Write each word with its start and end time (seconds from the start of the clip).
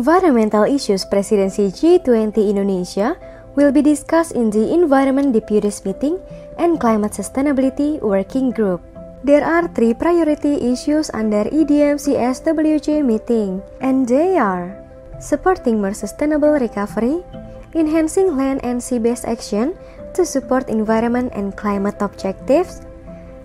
Environmental 0.00 0.64
issues 0.64 1.04
Presidency 1.04 1.68
G20 1.68 2.32
Indonesia 2.48 3.20
will 3.52 3.68
be 3.68 3.84
discussed 3.84 4.32
in 4.32 4.48
the 4.48 4.72
Environment 4.72 5.28
Deputies 5.28 5.84
Meeting 5.84 6.16
and 6.56 6.80
Climate 6.80 7.12
Sustainability 7.12 8.00
Working 8.00 8.48
Group. 8.48 8.80
There 9.28 9.44
are 9.44 9.68
three 9.76 9.92
priority 9.92 10.56
issues 10.72 11.12
under 11.12 11.44
EDMCSWJ 11.52 13.04
meeting, 13.04 13.60
and 13.84 14.08
they 14.08 14.40
are 14.40 14.72
supporting 15.20 15.84
more 15.84 15.92
sustainable 15.92 16.56
recovery, 16.56 17.20
enhancing 17.76 18.40
land 18.40 18.64
and 18.64 18.80
sea-based 18.80 19.28
action 19.28 19.76
to 20.16 20.24
support 20.24 20.72
environment 20.72 21.28
and 21.36 21.52
climate 21.60 22.00
objectives, 22.00 22.80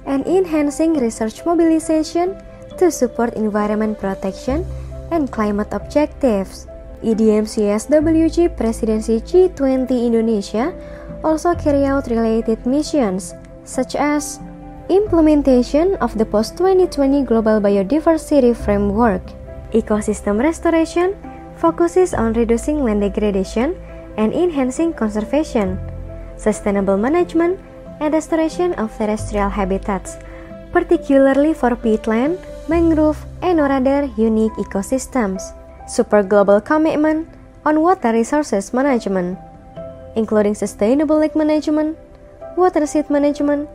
and 0.08 0.24
enhancing 0.24 0.96
research 0.96 1.44
mobilization 1.44 2.40
to 2.80 2.88
support 2.88 3.36
environment 3.36 4.00
protection 4.00 4.64
and 5.12 5.32
climate 5.32 5.70
objectives. 5.72 6.68
EDMCSWG 7.04 8.58
Presidency 8.58 9.22
G20 9.22 9.90
Indonesia 9.92 10.74
also 11.24 11.54
carry 11.54 11.86
out 11.86 12.08
related 12.08 12.66
missions 12.66 13.34
such 13.66 13.94
as 13.96 14.40
implementation 14.90 15.98
of 15.98 16.18
the 16.18 16.26
post-2020 16.26 17.26
Global 17.26 17.60
Biodiversity 17.60 18.56
Framework, 18.56 19.22
ecosystem 19.74 20.38
restoration 20.42 21.18
focuses 21.58 22.14
on 22.14 22.34
reducing 22.34 22.84
land 22.84 23.02
degradation 23.02 23.76
and 24.18 24.34
enhancing 24.34 24.94
conservation, 24.94 25.80
sustainable 26.38 26.98
management 26.98 27.60
and 28.00 28.14
restoration 28.14 28.74
of 28.74 28.94
terrestrial 28.98 29.50
habitats, 29.50 30.18
particularly 30.72 31.54
for 31.54 31.72
peatland, 31.76 32.38
mangrove, 32.68 33.26
and 33.42 33.60
other 33.60 34.10
unique 34.18 34.54
ecosystems. 34.54 35.42
Super 35.88 36.24
global 36.24 36.60
commitment 36.62 37.28
on 37.66 37.82
water 37.82 38.12
resources 38.12 38.74
management, 38.74 39.38
including 40.16 40.56
sustainable 40.56 41.18
lake 41.20 41.36
management, 41.36 41.98
watershed 42.58 43.10
management, 43.10 43.70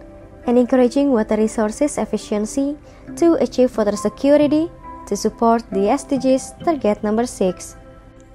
and 0.47 0.59
encouraging 0.59 1.13
water 1.13 1.37
resources 1.37 1.99
efficiency 1.99 2.77
to 3.17 3.35
achieve 3.41 3.77
water 3.77 3.97
security 3.97 4.71
to 5.07 5.17
support 5.17 5.63
the 5.71 5.91
SDGs 5.91 6.65
target 6.65 7.03
number 7.03 7.27
6. 7.27 7.77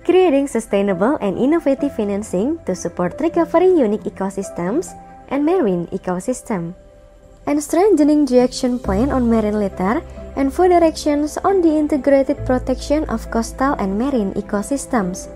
Creating 0.06 0.48
sustainable 0.48 1.18
and 1.20 1.38
innovative 1.38 1.96
financing 1.96 2.60
to 2.66 2.76
support 2.76 3.20
recovery 3.20 3.74
unique 3.74 4.04
ecosystems 4.04 4.94
and 5.30 5.44
marine 5.44 5.88
ecosystem. 5.88 6.76
And 7.48 7.62
strengthening 7.62 8.26
the 8.26 8.40
action 8.40 8.78
plan 8.78 9.10
on 9.12 9.30
marine 9.30 9.58
litter 9.58 10.02
and 10.36 10.54
further 10.54 10.84
actions 10.84 11.38
on 11.44 11.62
the 11.62 11.72
integrated 11.72 12.38
protection 12.46 13.04
of 13.10 13.32
coastal 13.32 13.74
and 13.80 13.98
marine 13.98 14.34
ecosystems 14.34 15.32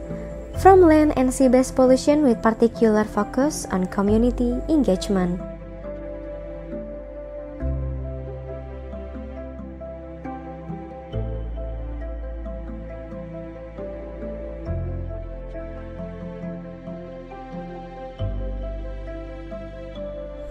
from 0.60 0.82
land 0.82 1.14
and 1.16 1.34
sea-based 1.34 1.76
pollution 1.76 2.22
with 2.22 2.44
particular 2.44 3.04
focus 3.04 3.66
on 3.72 3.88
community 3.88 4.60
engagement. 4.68 5.40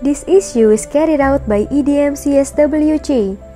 This 0.01 0.25
issue 0.25 0.71
is 0.71 0.87
carried 0.87 1.21
out 1.21 1.45
by 1.47 1.67
EDMCSWG 1.69 3.48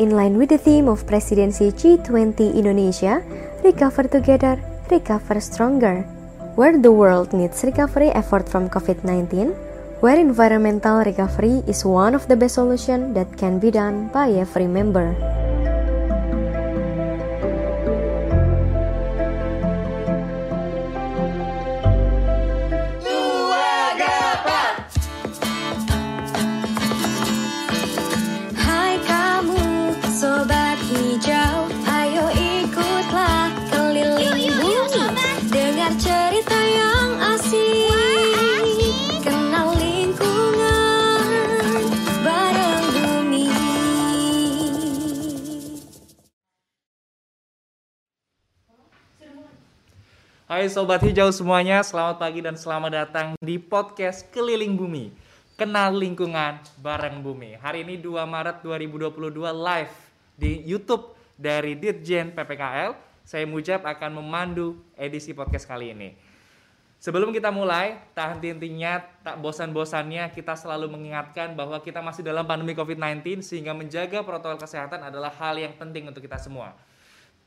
in 0.00 0.16
line 0.16 0.40
with 0.40 0.48
the 0.48 0.56
theme 0.56 0.88
of 0.88 1.04
Presidency 1.04 1.68
G20 1.68 2.56
Indonesia, 2.56 3.20
Recover 3.60 4.08
Together, 4.08 4.56
Recover 4.88 5.36
Stronger, 5.44 6.08
where 6.56 6.80
the 6.80 6.90
world 6.90 7.36
needs 7.36 7.60
recovery 7.62 8.08
effort 8.16 8.48
from 8.48 8.72
COVID-19, 8.72 9.52
where 10.00 10.16
environmental 10.16 11.04
recovery 11.04 11.60
is 11.68 11.84
one 11.84 12.16
of 12.16 12.24
the 12.28 12.36
best 12.36 12.56
solutions 12.56 13.12
that 13.12 13.28
can 13.36 13.60
be 13.60 13.70
done 13.70 14.08
by 14.08 14.32
every 14.32 14.66
member. 14.66 15.12
Hai 50.60 50.68
Sobat 50.68 51.00
Hijau 51.00 51.32
semuanya, 51.32 51.80
selamat 51.80 52.20
pagi 52.20 52.44
dan 52.44 52.52
selamat 52.52 52.92
datang 52.92 53.32
di 53.40 53.56
podcast 53.56 54.28
Keliling 54.28 54.76
Bumi 54.76 55.08
Kenal 55.56 55.96
Lingkungan 55.96 56.60
Bareng 56.84 57.24
Bumi. 57.24 57.56
Hari 57.56 57.80
ini 57.80 57.96
2 57.96 58.20
Maret 58.28 58.60
2022 58.60 59.40
live 59.40 59.94
di 60.36 60.60
Youtube 60.68 61.16
dari 61.40 61.80
Dirjen 61.80 62.36
PPKL 62.36 62.92
Saya 63.24 63.48
Mujab 63.48 63.88
akan 63.88 64.20
memandu 64.20 64.76
edisi 65.00 65.32
podcast 65.32 65.64
kali 65.64 65.96
ini. 65.96 66.12
Sebelum 67.00 67.32
kita 67.32 67.48
mulai, 67.48 67.96
tak 68.12 68.36
henti-hentinya, 68.36 69.00
tak 69.24 69.40
bosan-bosannya 69.40 70.28
kita 70.36 70.60
selalu 70.60 70.92
mengingatkan 70.92 71.56
bahwa 71.56 71.80
kita 71.80 72.04
masih 72.04 72.20
dalam 72.20 72.44
pandemi 72.44 72.76
COVID-19 72.76 73.40
sehingga 73.40 73.72
menjaga 73.72 74.20
protokol 74.20 74.60
kesehatan 74.60 75.08
adalah 75.08 75.32
hal 75.40 75.56
yang 75.56 75.72
penting 75.80 76.04
untuk 76.04 76.20
kita 76.20 76.36
semua. 76.36 76.76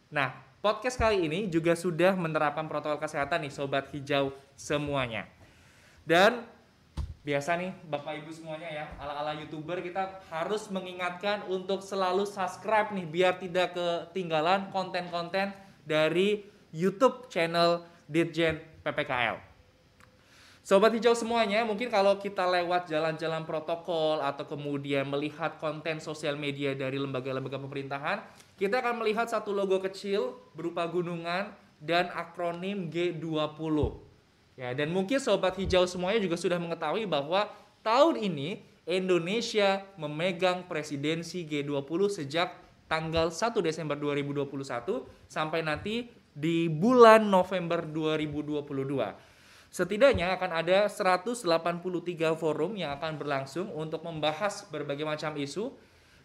Nah, 0.10 0.53
podcast 0.64 0.96
kali 0.96 1.28
ini 1.28 1.52
juga 1.52 1.76
sudah 1.76 2.16
menerapkan 2.16 2.72
protokol 2.72 2.96
kesehatan 2.96 3.44
nih 3.44 3.52
sobat 3.52 3.92
hijau 3.92 4.32
semuanya. 4.56 5.28
Dan 6.08 6.48
biasa 7.28 7.60
nih 7.60 7.76
Bapak 7.92 8.24
Ibu 8.24 8.32
semuanya 8.32 8.72
ya, 8.72 8.86
ala-ala 8.96 9.36
YouTuber 9.44 9.84
kita 9.84 10.24
harus 10.32 10.72
mengingatkan 10.72 11.44
untuk 11.52 11.84
selalu 11.84 12.24
subscribe 12.24 12.96
nih 12.96 13.04
biar 13.04 13.34
tidak 13.44 13.76
ketinggalan 13.76 14.72
konten-konten 14.72 15.52
dari 15.84 16.48
YouTube 16.72 17.28
channel 17.28 17.84
Dirjen 18.08 18.64
PPKL. 18.88 19.44
Sobat 20.64 20.96
hijau 20.96 21.12
semuanya, 21.12 21.68
mungkin 21.68 21.92
kalau 21.92 22.16
kita 22.24 22.48
lewat 22.48 22.88
jalan-jalan 22.88 23.44
protokol 23.44 24.24
atau 24.24 24.48
kemudian 24.48 25.04
melihat 25.12 25.60
konten 25.60 26.00
sosial 26.00 26.40
media 26.40 26.72
dari 26.72 26.96
lembaga-lembaga 26.96 27.60
pemerintahan, 27.60 28.24
kita 28.58 28.80
akan 28.86 29.02
melihat 29.02 29.26
satu 29.26 29.50
logo 29.50 29.82
kecil 29.82 30.38
berupa 30.54 30.86
gunungan 30.86 31.54
dan 31.82 32.08
akronim 32.14 32.88
G20. 32.88 33.78
Ya, 34.54 34.70
dan 34.78 34.94
mungkin 34.94 35.18
sobat 35.18 35.58
hijau 35.58 35.90
semuanya 35.90 36.22
juga 36.22 36.38
sudah 36.38 36.62
mengetahui 36.62 37.10
bahwa 37.10 37.50
tahun 37.82 38.22
ini 38.22 38.62
Indonesia 38.86 39.82
memegang 39.98 40.70
presidensi 40.70 41.42
G20 41.48 42.22
sejak 42.22 42.54
tanggal 42.86 43.34
1 43.34 43.50
Desember 43.66 43.98
2021 43.98 44.46
sampai 45.26 45.66
nanti 45.66 46.12
di 46.34 46.70
bulan 46.70 47.26
November 47.26 47.82
2022. 47.90 49.34
Setidaknya 49.74 50.38
akan 50.38 50.52
ada 50.54 50.86
183 50.86 51.42
forum 52.38 52.78
yang 52.78 52.94
akan 52.94 53.18
berlangsung 53.18 53.74
untuk 53.74 54.06
membahas 54.06 54.70
berbagai 54.70 55.02
macam 55.02 55.34
isu 55.34 55.74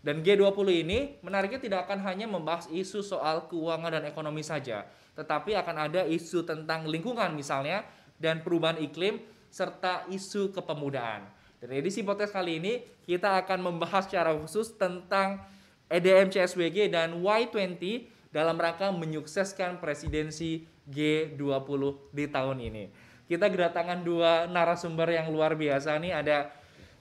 dan 0.00 0.23
G20 0.23 0.69
ini 0.87 0.99
menariknya 1.21 1.59
tidak 1.59 1.81
akan 1.91 1.99
hanya 2.06 2.27
membahas 2.31 2.71
isu 2.71 3.03
soal 3.03 3.50
keuangan 3.50 3.99
dan 3.99 4.05
ekonomi 4.06 4.47
saja, 4.47 4.87
tetapi 5.19 5.59
akan 5.59 5.77
ada 5.91 6.03
isu 6.06 6.47
tentang 6.47 6.87
lingkungan 6.87 7.35
misalnya 7.35 7.83
dan 8.19 8.43
perubahan 8.47 8.79
iklim 8.79 9.19
serta 9.50 10.06
isu 10.09 10.55
kepemudaan. 10.55 11.27
Dan 11.59 11.75
edisi 11.75 12.06
podcast 12.06 12.39
kali 12.39 12.62
ini 12.62 12.73
kita 13.03 13.43
akan 13.43 13.75
membahas 13.75 14.06
secara 14.06 14.31
khusus 14.39 14.79
tentang 14.79 15.43
EDM 15.91 16.31
CSWG 16.31 16.94
dan 16.94 17.19
Y20 17.19 17.83
dalam 18.31 18.55
rangka 18.55 18.94
menyukseskan 18.94 19.83
presidensi 19.83 20.62
G20 20.87 21.83
di 22.15 22.25
tahun 22.31 22.59
ini 22.62 22.85
kita 23.29 23.53
kedatangan 23.53 24.01
dua 24.03 24.49
narasumber 24.49 25.12
yang 25.12 25.29
luar 25.29 25.53
biasa 25.53 26.01
nih 26.01 26.17
ada 26.17 26.49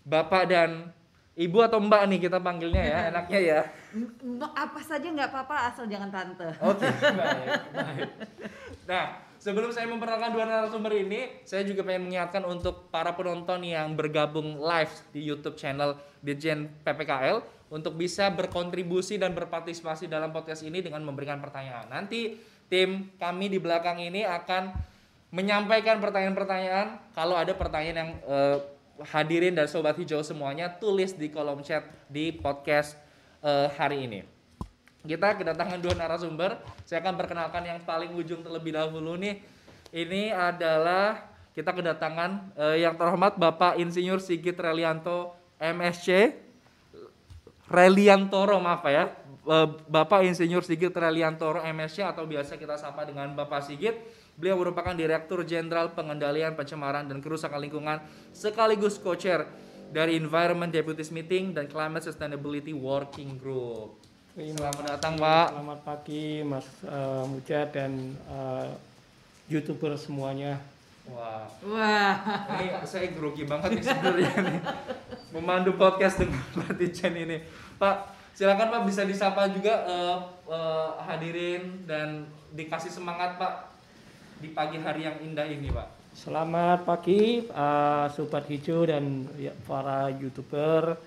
bapak 0.04 0.44
dan 0.52 0.92
ibu 1.38 1.58
atau 1.62 1.78
mbak 1.78 2.10
nih 2.10 2.20
kita 2.26 2.42
panggilnya 2.42 2.84
ya 2.84 3.00
enaknya 3.14 3.40
ya 3.40 3.62
apa 4.58 4.82
saja 4.82 5.06
nggak 5.06 5.30
apa-apa 5.30 5.56
asal 5.70 5.86
jangan 5.86 6.10
tante 6.10 6.50
oke 6.58 6.82
okay, 6.82 6.90
baik, 7.22 7.50
baik. 7.78 8.10
nah 8.90 9.28
sebelum 9.38 9.70
saya 9.70 9.86
memperkenalkan 9.90 10.34
dua 10.34 10.46
narasumber 10.50 10.94
ini, 10.98 11.42
saya 11.46 11.64
juga 11.64 11.86
pengen 11.86 12.10
mengingatkan 12.10 12.44
untuk 12.46 12.90
para 12.90 13.14
penonton 13.14 13.62
yang 13.64 13.94
bergabung 13.94 14.58
live 14.58 14.94
di 15.14 15.22
YouTube 15.24 15.56
channel 15.56 15.98
Dirjen 16.22 16.68
PPKL 16.82 17.42
untuk 17.70 17.96
bisa 17.96 18.32
berkontribusi 18.34 19.20
dan 19.22 19.38
berpartisipasi 19.38 20.10
dalam 20.10 20.34
podcast 20.34 20.66
ini 20.66 20.82
dengan 20.82 21.04
memberikan 21.06 21.38
pertanyaan. 21.38 21.88
Nanti 21.92 22.36
tim 22.68 23.14
kami 23.16 23.52
di 23.52 23.60
belakang 23.62 24.02
ini 24.02 24.26
akan 24.26 24.74
menyampaikan 25.32 26.00
pertanyaan-pertanyaan. 26.00 27.12
Kalau 27.12 27.36
ada 27.36 27.54
pertanyaan 27.54 27.98
yang 27.98 28.12
eh, 28.26 28.58
hadirin 29.06 29.54
dan 29.54 29.70
sobat 29.70 29.98
hijau 29.98 30.26
semuanya 30.26 30.72
tulis 30.72 31.14
di 31.14 31.30
kolom 31.30 31.62
chat 31.62 31.86
di 32.10 32.34
podcast 32.34 32.98
eh, 33.46 33.70
hari 33.78 34.10
ini. 34.10 34.20
Kita 35.08 35.40
kedatangan 35.40 35.80
dua 35.80 35.96
narasumber. 35.96 36.60
Saya 36.84 37.00
akan 37.00 37.16
perkenalkan 37.16 37.64
yang 37.64 37.80
paling 37.86 38.12
ujung 38.12 38.44
terlebih 38.44 38.76
dahulu 38.76 39.16
nih. 39.16 39.40
Ini 39.96 40.36
adalah 40.36 41.32
kita 41.56 41.72
kedatangan 41.72 42.54
eh, 42.60 42.84
yang 42.84 43.00
terhormat 43.00 43.40
Bapak 43.40 43.80
Insinyur 43.80 44.20
Sigit 44.20 44.58
Relianto 44.60 45.38
MSC. 45.62 46.36
Reliantoro 47.68 48.60
maaf 48.60 48.84
ya. 48.90 49.10
Eh, 49.48 49.68
Bapak 49.88 50.28
Insinyur 50.28 50.66
Sigit 50.68 50.92
Reliantoro 50.92 51.64
MSC 51.64 52.04
atau 52.04 52.28
biasa 52.28 52.60
kita 52.60 52.76
sapa 52.76 53.08
dengan 53.08 53.32
Bapak 53.32 53.64
Sigit. 53.64 53.96
Beliau 54.38 54.54
merupakan 54.54 54.94
Direktur 54.94 55.42
Jenderal 55.42 55.98
Pengendalian 55.98 56.54
Pencemaran 56.54 57.10
dan 57.10 57.26
Kerusakan 57.26 57.58
Lingkungan 57.58 57.98
sekaligus 58.30 59.02
co-chair 59.02 59.50
dari 59.90 60.14
Environment 60.14 60.70
Deputies 60.70 61.10
Meeting 61.10 61.58
dan 61.58 61.66
Climate 61.66 62.06
Sustainability 62.06 62.70
Working 62.70 63.42
Group. 63.42 63.98
Selamat 64.38 64.94
datang 64.94 65.18
Pak. 65.18 65.58
Selamat 65.58 65.80
pagi 65.82 66.46
Mas 66.46 66.70
uh, 66.86 67.26
Mujad 67.26 67.74
dan 67.74 68.14
uh, 68.30 68.70
youtuber 69.50 69.98
semuanya. 69.98 70.62
Wah, 71.10 71.50
Wah, 71.66 72.14
ini 72.62 72.78
saya 72.86 73.10
grogi 73.18 73.42
banget 73.42 73.74
nih 73.74 73.90
sebenarnya 73.90 74.34
nih. 74.38 74.60
Memandu 75.34 75.74
podcast 75.82 76.22
dengan 76.22 76.46
Pak 76.62 76.78
Tijen 76.78 77.18
ini. 77.18 77.42
Pak, 77.82 78.14
silakan 78.38 78.70
Pak 78.70 78.82
bisa 78.86 79.02
disapa 79.02 79.50
juga 79.50 79.88
eh, 79.88 80.18
eh, 80.52 80.90
hadirin 81.10 81.88
dan 81.90 82.28
dikasih 82.54 82.92
semangat 82.92 83.40
Pak 83.40 83.77
di 84.38 84.50
pagi 84.54 84.78
hari 84.78 85.10
yang 85.10 85.18
indah 85.22 85.48
ini 85.50 85.74
Pak. 85.74 85.88
Selamat 86.14 86.86
pagi 86.86 87.46
uh, 87.50 88.06
Sobat 88.14 88.46
Hijau 88.46 88.86
dan 88.86 89.26
ya, 89.38 89.54
para 89.66 90.14
youtuber. 90.14 90.98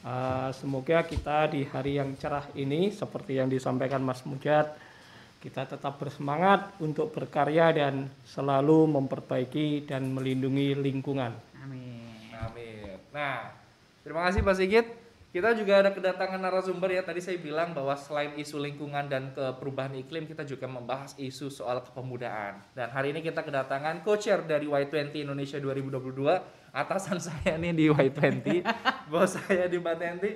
Uh, 0.00 0.48
semoga 0.56 1.04
kita 1.04 1.52
di 1.52 1.68
hari 1.68 2.00
yang 2.00 2.16
cerah 2.16 2.48
ini 2.56 2.88
seperti 2.88 3.36
yang 3.36 3.52
disampaikan 3.52 4.00
Mas 4.00 4.24
Mujad 4.24 4.72
kita 5.40 5.64
tetap 5.64 5.96
bersemangat 5.96 6.76
untuk 6.84 7.16
berkarya 7.16 7.72
dan 7.72 8.12
selalu 8.28 8.92
memperbaiki 9.00 9.88
dan 9.88 10.12
melindungi 10.12 10.76
lingkungan. 10.76 11.32
amin. 11.64 12.28
Amin. 12.36 13.00
Nah, 13.08 13.56
terima 14.04 14.28
kasih 14.28 14.44
Pak 14.44 14.56
Sigit. 14.60 14.99
Kita 15.30 15.54
juga 15.54 15.78
ada 15.78 15.94
kedatangan 15.94 16.42
narasumber 16.42 16.90
ya. 16.90 17.06
Tadi 17.06 17.22
saya 17.22 17.38
bilang 17.38 17.70
bahwa 17.70 17.94
selain 17.94 18.34
isu 18.34 18.58
lingkungan 18.58 19.06
dan 19.06 19.30
perubahan 19.30 19.94
iklim, 19.94 20.26
kita 20.26 20.42
juga 20.42 20.66
membahas 20.66 21.14
isu 21.14 21.46
soal 21.46 21.86
kepemudaan. 21.86 22.58
Dan 22.74 22.90
hari 22.90 23.14
ini 23.14 23.22
kita 23.22 23.46
kedatangan 23.46 24.02
co-chair 24.02 24.42
dari 24.42 24.66
Y20 24.66 25.22
Indonesia 25.22 25.62
2022. 25.62 26.74
Atasan 26.74 27.22
saya 27.30 27.54
nih 27.62 27.70
di 27.70 27.86
Y20, 27.86 28.66
bos 29.06 29.38
saya 29.38 29.70
di 29.70 29.78
Mbak 29.78 29.96
Tenti. 30.02 30.30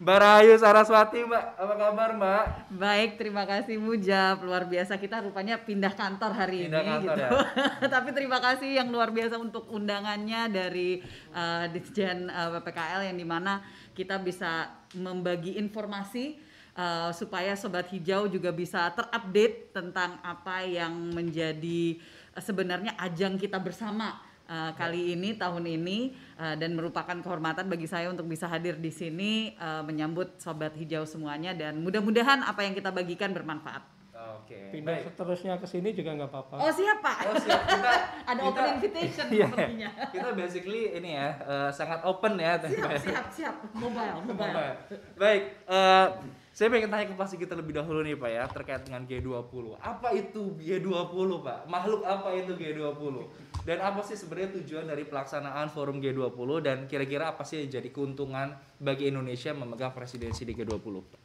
Mbak 0.00 0.16
Rahayu 0.16 0.56
Saraswati, 0.56 1.20
Mbak. 1.28 1.44
Apa 1.60 1.74
kabar, 1.76 2.10
Mbak? 2.16 2.44
Baik, 2.72 3.10
terima 3.20 3.44
kasih 3.44 3.76
Mujab. 3.76 4.40
Luar 4.40 4.64
biasa 4.64 4.96
kita 4.96 5.20
rupanya 5.20 5.60
pindah 5.60 5.92
kantor 5.92 6.32
hari 6.32 6.64
Pindah 6.64 6.80
ini 6.80 6.88
kantor 6.88 7.16
gitu. 7.20 7.20
ya. 7.20 7.30
Tapi 8.00 8.08
terima 8.16 8.40
kasih 8.40 8.80
yang 8.80 8.88
luar 8.88 9.12
biasa 9.12 9.36
untuk 9.36 9.68
undangannya 9.68 10.48
dari 10.48 11.04
uh, 11.36 11.68
Ditjen 11.68 12.32
uh, 12.32 12.48
PPKL 12.56 13.12
yang 13.12 13.16
di 13.20 13.28
mana 13.28 13.60
kita 13.94 14.18
bisa 14.22 14.70
membagi 14.96 15.58
informasi 15.58 16.38
uh, 16.74 17.10
supaya 17.14 17.54
sobat 17.54 17.90
hijau 17.90 18.26
juga 18.26 18.50
bisa 18.54 18.90
terupdate 18.94 19.74
tentang 19.74 20.18
apa 20.22 20.62
yang 20.66 20.92
menjadi 21.14 21.98
uh, 22.34 22.42
sebenarnya 22.42 22.94
ajang 22.98 23.36
kita 23.36 23.58
bersama 23.58 24.18
uh, 24.50 24.72
kali 24.74 25.14
ini 25.14 25.38
tahun 25.38 25.64
ini 25.66 26.16
uh, 26.40 26.54
dan 26.58 26.74
merupakan 26.74 27.14
kehormatan 27.22 27.70
bagi 27.70 27.86
saya 27.86 28.10
untuk 28.10 28.26
bisa 28.26 28.50
hadir 28.50 28.78
di 28.78 28.90
sini 28.90 29.54
uh, 29.58 29.86
menyambut 29.86 30.40
sobat 30.42 30.74
hijau 30.74 31.06
semuanya 31.06 31.54
dan 31.54 31.78
mudah-mudahan 31.78 32.42
apa 32.42 32.66
yang 32.66 32.74
kita 32.74 32.90
bagikan 32.90 33.30
bermanfaat. 33.30 33.99
Oke. 34.36 34.58
Pindah 34.70 34.94
Baik. 34.94 35.04
seterusnya 35.06 35.54
ke 35.56 35.66
sini 35.66 35.90
juga 35.90 36.10
nggak 36.12 36.28
apa-apa. 36.28 36.56
Oh 36.58 36.70
siap 36.70 36.98
pak. 36.98 37.16
Oh, 37.24 37.36
siap. 37.36 37.60
Kita, 37.64 37.92
Ada 38.30 38.36
kita- 38.36 38.46
open 38.46 38.64
invitation 38.72 39.26
Iya. 39.34 39.46
sepertinya. 39.46 39.88
Kita 40.08 40.28
basically 40.32 40.82
ini 40.92 41.10
ya, 41.12 41.28
eh, 41.36 41.70
sangat 41.70 42.00
open 42.02 42.32
ya. 42.34 42.52
Siap 42.56 42.90
siap 42.98 43.26
siap. 43.30 43.54
Mobile 43.72 44.22
mobile. 44.24 44.74
Baik, 45.14 45.42
eh, 45.64 46.06
saya 46.50 46.66
pengen 46.68 46.88
tanya 46.88 47.06
ke 47.06 47.14
Pak 47.14 47.26
Sigit 47.26 47.46
terlebih 47.46 47.72
dahulu 47.72 48.00
nih 48.00 48.14
Pak 48.14 48.28
ya 48.28 48.44
terkait 48.46 48.82
dengan 48.82 49.02
G20. 49.02 49.78
Apa 49.78 50.08
itu 50.12 50.54
G20 50.56 51.08
Pak? 51.40 51.58
Makhluk 51.64 52.02
apa 52.02 52.28
itu 52.32 52.52
G20? 52.52 53.14
Dan 53.60 53.76
apa 53.78 54.00
sih 54.00 54.14
sebenarnya 54.14 54.56
tujuan 54.56 54.84
dari 54.84 55.04
pelaksanaan 55.04 55.68
forum 55.68 56.00
G20 56.00 56.32
dan 56.60 56.84
kira-kira 56.84 57.28
apa 57.28 57.44
sih 57.44 57.60
yang 57.60 57.78
jadi 57.78 57.88
keuntungan 57.88 58.50
bagi 58.76 59.08
Indonesia 59.08 59.52
memegang 59.52 59.92
presidensi 59.92 60.42
di 60.42 60.52
G20? 60.52 61.19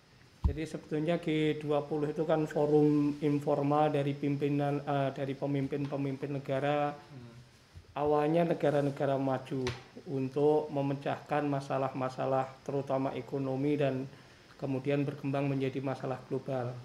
Jadi 0.46 0.62
sebetulnya 0.70 1.18
G20 1.18 2.14
itu 2.14 2.24
kan 2.24 2.46
forum 2.46 3.18
informal 3.26 3.90
dari 3.90 4.14
pimpinan 4.14 4.78
eh, 4.86 5.10
dari 5.10 5.34
pemimpin-pemimpin 5.34 6.38
negara. 6.38 6.94
Awalnya 7.96 8.54
negara-negara 8.54 9.16
maju 9.16 9.64
untuk 10.12 10.68
memecahkan 10.68 11.48
masalah-masalah 11.48 12.46
terutama 12.68 13.16
ekonomi 13.16 13.80
dan 13.80 14.04
kemudian 14.60 15.02
berkembang 15.02 15.48
menjadi 15.50 15.80
masalah 15.82 16.20
global. 16.28 16.76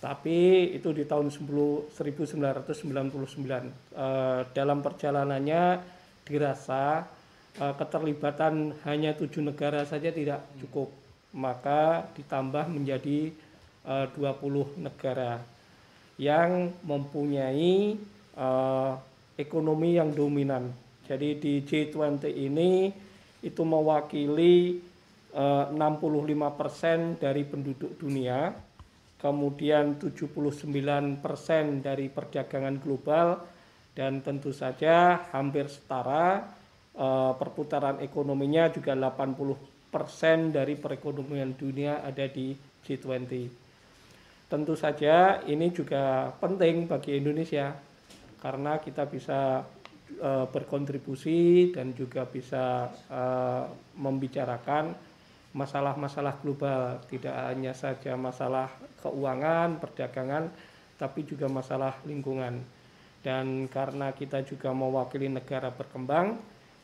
Tapi 0.00 0.72
itu 0.76 0.92
di 0.92 1.04
tahun 1.06 1.30
10 1.30 1.94
1999 1.94 3.70
Eh, 3.94 4.40
dalam 4.50 4.82
perjalanannya 4.82 5.62
dirasa 6.26 7.06
eh, 7.60 7.74
keterlibatan 7.78 8.74
hanya 8.88 9.14
tujuh 9.14 9.44
negara 9.44 9.86
saja 9.86 10.10
tidak 10.10 10.42
cukup, 10.58 10.90
maka 11.34 12.06
ditambah 12.14 12.70
menjadi 12.70 13.34
eh, 13.84 14.06
20 14.14 14.78
negara 14.78 15.42
yang 16.16 16.70
mempunyai 16.86 17.98
eh, 18.38 18.92
ekonomi 19.34 19.98
yang 19.98 20.14
dominan. 20.14 20.70
Jadi 21.04 21.36
di 21.36 21.52
G20 21.60 22.22
ini 22.30 22.88
itu 23.42 23.62
mewakili 23.66 24.78
eh, 25.34 25.64
65% 25.74 27.20
dari 27.20 27.42
penduduk 27.42 27.98
dunia 27.98 28.54
kemudian 29.24 29.96
79% 29.96 31.24
dari 31.80 32.12
perdagangan 32.12 32.76
global 32.76 33.40
dan 33.96 34.20
tentu 34.20 34.52
saja 34.52 35.24
hampir 35.32 35.64
setara 35.72 36.44
eh, 36.92 37.32
perputaran 37.32 38.04
ekonominya 38.04 38.68
juga 38.68 38.92
80% 38.92 39.73
dari 40.50 40.74
perekonomian 40.74 41.54
dunia 41.54 42.02
ada 42.02 42.26
di 42.26 42.54
G20. 42.82 43.32
Tentu 44.50 44.74
saja 44.74 45.40
ini 45.46 45.70
juga 45.70 46.34
penting 46.42 46.90
bagi 46.90 47.16
Indonesia 47.16 47.72
karena 48.42 48.76
kita 48.82 49.06
bisa 49.08 49.64
eh, 50.20 50.46
berkontribusi 50.50 51.72
dan 51.72 51.94
juga 51.94 52.26
bisa 52.26 52.90
eh, 53.08 53.64
membicarakan 53.96 55.14
masalah-masalah 55.54 56.42
global, 56.42 56.98
tidak 57.06 57.34
hanya 57.46 57.70
saja 57.72 58.18
masalah 58.18 58.66
keuangan, 58.98 59.78
perdagangan, 59.78 60.50
tapi 60.98 61.22
juga 61.22 61.46
masalah 61.46 61.94
lingkungan. 62.02 62.58
Dan 63.22 63.70
karena 63.70 64.10
kita 64.12 64.42
juga 64.42 64.74
mewakili 64.74 65.30
negara 65.30 65.70
berkembang, 65.70 66.36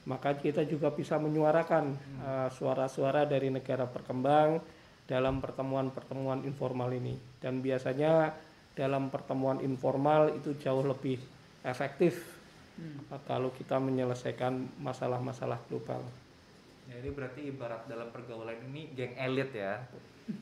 maka 0.09 0.33
kita 0.33 0.65
juga 0.65 0.89
bisa 0.95 1.21
menyuarakan 1.21 1.85
eh, 2.25 2.49
suara-suara 2.55 3.29
dari 3.29 3.53
negara 3.53 3.85
berkembang 3.85 4.61
dalam 5.05 5.43
pertemuan-pertemuan 5.43 6.47
informal 6.47 6.89
ini. 6.95 7.19
Dan 7.43 7.61
biasanya 7.61 8.33
dalam 8.73 9.13
pertemuan 9.13 9.61
informal 9.61 10.33
itu 10.33 10.57
jauh 10.57 10.87
lebih 10.87 11.21
efektif 11.67 12.17
eh, 12.81 13.21
kalau 13.29 13.53
kita 13.53 13.77
menyelesaikan 13.77 14.81
masalah-masalah 14.81 15.61
global. 15.69 16.01
Ya, 16.89 16.99
ini 16.99 17.11
berarti 17.13 17.41
ibarat 17.53 17.87
dalam 17.87 18.09
pergaulan 18.11 18.57
ini 18.73 18.91
geng 18.97 19.15
elit 19.15 19.53
ya. 19.55 19.85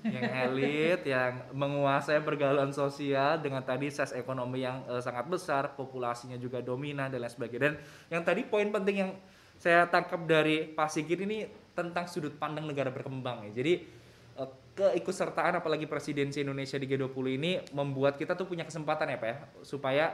Geng 0.04 0.32
elit 0.48 1.00
yang 1.04 1.44
menguasai 1.52 2.20
pergaulan 2.24 2.72
sosial 2.72 3.40
dengan 3.40 3.60
tadi 3.64 3.88
size 3.90 4.14
ekonomi 4.14 4.62
yang 4.62 4.86
eh, 4.86 5.02
sangat 5.02 5.26
besar, 5.26 5.74
populasinya 5.74 6.38
juga 6.38 6.62
dominan 6.62 7.10
dan 7.10 7.26
lain 7.26 7.32
sebagainya. 7.32 7.62
Dan 7.64 7.74
yang 8.08 8.22
tadi 8.22 8.46
poin 8.46 8.70
penting 8.70 8.96
yang 9.02 9.12
saya 9.58 9.90
tangkap 9.90 10.22
dari 10.24 10.70
Pak 10.70 10.88
Sigit 10.88 11.18
ini 11.18 11.44
tentang 11.74 12.06
sudut 12.06 12.34
pandang 12.38 12.66
negara 12.66 12.90
berkembang 12.94 13.50
ya. 13.50 13.62
Jadi 13.62 13.72
eh, 14.38 14.50
keikutsertaan 14.78 15.58
apalagi 15.58 15.90
presidensi 15.90 16.42
Indonesia 16.42 16.78
di 16.78 16.86
G20 16.86 17.26
ini 17.34 17.52
membuat 17.74 18.14
kita 18.14 18.38
tuh 18.38 18.46
punya 18.46 18.62
kesempatan 18.62 19.10
ya 19.10 19.18
Pak 19.18 19.28
ya 19.28 19.36
supaya 19.66 20.04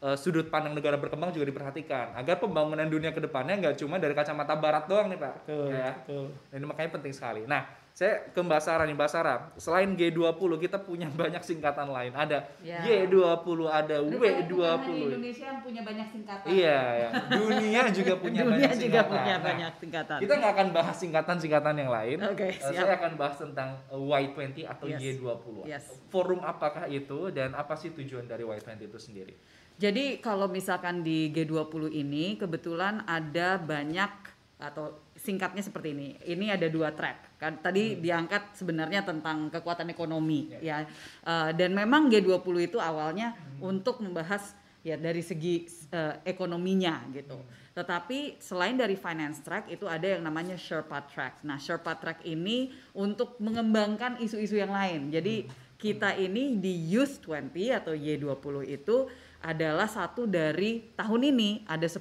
eh, 0.00 0.16
sudut 0.16 0.48
pandang 0.48 0.72
negara 0.72 0.96
berkembang 0.96 1.28
juga 1.28 1.44
diperhatikan 1.46 2.12
agar 2.14 2.36
pembangunan 2.36 2.84
dunia 2.84 3.10
ke 3.10 3.20
depannya 3.20 3.56
nggak 3.58 3.76
cuma 3.76 3.96
dari 3.96 4.12
kacamata 4.12 4.54
barat 4.54 4.84
doang 4.84 5.06
nih 5.06 5.18
Pak. 5.18 5.34
Betul, 5.44 5.66
Ya. 5.70 5.92
betul. 5.94 6.24
Ini 6.50 6.64
makanya 6.64 6.90
penting 6.92 7.12
sekali. 7.12 7.44
Nah, 7.44 7.62
saya 7.90 8.22
ke 8.24 8.38
Mbak 8.38 8.60
Sarah 8.60 8.84
nih, 8.84 8.94
Mbak 8.94 9.10
Sarah. 9.10 9.38
Selain 9.56 9.90
G20 9.90 10.32
kita 10.58 10.78
punya 10.78 11.04
banyak 11.20 11.42
singkatan 11.42 11.84
lain. 11.86 12.14
Ada 12.14 12.48
Ya. 12.60 12.80
Y20, 12.80 13.44
ada 13.66 13.96
Rupanya 13.98 14.08
bukan 14.08 14.30
hanya 14.30 14.44
W20. 14.46 14.88
Indonesia 15.10 15.44
yang 15.44 15.60
punya 15.60 15.82
banyak 15.82 16.06
singkatan. 16.08 16.48
Iya, 16.48 16.80
ya. 16.96 17.08
Dunia 17.28 17.80
juga 17.90 18.14
punya 18.16 18.40
Dunia 18.40 18.52
banyak 18.56 18.70
juga 18.70 18.80
singkatan. 18.80 19.10
punya 19.12 19.34
Nah, 19.34 19.44
banyak 19.44 19.72
singkatan. 19.76 20.18
Kita 20.18 20.32
nggak 20.34 20.52
akan 20.54 20.68
bahas 20.70 20.96
singkatan-singkatan 20.96 21.74
yang 21.76 21.90
lain. 21.90 22.18
Oke, 22.24 22.46
Eh, 22.46 22.54
siap. 22.56 22.72
Saya 22.78 22.92
akan 22.96 23.12
bahas 23.16 23.36
tentang 23.36 23.68
eh, 23.84 24.00
Y20 24.00 24.64
atau 24.64 24.86
Yes. 24.86 25.00
Y20. 25.02 25.54
Yes. 25.66 25.84
Forum 26.08 26.40
apakah 26.40 26.86
itu 26.86 27.28
dan 27.30 27.52
apa 27.52 27.74
sih 27.74 27.90
tujuan 27.90 28.24
dari 28.24 28.42
Y20 28.42 28.80
itu 28.80 28.96
sendiri? 28.96 29.34
Jadi 29.80 30.20
kalau 30.20 30.44
misalkan 30.44 31.00
di 31.00 31.32
G20 31.32 31.88
ini 31.88 32.36
kebetulan 32.36 33.00
ada 33.08 33.56
banyak 33.56 34.12
atau 34.60 34.92
singkatnya 35.16 35.64
seperti 35.64 35.96
ini. 35.96 36.08
Ini 36.20 36.52
ada 36.52 36.68
dua 36.68 36.92
track. 36.92 37.40
Kan 37.40 37.64
tadi 37.64 37.96
diangkat 37.96 38.60
sebenarnya 38.60 39.00
tentang 39.00 39.48
kekuatan 39.48 39.88
ekonomi 39.88 40.52
ya. 40.60 40.84
Eh, 41.24 41.50
dan 41.56 41.72
memang 41.72 42.12
G20 42.12 42.68
itu 42.68 42.76
awalnya 42.76 43.32
untuk 43.64 44.04
membahas 44.04 44.52
ya 44.84 45.00
dari 45.00 45.24
segi 45.24 45.64
eh, 45.88 46.20
ekonominya 46.28 47.08
gitu. 47.16 47.40
Tetapi 47.72 48.36
selain 48.36 48.76
dari 48.76 49.00
finance 49.00 49.40
track 49.40 49.72
itu 49.72 49.88
ada 49.88 50.04
yang 50.04 50.20
namanya 50.20 50.60
Sherpa 50.60 51.08
track. 51.08 51.40
Nah, 51.48 51.56
Sherpa 51.56 51.96
track 51.96 52.28
ini 52.28 52.68
untuk 52.92 53.40
mengembangkan 53.40 54.20
isu-isu 54.20 54.60
yang 54.60 54.76
lain. 54.76 55.08
Jadi 55.08 55.48
kita 55.80 56.12
ini 56.20 56.60
di 56.60 56.92
Youth 56.92 57.24
20 57.24 57.72
atau 57.72 57.96
Y20 57.96 58.68
itu 58.68 59.08
adalah 59.40 59.88
satu 59.88 60.28
dari 60.28 60.92
tahun 60.96 61.32
ini 61.32 61.64
ada 61.64 61.88
10 61.88 62.00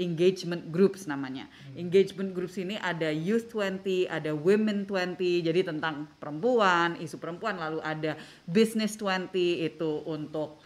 engagement 0.00 0.72
groups 0.72 1.04
namanya. 1.04 1.48
Engagement 1.76 2.32
groups 2.32 2.56
ini 2.56 2.80
ada 2.80 3.12
Youth 3.12 3.52
20, 3.52 4.08
ada 4.08 4.32
Women 4.32 4.88
20, 4.88 5.44
jadi 5.44 5.60
tentang 5.60 6.08
perempuan, 6.16 6.96
isu 6.96 7.20
perempuan, 7.20 7.60
lalu 7.60 7.84
ada 7.84 8.16
Business 8.48 8.96
20 8.96 9.32
itu 9.68 9.90
untuk 10.08 10.60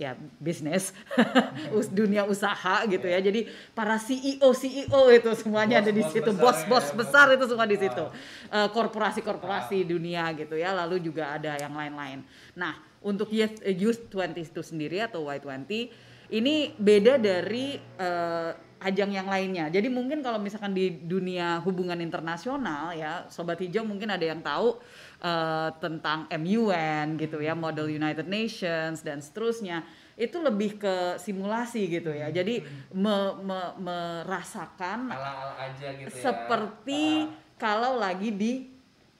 ya 0.00 0.16
bisnis 0.40 0.96
dunia 1.92 2.24
usaha 2.24 2.88
gitu 2.88 3.04
ya. 3.04 3.20
Jadi 3.20 3.44
para 3.76 4.00
CEO 4.00 4.48
CEO 4.56 5.00
itu 5.12 5.30
semuanya 5.36 5.84
ada 5.84 5.92
di 5.92 6.00
situ. 6.08 6.24
besar 6.32 6.40
bos-bos 6.40 6.86
ya, 6.88 6.94
besar 6.96 7.26
itu 7.36 7.44
semua 7.44 7.68
di 7.68 7.76
situ. 7.76 8.04
Eh, 8.48 8.68
korporasi-korporasi 8.72 9.84
dunia 9.84 10.32
gitu 10.32 10.56
ya. 10.56 10.72
Lalu 10.72 11.04
juga 11.04 11.36
ada 11.36 11.52
yang 11.60 11.76
lain-lain. 11.76 12.24
Nah 12.56 12.89
untuk 13.00 13.32
youth, 13.32 13.60
youth 13.64 14.08
20 14.08 14.36
itu 14.38 14.60
sendiri 14.60 15.00
atau 15.00 15.24
Y20 15.24 15.88
ini 16.30 16.70
beda 16.76 17.16
dari 17.16 17.74
eh, 17.76 18.50
ajang 18.80 19.12
yang 19.12 19.28
lainnya 19.28 19.68
jadi 19.68 19.88
mungkin 19.88 20.24
kalau 20.24 20.40
misalkan 20.40 20.72
di 20.72 20.88
dunia 20.88 21.60
hubungan 21.60 22.00
internasional 22.00 22.96
ya 22.96 23.28
sobat 23.28 23.60
hijau 23.60 23.84
mungkin 23.84 24.08
ada 24.08 24.24
yang 24.24 24.40
tahu 24.40 24.80
eh, 25.20 25.68
tentang 25.80 26.24
MUN 26.30 27.16
gitu 27.16 27.40
ya 27.40 27.52
Model 27.52 27.88
United 27.88 28.24
Nations 28.24 29.00
dan 29.00 29.20
seterusnya 29.20 29.84
itu 30.16 30.36
lebih 30.36 30.76
ke 30.76 31.16
simulasi 31.16 31.88
gitu 31.88 32.12
ya 32.12 32.28
jadi 32.28 32.60
me- 32.92 33.36
me- 33.40 33.74
merasakan 33.80 35.08
Ala-ala 35.08 35.56
aja 35.56 35.88
gitu 35.96 36.08
ya. 36.08 36.20
seperti 36.20 37.28
kalau 37.56 37.96
lagi 37.96 38.28
di 38.32 38.52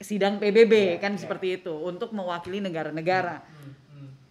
sidang 0.01 0.41
PBB 0.41 0.73
Iya, 0.73 0.97
kan 0.97 1.13
iya. 1.13 1.21
seperti 1.21 1.61
itu 1.61 1.69
untuk 1.77 2.09
mewakili 2.09 2.57
negara-negara. 2.57 3.37
Hmm. 3.37 3.50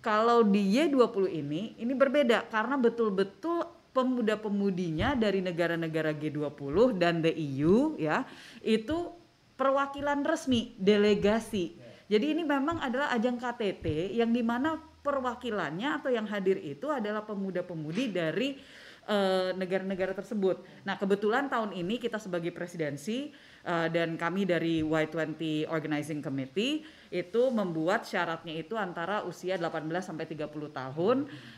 Kalau 0.01 0.41
di 0.49 0.81
Y20 0.81 1.29
ini 1.29 1.77
ini 1.77 1.93
berbeda 1.93 2.49
karena 2.49 2.81
betul-betul 2.81 3.69
pemuda-pemudinya 3.93 5.13
dari 5.13 5.45
negara-negara 5.45 6.17
G20 6.17 6.97
dan 6.97 7.21
the 7.21 7.29
EU 7.29 8.01
ya 8.01 8.25
itu 8.65 9.13
perwakilan 9.61 10.25
resmi 10.25 10.73
delegasi. 10.81 11.77
Jadi 12.09 12.33
ini 12.33 12.43
memang 12.43 12.81
adalah 12.81 13.13
ajang 13.13 13.37
KTT 13.37 14.17
yang 14.17 14.33
di 14.33 14.41
mana 14.41 14.81
perwakilannya 15.05 16.01
atau 16.01 16.09
yang 16.09 16.25
hadir 16.25 16.57
itu 16.59 16.89
adalah 16.89 17.21
pemuda-pemudi 17.29 18.09
dari 18.09 18.57
eh, 19.05 19.51
negara-negara 19.53 20.17
tersebut. 20.17 20.65
Nah 20.89 20.97
kebetulan 20.97 21.53
tahun 21.53 21.77
ini 21.77 22.01
kita 22.01 22.17
sebagai 22.17 22.57
presidensi 22.57 23.31
eh, 23.69 23.89
dan 23.93 24.17
kami 24.17 24.49
dari 24.49 24.81
Y20 24.81 25.69
Organizing 25.69 26.25
Committee 26.25 26.83
itu 27.11 27.51
membuat 27.51 28.07
syaratnya 28.07 28.55
itu 28.55 28.79
antara 28.79 29.27
usia 29.27 29.59
18 29.59 29.91
sampai 30.01 30.27
30 30.31 30.47
tahun 30.71 31.17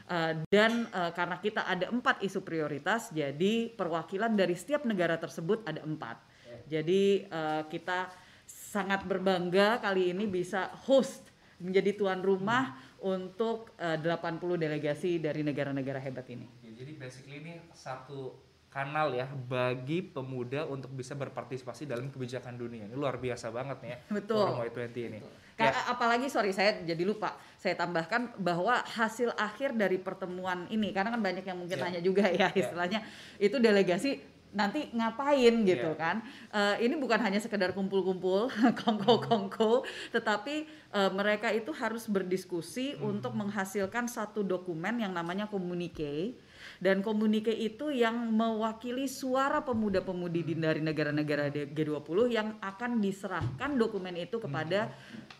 eh, 0.08 0.32
dan 0.48 0.88
eh, 0.88 1.12
karena 1.12 1.36
kita 1.36 1.68
ada 1.68 1.92
empat 1.92 2.24
isu 2.24 2.40
prioritas 2.40 3.12
jadi 3.12 3.68
perwakilan 3.72 4.32
dari 4.32 4.56
setiap 4.56 4.88
negara 4.88 5.20
tersebut 5.20 5.64
ada 5.68 5.84
empat. 5.84 6.32
Jadi 6.68 7.28
eh, 7.28 7.62
kita 7.68 8.08
sangat 8.48 9.04
berbangga 9.04 9.80
kali 9.84 10.12
ini 10.12 10.24
bisa 10.24 10.72
host 10.88 11.28
menjadi 11.60 11.94
tuan 11.94 12.20
rumah 12.24 12.74
untuk 13.02 13.74
eh, 13.78 13.98
80 14.00 14.56
delegasi 14.56 15.20
dari 15.20 15.44
negara-negara 15.44 16.00
hebat 16.02 16.26
ini. 16.32 16.48
Jadi 16.72 16.98
basically 16.98 17.38
ini 17.44 17.54
satu 17.76 18.51
kanal 18.72 19.12
ya 19.12 19.28
bagi 19.28 20.00
pemuda 20.02 20.64
untuk 20.64 20.88
bisa 20.90 21.12
berpartisipasi 21.12 21.84
dalam 21.84 22.08
kebijakan 22.08 22.56
dunia. 22.56 22.88
Ini 22.88 22.96
luar 22.96 23.16
biasa 23.16 23.48
banget 23.48 23.78
nih 23.78 23.90
ya. 23.90 23.98
Betul. 24.16 24.40
Forum 24.42 24.64
Y20 24.64 24.96
ini. 25.06 25.20
Ka- 25.20 25.30
Ya, 25.62 25.70
apalagi 25.86 26.26
sorry 26.26 26.50
saya 26.50 26.80
jadi 26.80 27.04
lupa 27.04 27.36
saya 27.54 27.76
tambahkan 27.76 28.34
bahwa 28.36 28.80
hasil 28.82 29.30
akhir 29.36 29.76
dari 29.76 29.94
pertemuan 29.94 30.64
ini 30.66 30.90
karena 30.90 31.12
kan 31.12 31.20
banyak 31.20 31.44
yang 31.44 31.54
mungkin 31.54 31.76
Ya. 31.76 31.84
nanya 31.84 32.00
juga 32.00 32.24
ya 32.26 32.48
istilahnya 32.50 33.04
itu 33.36 33.60
delegasi 33.60 34.16
nanti 34.52 34.88
ngapain 34.90 35.54
gitu 35.62 35.92
Ya. 35.92 35.94
kan 35.94 36.24
Eh, 36.50 36.84
ini 36.84 36.96
bukan 36.96 37.20
hanya 37.20 37.36
sekedar 37.36 37.72
kumpul-kumpul 37.72 38.48
kongko-kongko 38.80 39.84
tetapi 40.10 40.54
eh, 40.68 41.10
mereka 41.12 41.48
itu 41.48 41.70
harus 41.72 42.04
berdiskusi 42.06 42.96
Hmm. 42.96 43.16
untuk 43.16 43.32
menghasilkan 43.32 44.08
satu 44.08 44.40
dokumen 44.42 44.98
yang 44.98 45.12
namanya 45.12 45.46
komunike 45.46 46.36
dan 46.82 46.98
komunike 46.98 47.54
itu 47.54 47.94
yang 47.94 48.34
mewakili 48.34 49.06
suara 49.06 49.62
pemuda-pemudi 49.62 50.42
di- 50.42 50.58
dari 50.58 50.82
negara-negara 50.82 51.46
G20 51.70 52.18
yang 52.26 52.58
akan 52.58 52.98
diserahkan 52.98 53.78
dokumen 53.78 54.18
itu 54.18 54.42
kepada 54.42 54.90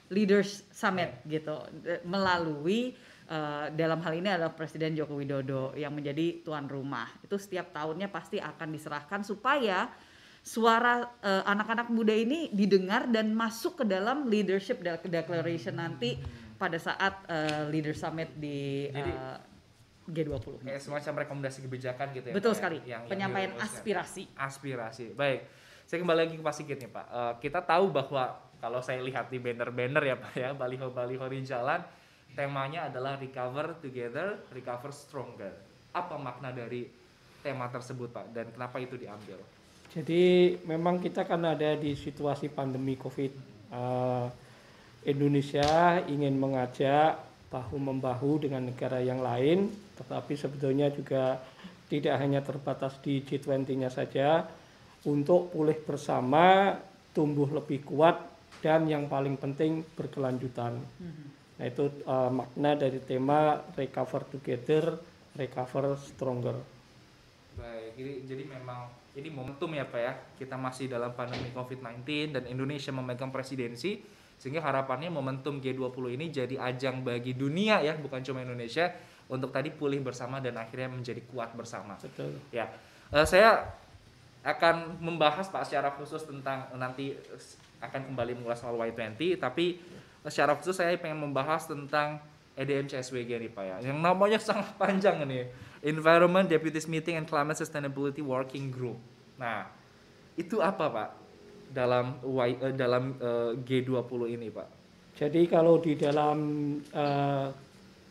Leaders 0.06 0.62
Summit 0.70 1.26
gitu. 1.26 1.58
Melalui 2.06 2.94
eh, 3.26 3.66
dalam 3.75 3.99
hal 4.06 4.12
ini 4.14 4.30
adalah 4.30 4.54
Presiden 4.54 4.94
Joko 4.94 5.18
Widodo 5.18 5.75
yang 5.75 5.90
menjadi 5.90 6.46
tuan 6.46 6.70
rumah. 6.70 7.11
Itu 7.26 7.34
setiap 7.34 7.75
tahunnya 7.75 8.06
pasti 8.06 8.38
akan 8.38 8.68
diserahkan 8.70 9.26
supaya 9.26 9.90
suara 10.46 11.11
eh, 11.18 11.42
anak-anak 11.42 11.90
muda 11.90 12.14
ini 12.14 12.54
didengar 12.54 13.11
dan 13.11 13.34
masuk 13.34 13.82
ke 13.82 13.84
dalam 13.90 14.30
leadership 14.30 14.78
de- 14.78 15.11
declaration 15.11 15.75
nanti 15.75 16.22
pada 16.54 16.78
saat 16.78 17.26
eh, 17.26 17.66
Leader 17.66 17.99
Summit 17.99 18.30
di 18.38 18.87
Jadi- 18.87 19.11
eh, 19.11 19.38
G20. 20.02 20.66
kayak 20.66 20.82
semacam 20.82 21.12
rekomendasi 21.23 21.59
kebijakan 21.62 22.06
gitu 22.11 22.26
ya. 22.28 22.35
Betul 22.35 22.52
Pak, 22.52 22.59
sekali. 22.59 22.78
yang- 22.82 23.02
yang 23.02 23.02
Penyampaian 23.06 23.50
dirumuskan. 23.50 23.71
aspirasi. 23.71 24.23
Aspirasi. 24.35 25.04
Baik. 25.14 25.40
Saya 25.87 25.99
kembali 26.00 26.18
lagi 26.18 26.35
ke 26.35 26.42
Pak 26.42 26.54
Sigit 26.54 26.78
nih 26.78 26.90
Pak. 26.90 27.06
Eh, 27.06 27.32
kita 27.40 27.61
tahu 27.61 27.90
bahwa 27.90 28.25
kalau 28.59 28.78
saya 28.78 28.99
lihat 28.99 29.28
di 29.28 29.38
banner-banner 29.38 30.02
ya 30.02 30.16
Pak 30.16 30.35
ya, 30.35 30.50
baliho-baliho 30.52 31.26
di 31.28 31.40
jalan, 31.42 31.82
temanya 32.32 32.88
adalah 32.88 33.14
recover 33.14 33.78
together, 33.78 34.42
recover 34.50 34.90
stronger. 34.90 35.52
Apa 35.92 36.16
makna 36.16 36.50
dari 36.50 36.88
tema 37.38 37.68
tersebut 37.68 38.09
Pak 38.09 38.32
dan 38.32 38.49
kenapa 38.50 38.78
itu 38.78 38.97
diambil? 38.97 39.38
Jadi 39.92 40.56
memang 40.64 40.99
kita 40.99 41.23
kan 41.23 41.42
ada 41.44 41.76
di 41.76 41.92
situasi 41.92 42.49
pandemi 42.49 42.97
COVID. 42.97 43.32
Eh, 43.68 44.26
Indonesia 45.04 45.99
ingin 46.06 46.38
mengajak 46.38 47.18
bahu 47.50 47.76
membahu 47.76 48.38
dengan 48.40 48.64
negara 48.64 49.02
yang 49.02 49.21
lain, 49.21 49.68
tetapi 49.99 50.32
sebetulnya 50.34 50.88
juga 50.92 51.40
tidak 51.92 52.16
hanya 52.20 52.40
terbatas 52.40 52.96
di 53.04 53.20
G20-nya 53.20 53.92
saja, 53.92 54.49
untuk 55.04 55.52
pulih 55.52 55.76
bersama, 55.82 56.72
tumbuh 57.12 57.50
lebih 57.52 57.84
kuat, 57.84 58.16
dan 58.62 58.87
yang 58.87 59.11
paling 59.11 59.37
penting 59.37 59.82
berkelanjutan. 59.99 60.78
Nah 61.58 61.64
itu 61.66 61.90
eh, 61.90 62.30
makna 62.30 62.78
dari 62.78 63.02
tema 63.02 63.61
Recover 63.75 64.22
Together, 64.30 64.96
Recover 65.37 65.99
Stronger. 65.99 66.56
Baik, 67.52 67.92
jadi, 68.00 68.12
jadi 68.25 68.44
memang 68.49 68.88
ini 69.12 69.28
momentum 69.28 69.68
ya 69.76 69.84
Pak 69.84 70.00
ya. 70.00 70.12
Kita 70.40 70.56
masih 70.56 70.88
dalam 70.88 71.12
pandemi 71.12 71.52
COVID-19 71.52 72.32
dan 72.32 72.44
Indonesia 72.49 72.88
memegang 72.94 73.28
presidensi 73.28 74.00
sehingga 74.40 74.58
harapannya 74.58 75.06
momentum 75.06 75.62
G20 75.62 76.18
ini 76.18 76.26
jadi 76.34 76.58
ajang 76.58 77.06
bagi 77.06 77.37
dunia 77.37 77.78
ya, 77.78 77.94
bukan 77.94 78.26
cuma 78.26 78.42
Indonesia 78.42 78.90
untuk 79.31 79.55
tadi 79.55 79.71
pulih 79.71 80.02
bersama 80.02 80.43
dan 80.43 80.59
akhirnya 80.59 80.91
menjadi 80.91 81.23
kuat 81.31 81.55
bersama. 81.55 81.99
Betul. 81.99 82.38
Ya, 82.50 82.71
eh, 83.14 83.26
saya 83.26 83.71
akan 84.43 84.99
membahas 84.99 85.47
Pak 85.47 85.71
secara 85.71 85.95
khusus 85.95 86.26
tentang 86.26 86.67
nanti 86.75 87.14
akan 87.79 88.11
kembali 88.11 88.43
mengulas 88.43 88.59
soal 88.62 88.75
Y20, 88.75 89.38
tapi 89.38 89.79
secara 90.26 90.55
khusus 90.59 90.75
saya 90.79 90.95
pengen 90.99 91.23
membahas 91.23 91.67
tentang 91.67 92.23
EDM 92.55 92.87
CSWG 92.91 93.31
nih 93.43 93.50
Pak 93.50 93.64
ya. 93.64 93.76
Yang 93.91 93.99
namanya 93.99 94.38
sangat 94.49 94.75
panjang 94.76 95.25
nih. 95.25 95.49
Environment 95.83 96.47
Deputies 96.47 96.87
Meeting 96.87 97.19
and 97.19 97.26
Climate 97.26 97.59
Sustainability 97.59 98.23
Working 98.23 98.71
Group. 98.71 98.99
Nah, 99.35 99.67
itu 100.38 100.62
apa 100.62 100.87
Pak? 100.87 101.11
Dalam 101.73 102.21
Y, 102.23 102.50
eh, 102.61 102.75
dalam 102.76 103.17
eh, 103.19 103.52
G20 103.64 104.21
ini 104.31 104.49
Pak. 104.52 104.69
Jadi 105.19 105.43
kalau 105.50 105.81
di 105.83 105.99
dalam 105.99 106.38
eh, 106.79 107.47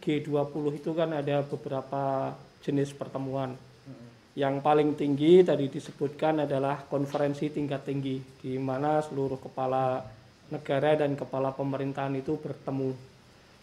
G20 0.02 0.82
itu 0.82 0.92
kan 0.98 1.14
ada 1.14 1.46
beberapa 1.46 2.34
jenis 2.66 2.92
pertemuan. 2.98 3.54
Yang 4.32 4.56
paling 4.64 4.96
tinggi 4.96 5.44
tadi 5.44 5.68
disebutkan 5.68 6.48
adalah 6.48 6.88
konferensi 6.88 7.52
tingkat 7.52 7.84
tinggi 7.84 8.18
di 8.40 8.56
mana 8.56 9.04
seluruh 9.04 9.38
kepala 9.38 10.02
negara 10.52 10.96
dan 10.96 11.20
kepala 11.20 11.52
pemerintahan 11.52 12.16
itu 12.16 12.40
bertemu. 12.40 12.96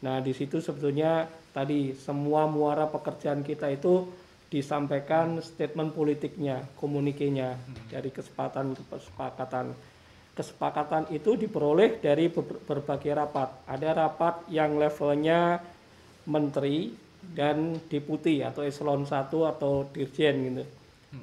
Nah, 0.04 0.21
di 0.21 0.33
situ 0.37 0.61
sebetulnya 0.61 1.26
tadi 1.57 1.97
semua 1.97 2.45
muara 2.47 2.87
pekerjaan 2.87 3.40
kita 3.42 3.73
itu 3.73 4.07
disampaikan 4.49 5.40
statement 5.45 5.92
politiknya, 5.92 6.64
komunikenya 6.76 7.57
dari 7.92 8.09
kesepakatan 8.09 8.76
kesepakatan. 8.76 9.76
Kesepakatan 10.33 11.11
itu 11.11 11.35
diperoleh 11.35 11.99
dari 11.99 12.30
ber- 12.30 12.62
berbagai 12.62 13.11
rapat. 13.11 13.49
Ada 13.66 13.90
rapat 14.07 14.47
yang 14.49 14.78
levelnya 14.78 15.59
menteri 16.28 16.92
dan 17.18 17.76
deputi 17.88 18.44
atau 18.44 18.62
eselon 18.62 19.04
1 19.04 19.32
atau 19.32 19.88
dirjen 19.90 20.37
gitu. 20.52 20.64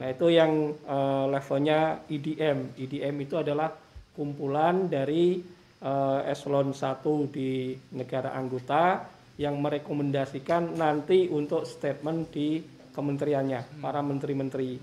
Nah, 0.02 0.08
itu 0.10 0.28
yang 0.34 0.74
eh, 0.74 1.26
levelnya 1.30 2.02
IDM. 2.10 2.74
IDM 2.76 3.16
itu 3.22 3.38
adalah 3.38 3.70
kumpulan 4.18 4.90
dari 4.90 5.40
eh, 5.82 6.20
eselon 6.30 6.74
1 6.74 7.06
di 7.30 7.78
negara 7.94 8.34
anggota 8.34 9.06
yang 9.36 9.60
merekomendasikan 9.60 10.80
nanti 10.80 11.28
untuk 11.28 11.68
statement 11.68 12.32
di 12.32 12.64
kementeriannya, 12.96 13.84
para 13.84 14.00
menteri-menteri. 14.00 14.80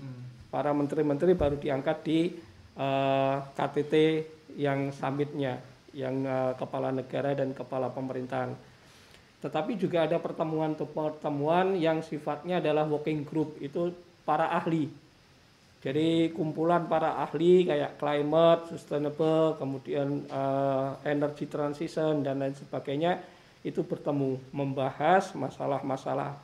Para 0.53 0.69
menteri-menteri 0.69 1.33
baru 1.33 1.57
diangkat 1.57 1.97
di 2.05 2.19
eh, 2.77 3.35
KTT 3.57 3.93
yang 4.61 4.93
summitnya, 4.93 5.57
yang 5.97 6.21
eh, 6.23 6.53
kepala 6.55 6.93
negara 6.93 7.33
dan 7.33 7.51
kepala 7.51 7.89
pemerintahan 7.89 8.72
tetapi 9.43 9.75
juga 9.75 10.07
ada 10.07 10.15
pertemuan-pertemuan 10.23 11.75
yang 11.75 11.99
sifatnya 11.99 12.63
adalah 12.63 12.87
working 12.87 13.27
group 13.27 13.59
itu 13.59 13.91
para 14.23 14.47
ahli 14.55 14.87
jadi 15.83 16.31
kumpulan 16.31 16.87
para 16.87 17.19
ahli 17.19 17.67
kayak 17.67 17.99
climate, 17.99 18.71
sustainable, 18.71 19.59
kemudian 19.59 20.23
eh, 20.31 20.89
energy 21.11 21.43
transition 21.51 22.23
dan 22.23 22.39
lain 22.39 22.55
sebagainya 22.55 23.19
itu 23.67 23.83
bertemu 23.83 24.39
membahas 24.55 25.35
masalah-masalah 25.35 26.39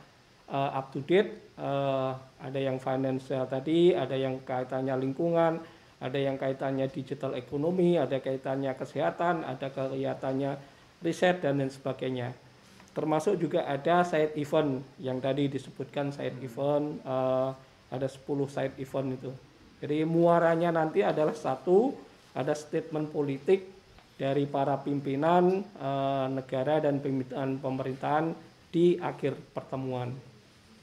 eh, 0.51 0.71
up 0.75 0.91
to 0.91 0.99
date. 1.07 1.55
Eh, 1.55 2.11
ada 2.19 2.59
yang 2.59 2.83
financial 2.83 3.47
tadi, 3.47 3.95
ada 3.95 4.19
yang 4.19 4.43
kaitannya 4.43 4.99
lingkungan, 4.99 5.63
ada 6.03 6.19
yang 6.19 6.35
kaitannya 6.35 6.91
digital 6.91 7.31
ekonomi, 7.39 7.95
ada 7.95 8.19
kaitannya 8.19 8.75
kesehatan, 8.75 9.47
ada 9.47 9.71
kaitannya 9.71 10.59
riset 10.99 11.39
dan 11.39 11.63
lain 11.63 11.71
sebagainya 11.71 12.48
termasuk 12.93 13.37
juga 13.37 13.65
ada 13.69 14.01
side 14.03 14.35
event 14.35 14.81
yang 14.97 15.21
tadi 15.21 15.47
disebutkan 15.47 16.11
side 16.11 16.37
event 16.41 16.99
eh, 17.05 17.49
ada 17.89 18.07
10 18.07 18.25
side 18.49 18.75
event 18.81 19.07
itu 19.15 19.31
jadi 19.79 20.03
muaranya 20.03 20.75
nanti 20.75 21.05
adalah 21.05 21.33
satu 21.33 21.95
ada 22.35 22.53
statement 22.53 23.09
politik 23.09 23.65
dari 24.19 24.43
para 24.49 24.75
pimpinan 24.81 25.63
eh, 25.63 26.27
negara 26.33 26.81
dan 26.83 26.99
pimpinan 26.99 27.61
pemerintahan 27.61 28.33
di 28.69 28.97
akhir 29.01 29.37
pertemuan 29.53 30.29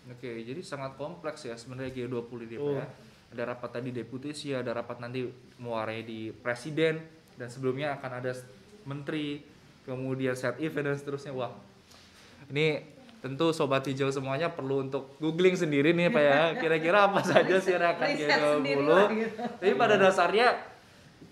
Oke, 0.07 0.47
jadi 0.47 0.63
sangat 0.63 0.95
kompleks 0.95 1.51
ya 1.51 1.59
sebenarnya 1.59 1.91
G20 2.07 2.39
ini 2.47 2.57
ya. 2.63 2.87
Ada 3.35 3.43
rapat 3.43 3.83
tadi 3.83 3.91
deputisi, 3.91 4.55
ada 4.55 4.71
rapat 4.71 5.03
nanti 5.03 5.27
muaranya 5.59 6.07
di 6.07 6.31
presiden 6.31 7.03
dan 7.35 7.51
sebelumnya 7.51 7.99
akan 7.99 8.23
ada 8.23 8.33
menteri, 8.87 9.43
kemudian 9.83 10.39
set 10.39 10.63
event 10.63 10.95
dan 10.95 10.97
seterusnya. 10.97 11.35
Wah, 11.35 11.51
ini 12.51 12.83
tentu 13.25 13.51
sobat 13.51 13.83
hijau 13.83 14.07
semuanya 14.13 14.55
perlu 14.55 14.87
untuk 14.87 15.19
googling 15.19 15.59
sendiri 15.59 15.91
nih 15.91 16.13
Pak 16.13 16.23
ya. 16.23 16.41
Kira-kira 16.61 17.11
apa 17.11 17.21
saja 17.27 17.59
sih 17.59 17.75
G20. 17.75 18.63
sendiri 18.63 18.85
lah 18.87 19.09
gitu. 19.11 19.43
Tapi 19.59 19.75
pada 19.75 19.95
dasarnya 19.99 20.76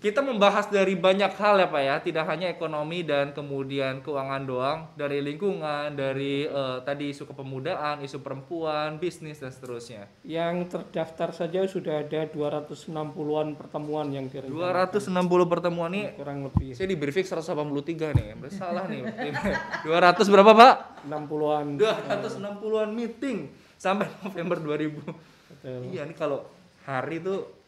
kita 0.05 0.21
membahas 0.21 0.69
dari 0.69 0.93
banyak 0.93 1.33
hal 1.33 1.57
ya 1.57 1.65
Pak 1.65 1.81
ya, 1.81 1.95
tidak 1.97 2.29
hanya 2.29 2.53
ekonomi 2.53 3.01
dan 3.01 3.33
kemudian 3.33 4.05
keuangan 4.05 4.43
doang, 4.45 4.79
dari 4.93 5.17
lingkungan, 5.17 5.97
dari 5.97 6.45
eh, 6.45 6.77
tadi 6.85 7.09
isu 7.09 7.25
kepemudaan, 7.25 8.05
isu 8.05 8.21
perempuan, 8.21 9.01
bisnis 9.01 9.41
dan 9.41 9.49
seterusnya. 9.49 10.05
yang 10.21 10.69
terdaftar 10.69 11.33
saja 11.33 11.65
sudah 11.65 12.05
ada 12.05 12.29
260-an 12.29 13.57
pertemuan 13.57 14.13
yang 14.13 14.29
direncanakan 14.29 14.93
260 14.93 15.53
pertemuan 15.57 15.89
nih 15.89 16.05
kurang 16.13 16.45
lebih 16.45 16.77
saya 16.77 16.85
di 16.85 16.97
briefing 17.01 17.25
183 17.25 18.13
nih. 18.13 18.25
Salah 18.53 18.85
nih. 18.85 19.01
200 19.89 20.21
berapa, 20.29 20.51
Pak? 20.53 20.75
60-an 21.09 21.65
260-an 21.81 22.89
meeting 22.93 23.49
sampai 23.81 24.05
November 24.21 24.61
2000. 24.61 25.01
Betul. 25.49 25.81
Iya 25.89 26.05
nih 26.05 26.13
kalau 26.13 26.45
hari 26.85 27.25
tuh 27.25 27.64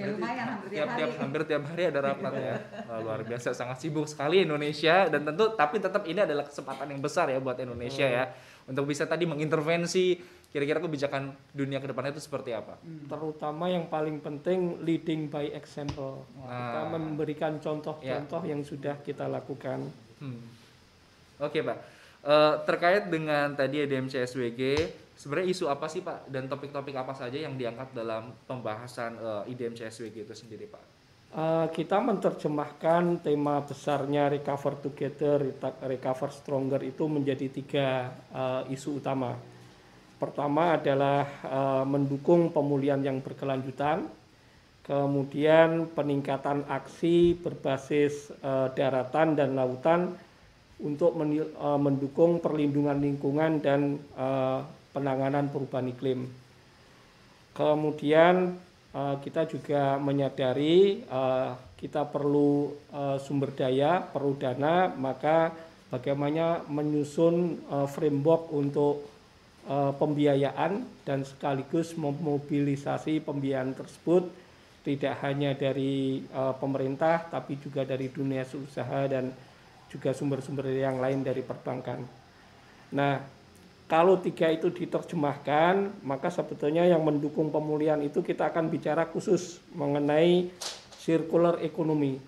Ya 0.00 0.06
lumayan 0.08 0.46
hampir 0.48 0.68
tiap 0.68 0.76
tiap-tiap 0.88 1.08
hari. 1.08 1.20
hampir 1.20 1.40
tiap 1.44 1.62
hari 1.66 1.82
ada 1.86 2.00
rapat 2.02 2.32
ya. 2.34 2.54
Wah, 2.84 2.98
luar 2.98 3.20
biasa 3.22 3.52
sangat 3.52 3.76
sibuk 3.78 4.04
sekali 4.04 4.42
Indonesia 4.42 5.06
dan 5.06 5.20
tentu 5.22 5.52
tapi 5.52 5.76
tetap 5.76 6.02
ini 6.04 6.20
adalah 6.20 6.42
kesempatan 6.42 6.88
yang 6.88 6.98
besar 6.98 7.28
ya 7.28 7.38
buat 7.38 7.56
Indonesia 7.56 8.02
ya 8.02 8.24
untuk 8.64 8.84
bisa 8.84 9.04
tadi 9.04 9.24
mengintervensi 9.24 10.16
kira-kira 10.50 10.78
kebijakan 10.78 11.30
dunia 11.50 11.78
ke 11.78 11.86
depannya 11.86 12.10
itu 12.10 12.18
seperti 12.20 12.50
apa. 12.50 12.74
terutama 13.06 13.66
yang 13.66 13.86
paling 13.86 14.18
penting 14.18 14.58
leading 14.80 15.26
by 15.26 15.46
example 15.48 16.26
kita 16.36 16.50
Nah. 16.80 16.90
memberikan 16.90 17.52
contoh-contoh 17.56 18.42
yang 18.42 18.60
sudah 18.60 18.98
kita 18.98 19.26
lakukan 19.26 19.86
Hmm. 20.18 20.42
Oke 21.38 21.60
pak, 21.60 21.78
Eh, 22.20 22.54
terkait 22.64 23.08
dengan 23.08 23.48
tadi 23.50 23.80
EDM 23.80 24.04
CSWG, 24.04 24.92
sebenarnya 25.20 25.52
isu 25.52 25.68
apa 25.68 25.84
sih 25.92 26.00
pak 26.00 26.32
dan 26.32 26.48
topik-topik 26.48 26.96
apa 26.96 27.12
saja 27.12 27.36
yang 27.36 27.60
diangkat 27.60 27.92
dalam 27.92 28.32
pembahasan 28.48 29.20
eh, 29.20 29.52
IDM 29.52 29.76
CSWG 29.76 30.24
itu 30.24 30.32
sendiri 30.32 30.64
pak? 30.64 30.80
Eh, 31.30 31.66
kita 31.76 32.00
menerjemahkan 32.00 33.20
tema 33.20 33.60
besarnya 33.60 34.32
recover 34.32 34.80
together, 34.80 35.44
recover 35.84 36.32
stronger 36.32 36.80
itu 36.80 37.04
menjadi 37.04 37.46
tiga 37.52 37.88
eh, 38.32 38.72
isu 38.72 39.04
utama. 39.04 39.36
Pertama 40.16 40.80
adalah 40.80 41.28
eh, 41.44 41.84
mendukung 41.84 42.48
pemulihan 42.48 43.04
yang 43.04 43.20
berkelanjutan, 43.20 44.08
kemudian 44.88 45.92
peningkatan 45.92 46.64
aksi 46.64 47.36
berbasis 47.36 48.32
eh, 48.40 48.68
daratan 48.72 49.36
dan 49.36 49.52
lautan 49.52 50.16
untuk 50.80 51.12
eh, 51.20 51.78
mendukung 51.78 52.40
perlindungan 52.40 52.96
lingkungan 52.96 53.60
dan 53.60 54.00
eh, 54.16 54.79
penanganan 54.90 55.50
perubahan 55.50 55.90
iklim. 55.90 56.26
Kemudian 57.54 58.56
eh, 58.94 59.16
kita 59.22 59.46
juga 59.50 59.98
menyadari 59.98 61.02
eh, 61.02 61.50
kita 61.78 62.06
perlu 62.06 62.70
eh, 62.92 63.18
sumber 63.22 63.50
daya, 63.54 64.02
perlu 64.02 64.38
dana, 64.38 64.90
maka 64.94 65.50
bagaimana 65.90 66.62
menyusun 66.70 67.66
framework 67.90 68.54
untuk 68.54 69.10
pembiayaan 69.70 70.86
dan 71.02 71.26
sekaligus 71.26 71.98
memobilisasi 71.98 73.18
pembiayaan 73.26 73.74
tersebut 73.74 74.30
tidak 74.86 75.18
hanya 75.26 75.50
dari 75.58 76.22
pemerintah 76.62 77.26
tapi 77.26 77.58
juga 77.58 77.82
dari 77.82 78.06
dunia 78.06 78.46
usaha 78.46 79.10
dan 79.10 79.34
juga 79.90 80.14
sumber-sumber 80.14 80.70
yang 80.70 81.02
lain 81.02 81.26
dari 81.26 81.42
perbankan. 81.42 82.06
Nah, 82.94 83.18
kalau 83.90 84.22
tiga 84.22 84.46
itu 84.54 84.70
diterjemahkan, 84.70 86.06
maka 86.06 86.30
sebetulnya 86.30 86.86
yang 86.86 87.02
mendukung 87.02 87.50
pemulihan 87.50 87.98
itu 87.98 88.22
kita 88.22 88.54
akan 88.54 88.70
bicara 88.70 89.10
khusus 89.10 89.58
mengenai 89.74 90.46
circular 90.94 91.58
economy. 91.58 92.22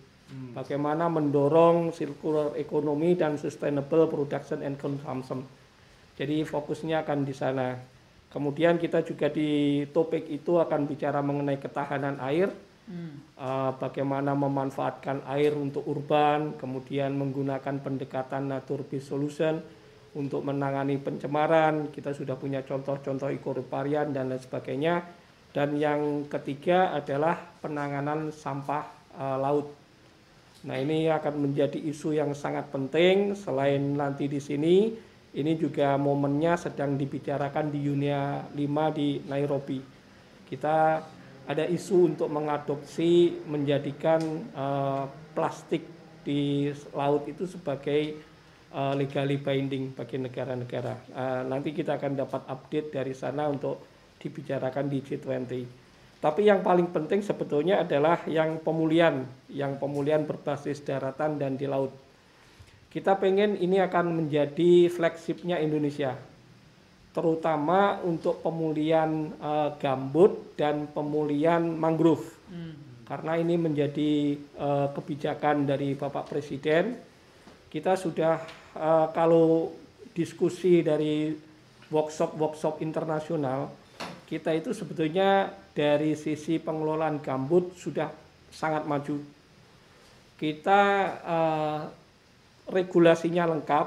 Bagaimana 0.58 1.06
mendorong 1.06 1.94
circular 1.94 2.58
economy 2.58 3.14
dan 3.14 3.38
sustainable 3.38 4.10
production 4.10 4.58
and 4.66 4.74
consumption. 4.74 5.46
Jadi 6.18 6.42
fokusnya 6.42 7.06
akan 7.06 7.22
di 7.22 7.34
sana. 7.36 7.78
Kemudian 8.32 8.82
kita 8.82 9.06
juga 9.06 9.30
di 9.30 9.84
topik 9.92 10.26
itu 10.34 10.58
akan 10.58 10.90
bicara 10.90 11.22
mengenai 11.22 11.62
ketahanan 11.62 12.18
air, 12.26 12.50
eh, 13.38 13.72
bagaimana 13.78 14.34
memanfaatkan 14.34 15.30
air 15.30 15.54
untuk 15.54 15.86
urban, 15.86 16.58
kemudian 16.58 17.14
menggunakan 17.14 17.78
pendekatan 17.78 18.50
nature 18.50 18.82
based 18.82 19.14
solution 19.14 19.62
untuk 20.16 20.44
menangani 20.44 21.00
pencemaran. 21.00 21.88
Kita 21.88 22.12
sudah 22.12 22.36
punya 22.36 22.60
contoh-contoh 22.64 23.32
ekoriparian 23.32 24.12
dan 24.12 24.32
lain 24.32 24.42
sebagainya. 24.42 25.00
Dan 25.52 25.76
yang 25.76 26.28
ketiga 26.32 26.96
adalah 26.96 27.36
penanganan 27.60 28.32
sampah 28.32 28.84
eh, 29.16 29.38
laut. 29.40 29.68
Nah, 30.62 30.78
ini 30.78 31.10
akan 31.10 31.50
menjadi 31.50 31.74
isu 31.74 32.14
yang 32.14 32.32
sangat 32.38 32.70
penting 32.70 33.34
selain 33.34 33.82
nanti 33.98 34.30
di 34.30 34.38
sini 34.38 35.10
Ini 35.32 35.56
juga 35.56 35.96
momennya 35.96 36.60
sedang 36.60 37.00
dibicarakan 37.00 37.72
di 37.72 37.80
Dunia 37.80 38.52
5 38.52 38.52
di 38.92 39.16
Nairobi. 39.24 39.80
Kita 40.44 41.00
ada 41.48 41.64
isu 41.64 42.12
untuk 42.12 42.28
mengadopsi 42.28 43.40
menjadikan 43.48 44.20
uh, 44.52 45.08
plastik 45.32 45.88
di 46.20 46.68
laut 46.92 47.24
itu 47.26 47.48
sebagai 47.48 48.20
uh, 48.74 48.96
legally 48.96 49.38
binding 49.38 49.92
bagi 49.94 50.18
negara-negara. 50.18 50.94
Uh, 51.12 51.42
nanti 51.46 51.70
kita 51.76 52.00
akan 52.00 52.18
dapat 52.18 52.42
update 52.48 52.88
dari 52.90 53.14
sana 53.14 53.46
untuk 53.46 53.84
dibicarakan 54.18 54.90
di 54.90 54.98
G20. 55.04 55.52
Tapi 56.22 56.40
yang 56.46 56.62
paling 56.62 56.90
penting 56.94 57.22
sebetulnya 57.22 57.82
adalah 57.82 58.24
yang 58.30 58.62
pemulihan, 58.62 59.26
yang 59.50 59.78
pemulihan 59.78 60.22
berbasis 60.22 60.82
daratan 60.86 61.38
dan 61.38 61.58
di 61.58 61.66
laut 61.66 61.90
kita 62.92 63.16
pengen 63.16 63.56
ini 63.56 63.80
akan 63.80 64.20
menjadi 64.20 64.92
flagshipnya 64.92 65.56
Indonesia, 65.64 66.12
terutama 67.16 67.96
untuk 68.04 68.44
pemulihan 68.44 69.32
uh, 69.40 69.72
gambut 69.80 70.52
dan 70.60 70.92
pemulihan 70.92 71.64
mangrove. 71.64 72.36
Hmm. 72.52 72.76
Karena 73.08 73.40
ini 73.40 73.56
menjadi 73.56 74.36
uh, 74.60 74.92
kebijakan 74.92 75.64
dari 75.64 75.96
Bapak 75.96 76.28
Presiden. 76.28 77.11
Kita 77.72 77.96
sudah 77.96 78.36
uh, 78.76 79.08
kalau 79.16 79.72
diskusi 80.12 80.84
dari 80.84 81.32
workshop-workshop 81.88 82.84
internasional, 82.84 83.72
kita 84.28 84.52
itu 84.52 84.76
sebetulnya 84.76 85.48
dari 85.72 86.12
sisi 86.12 86.60
pengelolaan 86.60 87.24
gambut 87.24 87.72
sudah 87.80 88.12
sangat 88.52 88.84
maju. 88.84 89.16
Kita 90.36 90.80
uh, 91.24 91.80
regulasinya 92.68 93.48
lengkap, 93.56 93.86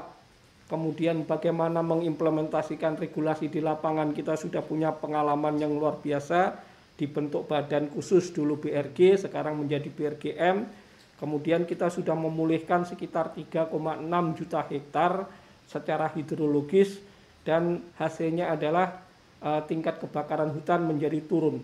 kemudian 0.66 1.22
bagaimana 1.22 1.78
mengimplementasikan 1.78 2.98
regulasi 2.98 3.46
di 3.46 3.62
lapangan 3.62 4.10
kita 4.10 4.34
sudah 4.34 4.66
punya 4.66 4.90
pengalaman 4.90 5.62
yang 5.62 5.70
luar 5.78 6.02
biasa, 6.02 6.58
dibentuk 6.98 7.46
badan 7.46 7.86
khusus 7.94 8.34
dulu 8.34 8.58
BRG, 8.58 9.30
sekarang 9.30 9.62
menjadi 9.62 9.86
BRGM, 9.94 10.85
kemudian 11.16 11.64
kita 11.64 11.88
sudah 11.88 12.14
memulihkan 12.14 12.84
sekitar 12.84 13.32
3,6 13.32 13.72
juta 14.38 14.60
hektar 14.68 15.26
secara 15.66 16.12
hidrologis 16.14 17.00
dan 17.42 17.82
hasilnya 17.98 18.52
adalah 18.52 19.02
uh, 19.42 19.62
tingkat 19.64 20.02
kebakaran 20.02 20.50
hutan 20.54 20.86
menjadi 20.86 21.22
turun. 21.24 21.62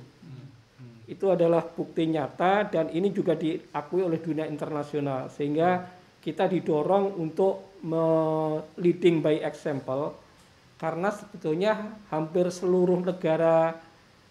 Itu 1.02 1.28
adalah 1.28 1.66
bukti 1.66 2.08
nyata 2.08 2.72
dan 2.72 2.88
ini 2.94 3.12
juga 3.12 3.36
diakui 3.36 4.00
oleh 4.00 4.22
dunia 4.22 4.48
internasional 4.48 5.28
sehingga 5.28 5.84
kita 6.22 6.46
didorong 6.46 7.18
untuk 7.18 7.82
leading 8.78 9.18
by 9.18 9.42
example 9.42 10.14
karena 10.78 11.10
sebetulnya 11.10 11.98
hampir 12.08 12.46
seluruh 12.48 13.02
negara 13.02 13.74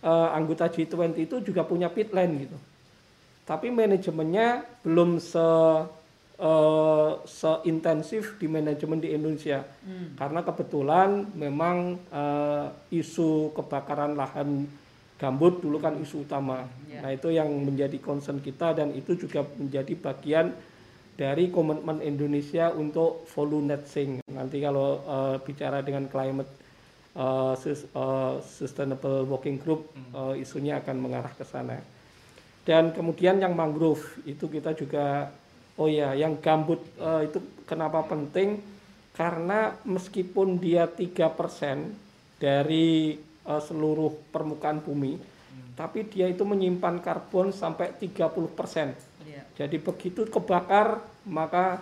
uh, 0.03 0.29
anggota 0.31 0.71
G20 0.71 1.15
itu 1.19 1.35
juga 1.43 1.67
punya 1.67 1.91
pitland 1.91 2.31
gitu. 2.47 2.57
Tapi 3.51 3.67
manajemennya 3.67 4.63
belum 4.79 5.19
se 5.19 5.43
uh, 6.39 7.11
seintensif 7.27 8.39
di 8.39 8.47
manajemen 8.47 9.03
di 9.03 9.11
Indonesia. 9.11 9.67
Hmm. 9.83 10.15
Karena 10.15 10.39
kebetulan 10.39 11.27
memang 11.35 11.99
uh, 12.15 12.71
isu 12.87 13.51
kebakaran 13.51 14.15
lahan 14.15 14.71
gambut 15.19 15.59
dulu 15.59 15.83
kan 15.83 15.99
isu 15.99 16.23
utama. 16.23 16.63
Yeah. 16.87 17.03
Nah, 17.03 17.11
itu 17.11 17.27
yang 17.29 17.51
menjadi 17.51 17.99
concern 17.99 18.39
kita 18.39 18.71
dan 18.71 18.95
itu 18.95 19.19
juga 19.19 19.43
menjadi 19.59 19.99
bagian 19.99 20.55
dari 21.19 21.53
komitmen 21.53 22.01
Indonesia 22.01 22.71
untuk 22.71 23.29
volume 23.35 23.75
net 23.75 23.83
sink. 23.85 24.25
Nanti 24.31 24.57
kalau 24.63 25.03
uh, 25.05 25.35
bicara 25.43 25.85
dengan 25.85 26.09
climate 26.09 26.49
uh, 27.19 27.53
sus, 27.53 27.85
uh, 27.93 28.41
sustainable 28.41 29.27
working 29.29 29.61
group 29.61 29.91
uh, 30.15 30.33
isunya 30.33 30.81
akan 30.81 30.97
mengarah 30.97 31.35
ke 31.35 31.43
sana. 31.45 31.77
Dan 32.61 32.93
kemudian 32.93 33.41
yang 33.41 33.57
mangrove 33.57 34.21
itu 34.29 34.45
kita 34.45 34.77
juga 34.77 35.33
oh 35.81 35.89
ya 35.89 36.13
yang 36.13 36.37
gambut 36.37 36.81
uh, 37.01 37.25
itu 37.25 37.41
kenapa 37.65 38.05
penting? 38.05 38.61
Karena 39.11 39.75
meskipun 39.83 40.61
dia 40.61 40.85
tiga 40.87 41.27
persen 41.33 41.93
dari 42.37 43.17
uh, 43.49 43.61
seluruh 43.61 44.13
permukaan 44.29 44.81
bumi, 44.81 45.17
hmm. 45.17 45.77
tapi 45.77 46.05
dia 46.05 46.29
itu 46.29 46.45
menyimpan 46.45 47.01
karbon 47.01 47.49
sampai 47.49 47.97
30 47.97 48.29
persen 48.53 48.93
jadi 49.61 49.77
begitu 49.77 50.25
kebakar 50.25 51.03
maka 51.27 51.77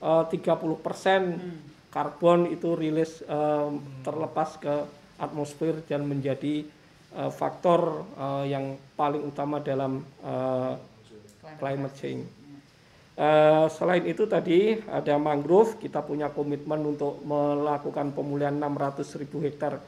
uh, 0.00 0.24
30% 0.24 0.32
hmm. 0.32 1.58
karbon 1.92 2.48
itu 2.48 2.72
rilis 2.78 3.20
uh, 3.26 3.68
hmm. 3.68 4.06
terlepas 4.06 4.56
ke 4.56 4.74
atmosfer 5.18 5.82
dan 5.84 6.06
menjadi 6.06 6.64
uh, 7.18 7.32
faktor 7.34 8.06
uh, 8.14 8.46
yang 8.46 8.78
paling 8.94 9.26
utama 9.26 9.58
dalam 9.58 10.06
uh, 10.22 10.78
climate 11.58 11.94
change. 11.98 12.26
Uh, 13.18 13.66
selain 13.74 14.06
itu 14.06 14.30
tadi 14.30 14.78
ada 14.86 15.18
mangrove, 15.18 15.74
kita 15.82 16.06
punya 16.06 16.30
komitmen 16.30 16.94
untuk 16.94 17.18
melakukan 17.26 18.14
pemulihan 18.14 18.54
600 18.54 19.02
ribu 19.18 19.42
hektar 19.42 19.82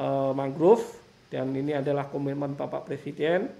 uh, 0.00 0.32
mangrove. 0.32 0.80
Dan 1.28 1.52
ini 1.52 1.76
adalah 1.76 2.08
komitmen 2.08 2.56
Bapak 2.56 2.88
Presiden. 2.88 3.52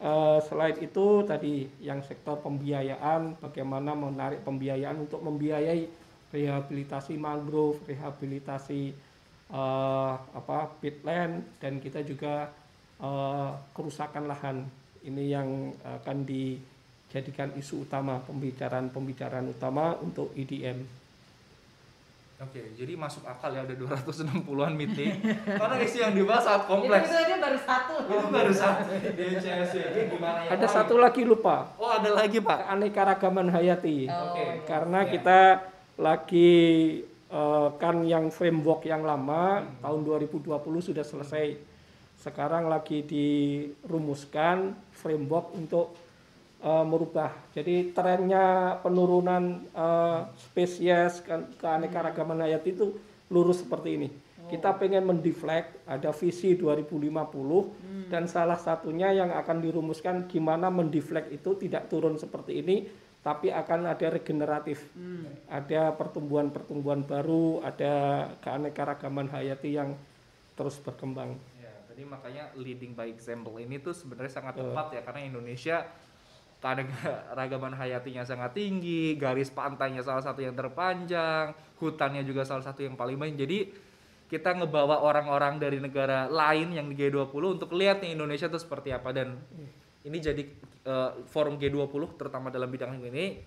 Uh, 0.00 0.40
selain 0.48 0.76
itu 0.80 1.24
tadi 1.24 1.68
yang 1.80 2.04
sektor 2.04 2.40
pembiayaan, 2.40 3.36
bagaimana 3.40 3.92
menarik 3.92 4.44
pembiayaan 4.44 5.08
untuk 5.08 5.20
membiayai 5.24 5.88
rehabilitasi 6.32 7.16
mangrove, 7.16 7.80
rehabilitasi 7.84 8.92
uh, 9.50 10.14
apa 10.34 10.70
peatland 10.78 11.42
dan 11.58 11.82
kita 11.82 12.02
juga 12.06 12.50
uh, 13.02 13.54
kerusakan 13.74 14.30
lahan. 14.30 14.56
Ini 15.00 15.24
yang 15.32 15.72
akan 15.80 16.28
dijadikan 16.28 17.56
isu 17.56 17.88
utama 17.88 18.20
pembicaraan-pembicaraan 18.20 19.48
utama 19.48 19.96
untuk 19.98 20.36
EDM. 20.36 21.00
Oke, 22.40 22.72
jadi 22.72 22.96
masuk 22.96 23.28
akal 23.28 23.52
ya 23.52 23.68
ada 23.68 23.76
260-an 23.76 24.72
meeting. 24.72 25.12
Karena 25.44 25.76
isu 25.76 25.96
yang 26.00 26.16
dibahas 26.16 26.40
sangat 26.40 26.64
kompleks. 26.72 27.12
Itu, 27.12 27.16
itu 27.20 27.36
baru 27.36 27.60
satu. 27.60 27.94
Itu 28.00 28.28
baru 28.32 28.52
satu. 28.56 28.92
gimana 30.08 30.38
ya? 30.48 30.56
Ada 30.56 30.66
satu 30.72 30.96
lagi 30.96 31.28
lupa. 31.28 31.68
Oh, 31.76 31.92
ada 31.92 32.08
lagi, 32.16 32.40
Pak. 32.40 32.64
Keanekaragaman 32.64 33.52
hayati. 33.52 34.08
Oh, 34.08 34.32
Oke. 34.32 34.64
Karena 34.64 35.04
ya. 35.04 35.08
kita 35.12 35.40
lagi 36.00 36.52
uh, 37.30 37.74
kan 37.78 38.02
yang 38.04 38.28
framework 38.28 38.84
yang 38.84 39.06
lama 39.06 39.64
hmm. 39.64 39.80
tahun 39.80 40.00
2020 40.04 40.50
sudah 40.82 41.04
selesai. 41.06 41.46
Sekarang 42.20 42.68
lagi 42.68 43.00
dirumuskan 43.00 44.76
framework 44.92 45.56
untuk 45.56 45.96
uh, 46.60 46.84
merubah. 46.84 47.32
Jadi 47.56 47.96
trennya 47.96 48.76
penurunan 48.84 49.64
uh, 49.72 50.28
spesies 50.36 51.24
ke 51.24 51.32
keanekaragaman 51.56 52.44
hayat 52.44 52.60
itu 52.68 52.92
lurus 53.32 53.64
seperti 53.64 53.96
ini. 53.96 54.08
Oh. 54.12 54.52
Kita 54.52 54.76
pengen 54.76 55.08
mendeflect 55.08 55.88
ada 55.88 56.12
visi 56.12 56.52
2050 56.60 57.08
hmm. 57.08 58.12
dan 58.12 58.28
salah 58.28 58.60
satunya 58.60 59.16
yang 59.16 59.32
akan 59.32 59.64
dirumuskan 59.64 60.28
gimana 60.28 60.68
mendeflect 60.68 61.32
itu 61.32 61.56
tidak 61.56 61.88
turun 61.88 62.20
seperti 62.20 62.60
ini 62.60 62.76
tapi 63.20 63.52
akan 63.52 63.92
ada 63.92 64.06
regeneratif. 64.08 64.88
Hmm. 64.96 65.28
Ada 65.44 65.92
pertumbuhan-pertumbuhan 65.96 67.04
baru, 67.04 67.60
ada 67.60 68.26
keanekaragaman 68.40 69.28
hayati 69.28 69.76
yang 69.76 69.92
terus 70.56 70.80
berkembang. 70.80 71.36
Ya, 71.60 71.72
tadi 71.84 72.02
makanya 72.04 72.52
leading 72.56 72.96
by 72.96 73.12
example 73.12 73.60
ini 73.60 73.80
tuh 73.80 73.92
sebenarnya 73.92 74.32
sangat 74.32 74.60
tepat 74.60 74.86
uh. 74.88 74.94
ya 74.96 75.00
karena 75.04 75.20
Indonesia 75.24 75.76
ragaman 77.32 77.72
hayatinya 77.72 78.20
sangat 78.24 78.52
tinggi, 78.52 79.16
garis 79.16 79.48
pantainya 79.48 80.04
salah 80.04 80.20
satu 80.20 80.44
yang 80.44 80.52
terpanjang, 80.52 81.56
hutannya 81.80 82.20
juga 82.20 82.44
salah 82.44 82.60
satu 82.60 82.84
yang 82.84 83.00
paling 83.00 83.16
banyak. 83.16 83.36
Jadi 83.40 83.58
kita 84.28 84.54
ngebawa 84.54 85.00
orang-orang 85.00 85.58
dari 85.58 85.80
negara 85.80 86.28
lain 86.28 86.76
yang 86.76 86.86
di 86.86 86.94
G20 86.94 87.42
untuk 87.58 87.72
lihat 87.74 88.04
nih 88.04 88.14
Indonesia 88.14 88.46
itu 88.46 88.60
seperti 88.60 88.94
apa 88.94 89.10
dan 89.10 89.40
ini 90.04 90.18
jadi 90.20 90.42
uh, 90.88 91.20
forum 91.28 91.60
G20 91.60 92.16
terutama 92.16 92.48
dalam 92.48 92.68
bidang 92.72 92.96
ini 93.04 93.44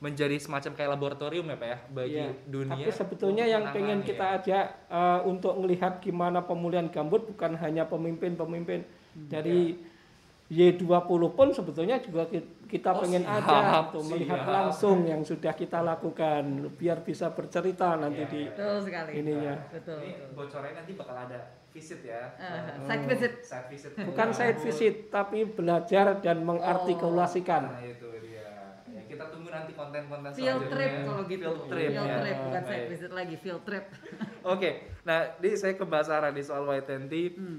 menjadi 0.00 0.32
semacam 0.40 0.72
kayak 0.72 0.90
laboratorium 0.96 1.44
ya 1.52 1.56
Pak 1.60 1.68
ya 1.68 1.78
bagi 1.92 2.16
ya, 2.24 2.32
dunia. 2.48 2.72
Tapi 2.72 2.92
sebetulnya 2.92 3.44
yang 3.44 3.68
pengen 3.68 4.00
kita 4.00 4.24
ya. 4.24 4.36
ajak 4.40 4.66
uh, 4.88 5.20
untuk 5.28 5.60
melihat 5.60 6.00
gimana 6.00 6.40
pemulihan 6.40 6.88
gambut 6.88 7.28
bukan 7.28 7.52
hanya 7.60 7.84
pemimpin-pemimpin 7.84 8.80
hmm, 8.88 9.28
dari 9.28 9.76
ya 9.76 9.88
Y20 10.50 11.22
pun 11.38 11.54
sebetulnya 11.54 12.02
juga 12.02 12.26
kita 12.66 12.90
oh, 12.90 13.06
pengen 13.06 13.22
siap, 13.22 13.46
ada 13.46 13.86
tuh 13.94 14.02
melihat 14.02 14.42
langsung 14.42 15.06
yang 15.06 15.22
sudah 15.22 15.54
kita 15.54 15.78
lakukan 15.78 16.74
biar 16.74 17.06
bisa 17.06 17.30
bercerita 17.30 17.94
nanti 17.94 18.26
ya, 18.26 18.32
di 18.34 18.42
betul 18.50 18.76
sekali. 18.82 19.10
ininya. 19.14 19.54
Betul. 19.70 20.02
Ini 20.02 20.34
bocornya 20.34 20.72
nanti 20.82 20.92
bakal 20.98 21.16
ada 21.28 21.59
visit 21.70 22.00
ya. 22.02 22.34
Uh, 22.36 22.82
side 22.86 23.04
visit. 23.06 23.32
Side 23.46 23.68
visit. 23.70 23.90
Bukan 23.94 24.28
side 24.34 24.58
visit 24.60 24.94
tapi 25.08 25.46
belajar 25.46 26.18
dan 26.18 26.42
mengartikulasikan. 26.42 27.62
Oh. 27.70 27.74
Nah, 27.74 27.82
itu 27.86 28.08
dia. 28.22 28.46
Ya, 28.90 29.02
kita 29.06 29.24
tunggu 29.30 29.48
nanti 29.54 29.72
konten-konten 29.74 30.30
selanjutnya. 30.34 30.44
Field 30.44 30.64
trip 30.70 30.92
kalau 31.06 31.22
gitu. 31.26 31.44
Field 31.46 31.62
trip, 31.70 31.90
field 31.94 32.10
ya. 32.10 32.18
trip 32.22 32.36
bukan 32.42 32.62
side 32.66 32.86
visit 32.90 33.10
lagi, 33.14 33.34
field 33.38 33.62
trip. 33.62 33.84
Oke, 34.52 34.70
nah 35.06 35.18
ini 35.38 35.50
saya 35.54 35.72
ke 35.76 35.84
Mbak 35.86 36.02
Sarah 36.04 36.32
di 36.34 36.42
soal 36.42 36.66
Y20. 36.66 37.14
Hmm. 37.38 37.58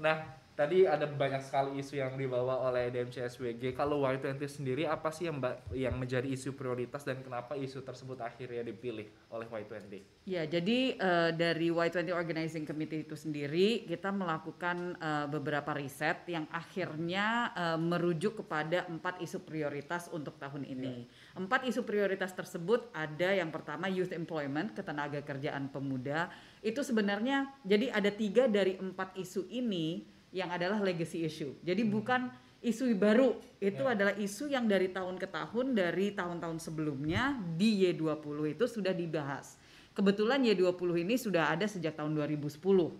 Nah, 0.00 0.39
tadi 0.60 0.84
ada 0.84 1.08
banyak 1.08 1.40
sekali 1.40 1.80
isu 1.80 1.96
yang 1.96 2.20
dibawa 2.20 2.68
oleh 2.68 2.92
DMCSWG. 2.92 3.72
Kalau 3.72 4.04
Y20 4.04 4.44
sendiri 4.44 4.84
apa 4.84 5.08
sih 5.08 5.24
yang 5.24 5.40
yang 5.72 5.96
menjadi 5.96 6.28
isu 6.28 6.52
prioritas 6.52 7.00
dan 7.00 7.24
kenapa 7.24 7.56
isu 7.56 7.80
tersebut 7.80 8.20
akhirnya 8.20 8.60
dipilih 8.60 9.08
oleh 9.32 9.48
Y20? 9.48 10.04
Ya, 10.28 10.44
jadi 10.44 11.00
eh, 11.00 11.30
dari 11.32 11.72
Y20 11.72 12.12
Organizing 12.12 12.68
Committee 12.68 13.08
itu 13.08 13.16
sendiri 13.16 13.88
kita 13.88 14.12
melakukan 14.12 15.00
eh, 15.00 15.26
beberapa 15.32 15.72
riset 15.72 16.28
yang 16.28 16.44
akhirnya 16.52 17.56
eh, 17.56 17.78
merujuk 17.80 18.44
kepada 18.44 18.84
empat 18.84 19.16
isu 19.24 19.40
prioritas 19.40 20.12
untuk 20.12 20.36
tahun 20.36 20.68
ini. 20.68 21.08
Empat 21.40 21.64
isu 21.64 21.88
prioritas 21.88 22.36
tersebut 22.36 22.92
ada 22.92 23.32
yang 23.32 23.48
pertama 23.48 23.88
youth 23.88 24.12
employment, 24.12 24.76
ketenaga 24.76 25.24
kerjaan 25.24 25.72
pemuda. 25.72 26.28
Itu 26.60 26.84
sebenarnya 26.84 27.48
jadi 27.64 27.96
ada 27.96 28.12
tiga 28.12 28.44
dari 28.44 28.76
empat 28.76 29.16
isu 29.16 29.48
ini 29.48 30.19
yang 30.30 30.50
adalah 30.50 30.78
legacy 30.78 31.26
issue. 31.26 31.54
Jadi 31.62 31.82
bukan 31.82 32.30
isu 32.60 32.92
baru, 32.94 33.34
itu 33.58 33.82
Ya. 33.82 33.96
adalah 33.96 34.14
isu 34.14 34.46
yang 34.46 34.68
dari 34.68 34.92
tahun 34.92 35.16
ke 35.16 35.26
tahun 35.26 35.72
dari 35.72 36.12
tahun-tahun 36.12 36.60
sebelumnya 36.60 37.34
di 37.56 37.88
Y20 37.88 38.52
itu 38.52 38.64
sudah 38.68 38.92
dibahas. 38.92 39.56
Kebetulan 39.90 40.44
Y20 40.44 41.02
ini 41.02 41.18
sudah 41.18 41.50
ada 41.50 41.66
sejak 41.66 41.96
tahun 41.98 42.14
2010. 42.14 42.94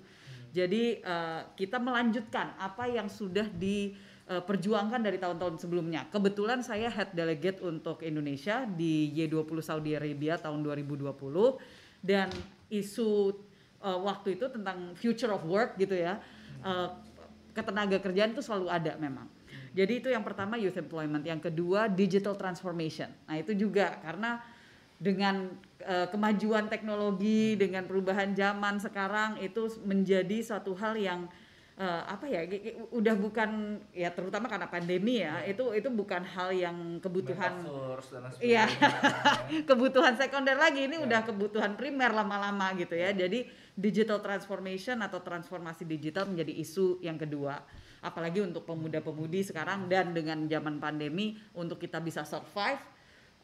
Jadi 0.51 0.99
eh, 0.99 1.41
kita 1.55 1.79
melanjutkan 1.79 2.59
apa 2.59 2.91
yang 2.91 3.07
sudah 3.07 3.47
diperjuangkan 3.47 4.99
dari 4.99 5.19
tahun-tahun 5.19 5.63
sebelumnya. 5.63 6.11
Kebetulan 6.11 6.67
saya 6.67 6.91
head 6.91 7.15
delegate 7.15 7.63
untuk 7.63 8.03
Indonesia 8.03 8.67
di 8.67 9.15
Y20 9.15 9.61
Saudi 9.63 9.95
Arabia 9.95 10.35
tahun 10.35 10.67
2020 10.67 11.15
dan 12.03 12.27
isu 12.67 13.39
eh, 13.81 13.99
waktu 14.03 14.35
itu 14.35 14.51
tentang 14.51 14.97
future 14.97 15.31
of 15.31 15.47
work 15.47 15.79
gitu 15.79 15.95
ya. 15.95 16.19
eh, 16.61 16.89
ketenaga 17.51 17.99
kerjaan 17.99 18.33
itu 18.33 18.41
selalu 18.41 18.67
ada 18.69 18.95
memang. 18.97 19.27
Jadi 19.71 20.03
itu 20.03 20.09
yang 20.11 20.27
pertama 20.27 20.59
youth 20.59 20.75
employment, 20.75 21.23
yang 21.23 21.39
kedua 21.39 21.87
digital 21.87 22.35
transformation. 22.35 23.07
Nah, 23.25 23.39
itu 23.39 23.55
juga 23.55 24.03
karena 24.03 24.43
dengan 24.99 25.49
eh, 25.81 26.07
kemajuan 26.11 26.67
teknologi, 26.67 27.55
dengan 27.55 27.87
perubahan 27.87 28.35
zaman 28.35 28.77
sekarang 28.77 29.39
itu 29.39 29.71
menjadi 29.81 30.43
suatu 30.43 30.75
hal 30.75 30.99
yang 30.99 31.25
eh, 31.79 32.03
apa 32.05 32.27
ya 32.27 32.45
udah 32.91 33.15
bukan 33.17 33.51
ya 33.95 34.11
terutama 34.11 34.45
karena 34.45 34.67
pandemi 34.67 35.23
ya, 35.23 35.41
itu 35.47 35.71
itu 35.73 35.89
bukan 35.89 36.21
hal 36.27 36.51
yang 36.51 36.77
kebutuhan 36.99 37.65
Iya. 38.43 38.67
kebutuhan 39.71 40.15
sekunder 40.15 40.59
lagi 40.59 40.85
ini 40.85 40.99
Ya. 40.99 41.05
udah 41.07 41.21
kebutuhan 41.25 41.79
primer 41.79 42.11
lama-lama 42.13 42.75
gitu 42.77 42.93
ya. 42.93 43.15
Jadi 43.15 43.47
digital 43.77 44.21
transformation 44.21 45.01
atau 45.01 45.23
transformasi 45.23 45.87
digital 45.87 46.27
menjadi 46.29 46.53
isu 46.61 47.01
yang 47.03 47.17
kedua. 47.17 47.61
Apalagi 48.01 48.41
untuk 48.41 48.65
pemuda-pemudi 48.65 49.45
sekarang 49.45 49.85
dan 49.87 50.17
dengan 50.17 50.49
zaman 50.49 50.81
pandemi 50.81 51.37
untuk 51.53 51.77
kita 51.77 52.01
bisa 52.01 52.25
survive 52.25 52.81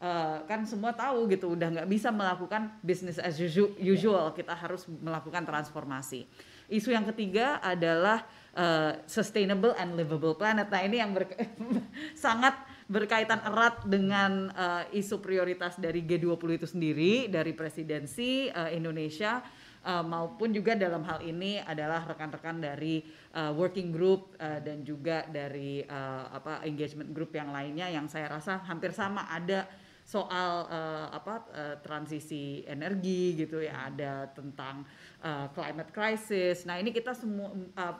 eh, 0.01 0.39
kan 0.49 0.65
semua 0.65 0.97
tahu 0.97 1.29
gitu 1.29 1.53
udah 1.53 1.69
nggak 1.81 1.89
bisa 1.89 2.09
melakukan 2.09 2.73
business 2.81 3.21
as 3.21 3.37
usu- 3.37 3.77
usual. 3.81 4.33
Kita 4.33 4.57
harus 4.57 4.89
melakukan 4.89 5.45
transformasi. 5.45 6.25
Isu 6.67 6.91
yang 6.91 7.07
ketiga 7.13 7.61
adalah 7.61 8.25
eh, 8.57 9.05
sustainable 9.05 9.77
and 9.77 9.95
livable 9.95 10.35
planet. 10.35 10.73
Nah 10.73 10.81
ini 10.83 10.99
yang 11.05 11.13
berke- 11.13 11.37
sangat 12.17 12.57
berkaitan 12.87 13.43
erat 13.43 13.83
dengan 13.85 14.51
eh, 14.55 14.99
isu 15.03 15.21
prioritas 15.21 15.77
dari 15.77 16.01
G20 16.07 16.49
itu 16.55 16.67
sendiri 16.67 17.13
dari 17.29 17.53
presidensi 17.53 18.49
eh, 18.49 18.71
Indonesia 18.73 19.43
eh, 19.87 20.05
maupun 20.05 20.51
juga 20.51 20.75
dalam 20.75 21.07
hal 21.07 21.23
ini 21.23 21.63
adalah 21.63 22.03
rekan-rekan 22.11 22.59
dari 22.59 23.07
eh, 23.31 23.53
working 23.55 23.95
group 23.95 24.35
eh, 24.43 24.59
dan 24.59 24.83
juga 24.83 25.23
dari 25.31 25.87
eh, 25.87 26.25
apa 26.35 26.67
engagement 26.67 27.15
group 27.15 27.31
yang 27.39 27.55
lainnya 27.55 27.87
yang 27.87 28.11
saya 28.11 28.27
rasa 28.27 28.67
hampir 28.67 28.91
sama 28.91 29.31
ada 29.31 29.71
soal 30.07 30.71
eh, 30.71 31.07
apa 31.11 31.35
eh, 31.51 31.77
transisi 31.83 32.63
energi 32.67 33.35
gitu 33.35 33.59
ya 33.59 33.91
ada 33.91 34.31
tentang 34.31 34.87
eh, 35.23 35.47
climate 35.51 35.91
crisis. 35.91 36.63
Nah, 36.63 36.79
ini 36.79 36.95
kita 36.95 37.11
semua 37.11 37.51
eh, 37.55 37.97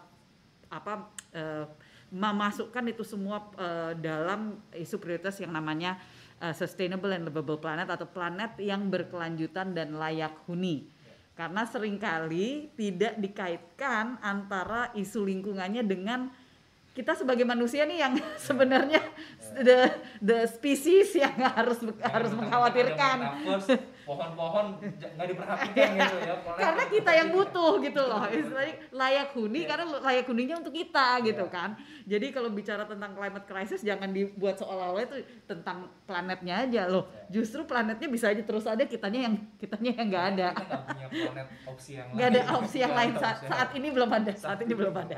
apa 0.71 1.11
eh, 1.35 1.67
memasukkan 2.15 2.87
itu 2.95 3.03
semua 3.03 3.51
eh, 3.59 3.93
dalam 3.99 4.63
isu 4.71 5.03
prioritas 5.03 5.35
yang 5.43 5.51
namanya 5.51 5.99
eh, 6.39 6.55
sustainable 6.55 7.11
and 7.11 7.27
livable 7.27 7.59
planet 7.59 7.91
atau 7.91 8.07
planet 8.07 8.55
yang 8.63 8.87
berkelanjutan 8.87 9.75
dan 9.75 9.99
layak 9.99 10.47
huni. 10.47 10.87
Karena 11.37 11.69
sering 11.69 12.01
kali 12.01 12.73
tidak 12.81 13.21
dikaitkan 13.21 14.17
antara 14.25 14.89
isu 14.97 15.29
lingkungannya 15.29 15.85
dengan 15.85 16.33
kita 16.97 17.13
sebagai 17.13 17.45
manusia 17.45 17.85
nih 17.85 18.01
yang 18.01 18.17
sebenarnya 18.49 19.05
the 19.61 19.93
the 20.25 20.49
species 20.49 21.13
yang 21.13 21.37
harus 21.37 21.77
harus 22.01 22.33
mengkhawatirkan 22.33 23.45
pohon-pohon 24.07 24.67
nggak 24.79 25.27
diperhatikan 25.35 25.89
gitu 25.99 26.17
ya. 26.23 26.35
planet 26.39 26.63
karena 26.63 26.85
kita 26.87 27.11
yang 27.11 27.29
butuh 27.35 27.73
gitu 27.83 28.03
loh. 28.07 28.23
Istilahnya 28.31 28.75
layak 28.95 29.29
huni 29.35 29.61
Iya. 29.61 29.69
karena 29.69 29.85
layak 29.99 30.25
huninya 30.31 30.57
untuk 30.63 30.71
kita 30.71 31.19
gitu 31.27 31.43
Iya. 31.43 31.51
kan. 31.51 31.71
Jadi 32.07 32.27
kalau 32.31 32.55
bicara 32.55 32.87
tentang 32.87 33.19
climate 33.19 33.47
crisis 33.51 33.83
jangan 33.83 34.15
dibuat 34.15 34.63
seolah-olah 34.63 35.03
itu 35.03 35.17
tentang 35.45 35.91
planetnya 36.07 36.63
aja 36.63 36.87
loh. 36.87 37.11
Iya. 37.11 37.43
justru 37.43 37.67
planetnya 37.67 38.07
bisa 38.07 38.31
aja 38.31 38.39
terus 38.47 38.63
ada 38.71 38.87
kitanya 38.87 39.27
yang 39.27 39.35
kitanya 39.59 39.91
yang 39.99 40.07
nggak 40.07 40.27
ada. 40.39 40.49
Kita 40.55 40.63
nggak 40.63 40.83
punya 40.87 41.09
planet 41.11 41.49
opsi 41.67 41.91
yang 41.99 42.07
nggak 42.15 42.29
ada 42.31 42.41
opsi 42.55 42.77
yang 42.79 42.95
lain. 42.95 43.11
ada 43.11 43.19
saat, 43.19 43.39
saat 43.51 43.69
ini 43.75 43.89
belum 43.91 44.11
ada 44.15 44.33
saat 44.39 44.59
ini 44.63 44.73
belum 44.79 44.95
ada. 44.95 45.17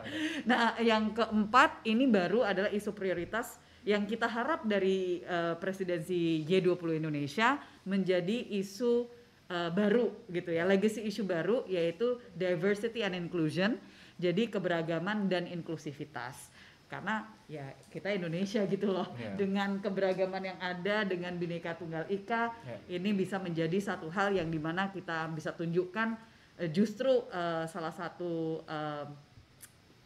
Nah 0.48 0.80
yang 0.80 1.12
keempat 1.12 1.84
ini 1.84 2.08
baru 2.08 2.40
adalah 2.40 2.72
isu 2.72 2.96
prioritas 2.96 3.60
yang 3.82 4.04
kita 4.04 4.26
harap 4.26 4.64
dari 4.64 5.22
eh, 5.22 5.54
presidensi 5.56 6.42
G20 6.42 6.98
Indonesia 6.98 7.56
menjadi 7.82 8.54
isu 8.54 9.06
eh, 9.46 9.70
baru 9.70 10.12
gitu 10.28 10.50
ya 10.50 10.64
legacy 10.64 11.04
isu 11.04 11.22
baru 11.22 11.64
yaitu 11.66 12.18
diversity 12.34 13.02
and 13.02 13.14
inclusion 13.14 13.78
jadi 14.18 14.50
keberagaman 14.50 15.30
dan 15.30 15.46
inklusivitas 15.46 16.50
karena 16.88 17.20
ya 17.44 17.68
kita 17.92 18.08
Indonesia 18.10 18.64
gitu 18.64 18.88
loh 18.88 19.12
Iya. 19.14 19.36
dengan 19.36 19.76
keberagaman 19.76 20.40
yang 20.42 20.58
ada 20.58 21.04
dengan 21.04 21.36
bineka 21.36 21.76
tunggal 21.76 22.08
ika 22.08 22.48
Iya. 22.64 22.96
ini 22.96 23.12
bisa 23.12 23.36
menjadi 23.36 23.76
satu 23.76 24.08
hal 24.08 24.32
yang 24.32 24.48
di 24.48 24.56
mana 24.56 24.88
kita 24.88 25.28
bisa 25.30 25.52
tunjukkan 25.52 26.16
eh, 26.56 26.72
justru 26.72 27.28
eh, 27.28 27.68
salah 27.68 27.92
satu 27.92 28.64
eh, 28.64 29.04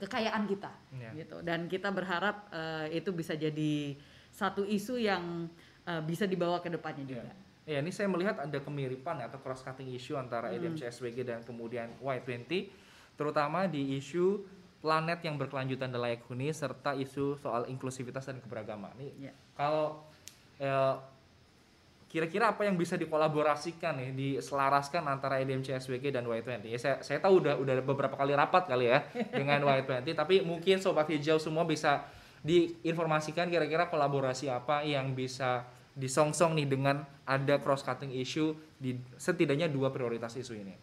kekayaan 0.03 0.43
kita 0.45 0.73
Iya. 0.91 1.11
gitu 1.17 1.37
dan 1.41 1.67
kita 1.67 1.89
berharap 1.89 2.51
eh, 2.51 2.99
itu 2.99 3.11
bisa 3.11 3.33
jadi 3.33 3.95
satu 4.29 4.67
isu 4.67 4.99
yang 4.99 5.47
eh, 5.83 6.03
bisa 6.03 6.27
dibawa 6.27 6.59
ke 6.59 6.67
depannya 6.69 7.07
juga. 7.07 7.31
Ya, 7.63 7.79
ini 7.79 7.91
saya 7.91 8.07
melihat 8.07 8.39
ada 8.39 8.59
kemiripan 8.59 9.23
atau 9.23 9.39
cross 9.39 9.63
cutting 9.63 9.87
issue 9.89 10.19
antara 10.19 10.51
Hmm. 10.51 10.59
EDMCSWG 10.59 11.23
dan 11.23 11.41
kemudian 11.41 11.95
Y20 11.99 12.75
terutama 13.15 13.67
di 13.67 13.95
isu 13.95 14.43
planet 14.79 15.23
yang 15.23 15.39
berkelanjutan 15.39 15.87
dan 15.87 16.01
layak 16.01 16.27
huni 16.27 16.51
serta 16.51 16.91
isu 16.93 17.39
soal 17.39 17.71
inklusivitas 17.71 18.27
dan 18.27 18.39
keberagaman. 18.39 18.91
Ini 18.97 19.11
Ya. 19.21 19.33
kalau 19.55 20.03
eh, 20.59 20.95
kira-kira 22.13 22.53
apa 22.53 22.69
yang 22.69 22.77
bisa 22.77 23.01
dikolaborasikan 23.01 23.97
nih, 23.97 24.11
diselaraskan 24.13 25.09
antara 25.09 25.41
EDMCSWG 25.41 26.13
dan 26.13 26.29
Y20? 26.29 26.69
Ya, 26.69 26.77
saya, 26.77 26.97
saya 27.01 27.25
tahu 27.25 27.41
udah 27.41 27.57
udah 27.57 27.81
beberapa 27.81 28.13
kali 28.13 28.37
rapat 28.37 28.69
kali 28.69 28.93
ya 28.93 29.01
dengan 29.41 29.65
Y20, 29.65 30.13
tapi 30.13 30.45
mungkin 30.45 30.77
sobat 30.77 31.09
hijau 31.09 31.41
semua 31.41 31.65
bisa 31.65 32.05
diinformasikan 32.45 33.49
kira-kira 33.49 33.89
kolaborasi 33.89 34.53
apa 34.53 34.85
yang 34.85 35.17
bisa 35.17 35.65
disongsong 35.97 36.53
nih 36.53 36.69
dengan 36.69 37.01
ada 37.25 37.57
cross 37.65 37.81
cutting 37.81 38.13
issue 38.13 38.53
di 38.77 38.93
setidaknya 39.17 39.73
dua 39.73 39.89
prioritas 39.89 40.37
isu 40.37 40.53
ini. 40.53 40.77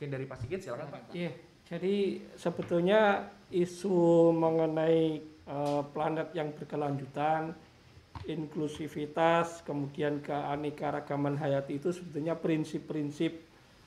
Mungkin 0.00 0.08
dari 0.08 0.24
Pak 0.24 0.38
Sigit 0.40 0.64
silakan 0.64 0.88
Pak. 0.88 1.12
Iya, 1.12 1.36
jadi 1.68 2.24
sebetulnya 2.40 3.28
isu 3.52 4.32
mengenai 4.32 5.20
eh, 5.44 5.82
planet 5.92 6.32
yang 6.32 6.56
berkelanjutan, 6.56 7.52
inklusivitas, 8.26 9.62
kemudian 9.62 10.18
keanekaragaman 10.24 11.38
hayati 11.38 11.78
itu 11.78 11.94
sebetulnya 11.94 12.34
prinsip-prinsip 12.34 13.32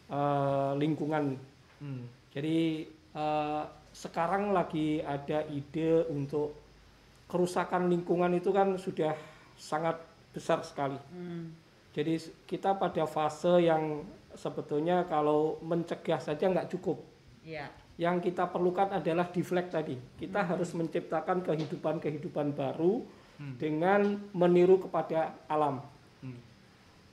eh, 0.08 0.72
lingkungan. 0.78 1.36
Hmm. 1.82 2.06
Jadi 2.32 2.88
eh, 3.16 3.64
sekarang 3.92 4.56
lagi 4.56 5.04
ada 5.04 5.44
ide 5.52 6.08
untuk 6.08 6.56
kerusakan 7.28 7.92
lingkungan 7.92 8.32
itu 8.36 8.52
kan 8.52 8.76
sudah 8.80 9.16
sangat 9.60 10.00
besar 10.32 10.64
sekali. 10.64 11.00
Hmm. 11.12 11.52
Jadi 11.92 12.20
kita 12.48 12.76
pada 12.80 13.04
fase 13.04 13.68
yang 13.68 14.08
sebetulnya 14.36 15.04
kalau 15.12 15.60
mencegah 15.60 16.20
saja 16.20 16.48
nggak 16.48 16.72
cukup. 16.72 17.04
Iya. 17.44 17.68
Yang 18.00 18.32
kita 18.32 18.48
perlukan 18.48 18.96
adalah 18.96 19.28
deflect 19.28 19.76
tadi. 19.76 20.00
Kita 20.16 20.48
harus 20.48 20.72
menciptakan 20.72 21.44
kehidupan-kehidupan 21.44 22.56
baru 22.56 23.04
dengan 23.58 24.22
meniru 24.34 24.78
kepada 24.82 25.34
alam. 25.50 25.82
Hmm. 26.22 26.38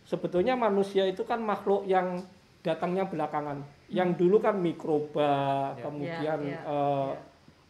Sebetulnya 0.05 0.55
manusia 0.55 1.05
itu 1.09 1.25
kan 1.25 1.41
makhluk 1.41 1.89
yang 1.89 2.23
datangnya 2.61 3.09
belakangan. 3.09 3.65
Yang 3.89 4.11
dulu 4.21 4.37
kan 4.45 4.57
mikroba, 4.61 5.73
Ya. 5.77 5.83
kemudian 5.85 6.39
Ya, 6.45 6.53
ya, 6.57 6.61
eh, 6.61 7.11
ya. 7.17 7.21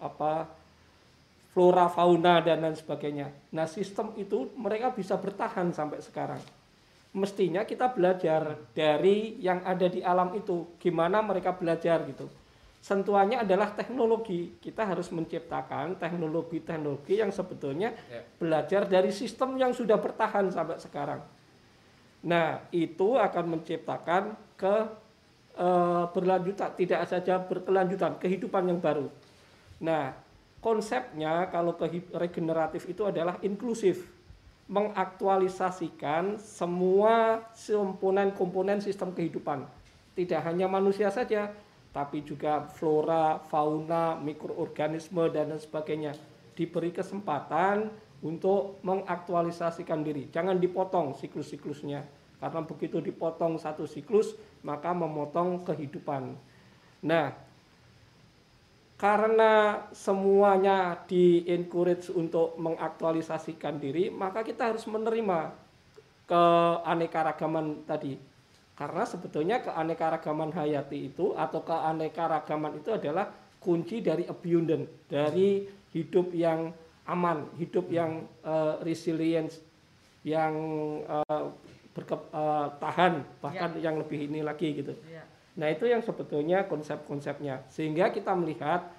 apa 0.03 0.33
flora 1.55 1.91
fauna 1.91 2.39
dan 2.39 2.63
lain 2.63 2.79
sebagainya. 2.79 3.35
Nah, 3.51 3.67
sistem 3.67 4.15
itu 4.15 4.51
mereka 4.55 4.95
bisa 4.95 5.19
bertahan 5.19 5.75
sampai 5.75 5.99
sekarang. 5.99 6.39
Mestinya 7.15 7.65
kita 7.65 7.91
belajar 7.91 8.55
dari 8.77 9.41
yang 9.43 9.65
ada 9.65 9.89
di 9.91 10.05
alam 10.05 10.37
itu, 10.39 10.77
gimana 10.79 11.25
mereka 11.25 11.57
belajar 11.57 12.05
gitu. 12.07 12.29
Sentuhannya 12.89 13.45
adalah 13.45 13.77
teknologi. 13.77 14.57
Kita 14.57 14.89
harus 14.89 15.13
menciptakan 15.13 16.01
teknologi-teknologi 16.01 17.21
yang 17.21 17.29
sebetulnya 17.29 17.93
Ya. 18.09 18.25
belajar 18.41 18.89
dari 18.89 19.13
sistem 19.13 19.61
yang 19.61 19.77
sudah 19.77 20.01
bertahan 20.01 20.49
sampai 20.49 20.81
sekarang. 20.81 21.21
Nah, 22.25 22.65
itu 22.73 23.21
akan 23.21 23.45
menciptakan 23.61 24.33
ke 24.57 24.77
eh, 25.59 26.05
berlanjutan, 26.15 26.71
tidak 26.79 27.03
saja 27.11 27.37
berkelanjutan, 27.43 28.15
kehidupan 28.23 28.71
yang 28.73 28.79
baru. 28.79 29.11
Nah, 29.83 30.15
konsepnya 30.63 31.51
kalau 31.51 31.75
kehi- 31.75 32.09
regeneratif 32.15 32.87
itu 32.87 33.03
adalah 33.03 33.37
inklusif, 33.43 34.07
mengaktualisasikan 34.71 36.39
semua 36.39 37.43
komponen-komponen 37.59 38.79
sistem 38.79 39.11
kehidupan. 39.11 39.67
Tidak 40.15 40.39
hanya 40.47 40.71
manusia 40.71 41.11
saja, 41.11 41.51
tapi 41.93 42.23
juga 42.23 42.69
flora, 42.69 43.41
fauna, 43.49 44.15
mikroorganisme 44.21 45.33
dan 45.33 45.53
lain 45.55 45.61
sebagainya 45.61 46.13
diberi 46.53 46.91
kesempatan 46.93 47.89
untuk 48.21 48.83
mengaktualisasikan 48.83 50.03
diri. 50.03 50.27
Jangan 50.29 50.59
dipotong 50.59 51.15
siklus-siklusnya. 51.15 52.03
Karena 52.39 52.63
begitu 52.63 53.03
dipotong 53.03 53.59
satu 53.59 53.87
siklus, 53.87 54.35
maka 54.63 54.95
memotong 54.95 55.67
kehidupan. 55.67 56.39
Nah, 57.03 57.35
karena 58.99 59.87
semuanya 59.95 60.99
di 61.07 61.47
encourage 61.47 62.11
untuk 62.11 62.59
mengaktualisasikan 62.59 63.79
diri, 63.79 64.11
maka 64.11 64.43
kita 64.43 64.75
harus 64.75 64.87
menerima 64.91 65.55
keanekaragaman 66.27 67.87
tadi. 67.87 68.19
Karena 68.79 69.03
sebetulnya 69.03 69.59
keanekaragaman 69.59 70.55
hayati 70.55 71.11
itu 71.11 71.35
atau 71.35 71.67
keanekaragaman 71.67 72.79
itu 72.79 72.95
adalah 72.95 73.27
kunci 73.59 73.99
dari 73.99 74.23
abundant, 74.31 74.87
dari 75.11 75.67
hidup 75.91 76.31
yang 76.31 76.71
aman, 77.11 77.51
hidup 77.59 77.91
yang 77.91 78.23
eh, 78.47 78.75
resilience, 78.87 79.59
yang 80.23 80.55
eh, 81.03 81.47
berke- 81.91 82.31
eh, 82.31 82.67
tahan, 82.79 83.27
bahkan 83.43 83.75
yang 83.83 83.99
lebih 83.99 84.31
ini 84.31 84.47
lagi 84.47 84.71
gitu. 84.79 84.95
Ya. 85.11 85.27
Nah 85.59 85.75
itu 85.75 85.91
yang 85.91 85.99
sebetulnya 85.99 86.71
konsep-konsepnya 86.71 87.67
sehingga 87.75 88.15
kita 88.15 88.31
melihat 88.39 88.95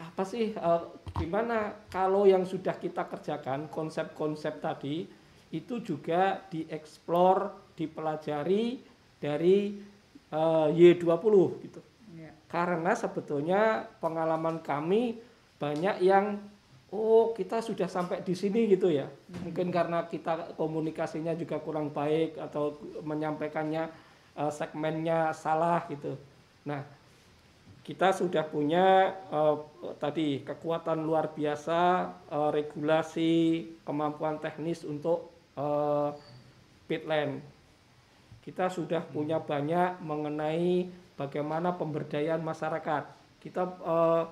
apa 0.00 0.24
sih 0.24 0.56
eh, 0.56 0.82
gimana 1.20 1.76
kalau 1.92 2.24
yang 2.24 2.48
sudah 2.48 2.72
kita 2.80 3.04
kerjakan 3.04 3.68
konsep-konsep 3.68 4.64
tadi 4.64 5.04
itu 5.52 5.84
juga 5.84 6.40
dieksplor, 6.48 7.61
dipelajari 7.78 8.80
dari 9.20 9.76
eh, 10.32 10.68
Y20 10.72 11.34
gitu. 11.64 11.80
Ya. 12.18 12.32
Karena 12.48 12.92
sebetulnya 12.92 13.88
pengalaman 14.00 14.60
kami 14.60 15.20
banyak 15.56 16.02
yang 16.02 16.42
oh 16.92 17.32
kita 17.32 17.64
sudah 17.64 17.88
sampai 17.88 18.20
di 18.20 18.34
sini 18.36 18.68
gitu 18.68 18.92
ya. 18.92 19.08
Mungkin 19.44 19.72
karena 19.72 20.04
kita 20.06 20.58
komunikasinya 20.58 21.32
juga 21.38 21.62
kurang 21.62 21.94
baik 21.94 22.36
atau 22.36 22.76
menyampaikannya 23.04 23.88
eh, 24.36 24.52
segmennya 24.52 25.32
salah 25.32 25.84
gitu. 25.88 26.18
Nah, 26.62 26.82
kita 27.82 28.14
sudah 28.14 28.46
punya 28.46 29.10
eh, 29.10 29.56
tadi 29.98 30.46
kekuatan 30.46 31.02
luar 31.02 31.34
biasa, 31.34 32.10
eh, 32.30 32.50
regulasi, 32.54 33.34
kemampuan 33.82 34.38
teknis 34.38 34.86
untuk 34.86 35.34
eh, 35.58 36.10
pitland. 36.86 37.42
Kita 38.42 38.66
sudah 38.66 39.06
punya 39.06 39.38
banyak 39.38 40.02
mengenai 40.02 40.90
bagaimana 41.14 41.78
pemberdayaan 41.78 42.42
masyarakat. 42.42 43.04
Kita 43.38 43.62
eh, 43.66 44.22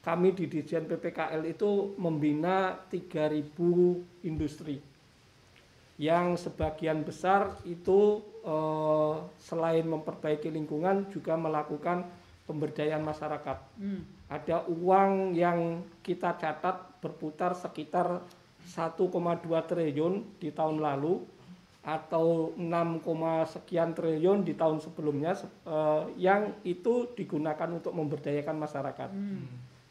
kami 0.00 0.32
di 0.32 0.48
Dirjen 0.48 0.88
PPKL 0.88 1.44
itu 1.44 1.92
membina 2.00 2.72
3000 2.88 4.24
industri 4.24 4.80
yang 5.98 6.38
sebagian 6.38 7.02
besar 7.04 7.58
itu 7.68 8.24
eh, 8.46 9.14
selain 9.36 9.84
memperbaiki 9.84 10.48
lingkungan 10.48 11.12
juga 11.12 11.36
melakukan 11.36 12.08
pemberdayaan 12.48 13.04
masyarakat. 13.04 13.58
Hmm. 13.76 14.02
Ada 14.32 14.64
uang 14.64 15.36
yang 15.36 15.84
kita 16.00 16.40
catat 16.40 17.04
berputar 17.04 17.52
sekitar 17.52 18.24
1,2 18.64 19.04
triliun 19.68 20.40
di 20.40 20.48
tahun 20.48 20.80
lalu 20.80 21.20
atau 21.88 22.52
6, 22.52 23.48
sekian 23.48 23.96
triliun 23.96 24.44
di 24.44 24.52
tahun 24.52 24.76
sebelumnya 24.84 25.32
eh, 25.64 26.02
yang 26.20 26.60
itu 26.68 27.08
digunakan 27.16 27.64
untuk 27.72 27.96
memberdayakan 27.96 28.56
masyarakat. 28.60 29.08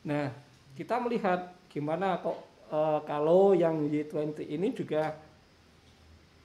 Nah, 0.06 0.30
kita 0.78 1.02
melihat 1.02 1.58
gimana 1.74 2.22
kok 2.22 2.38
eh, 2.70 3.00
kalau 3.02 3.58
yang 3.58 3.82
Y20 3.90 4.46
ini 4.46 4.78
juga 4.78 5.18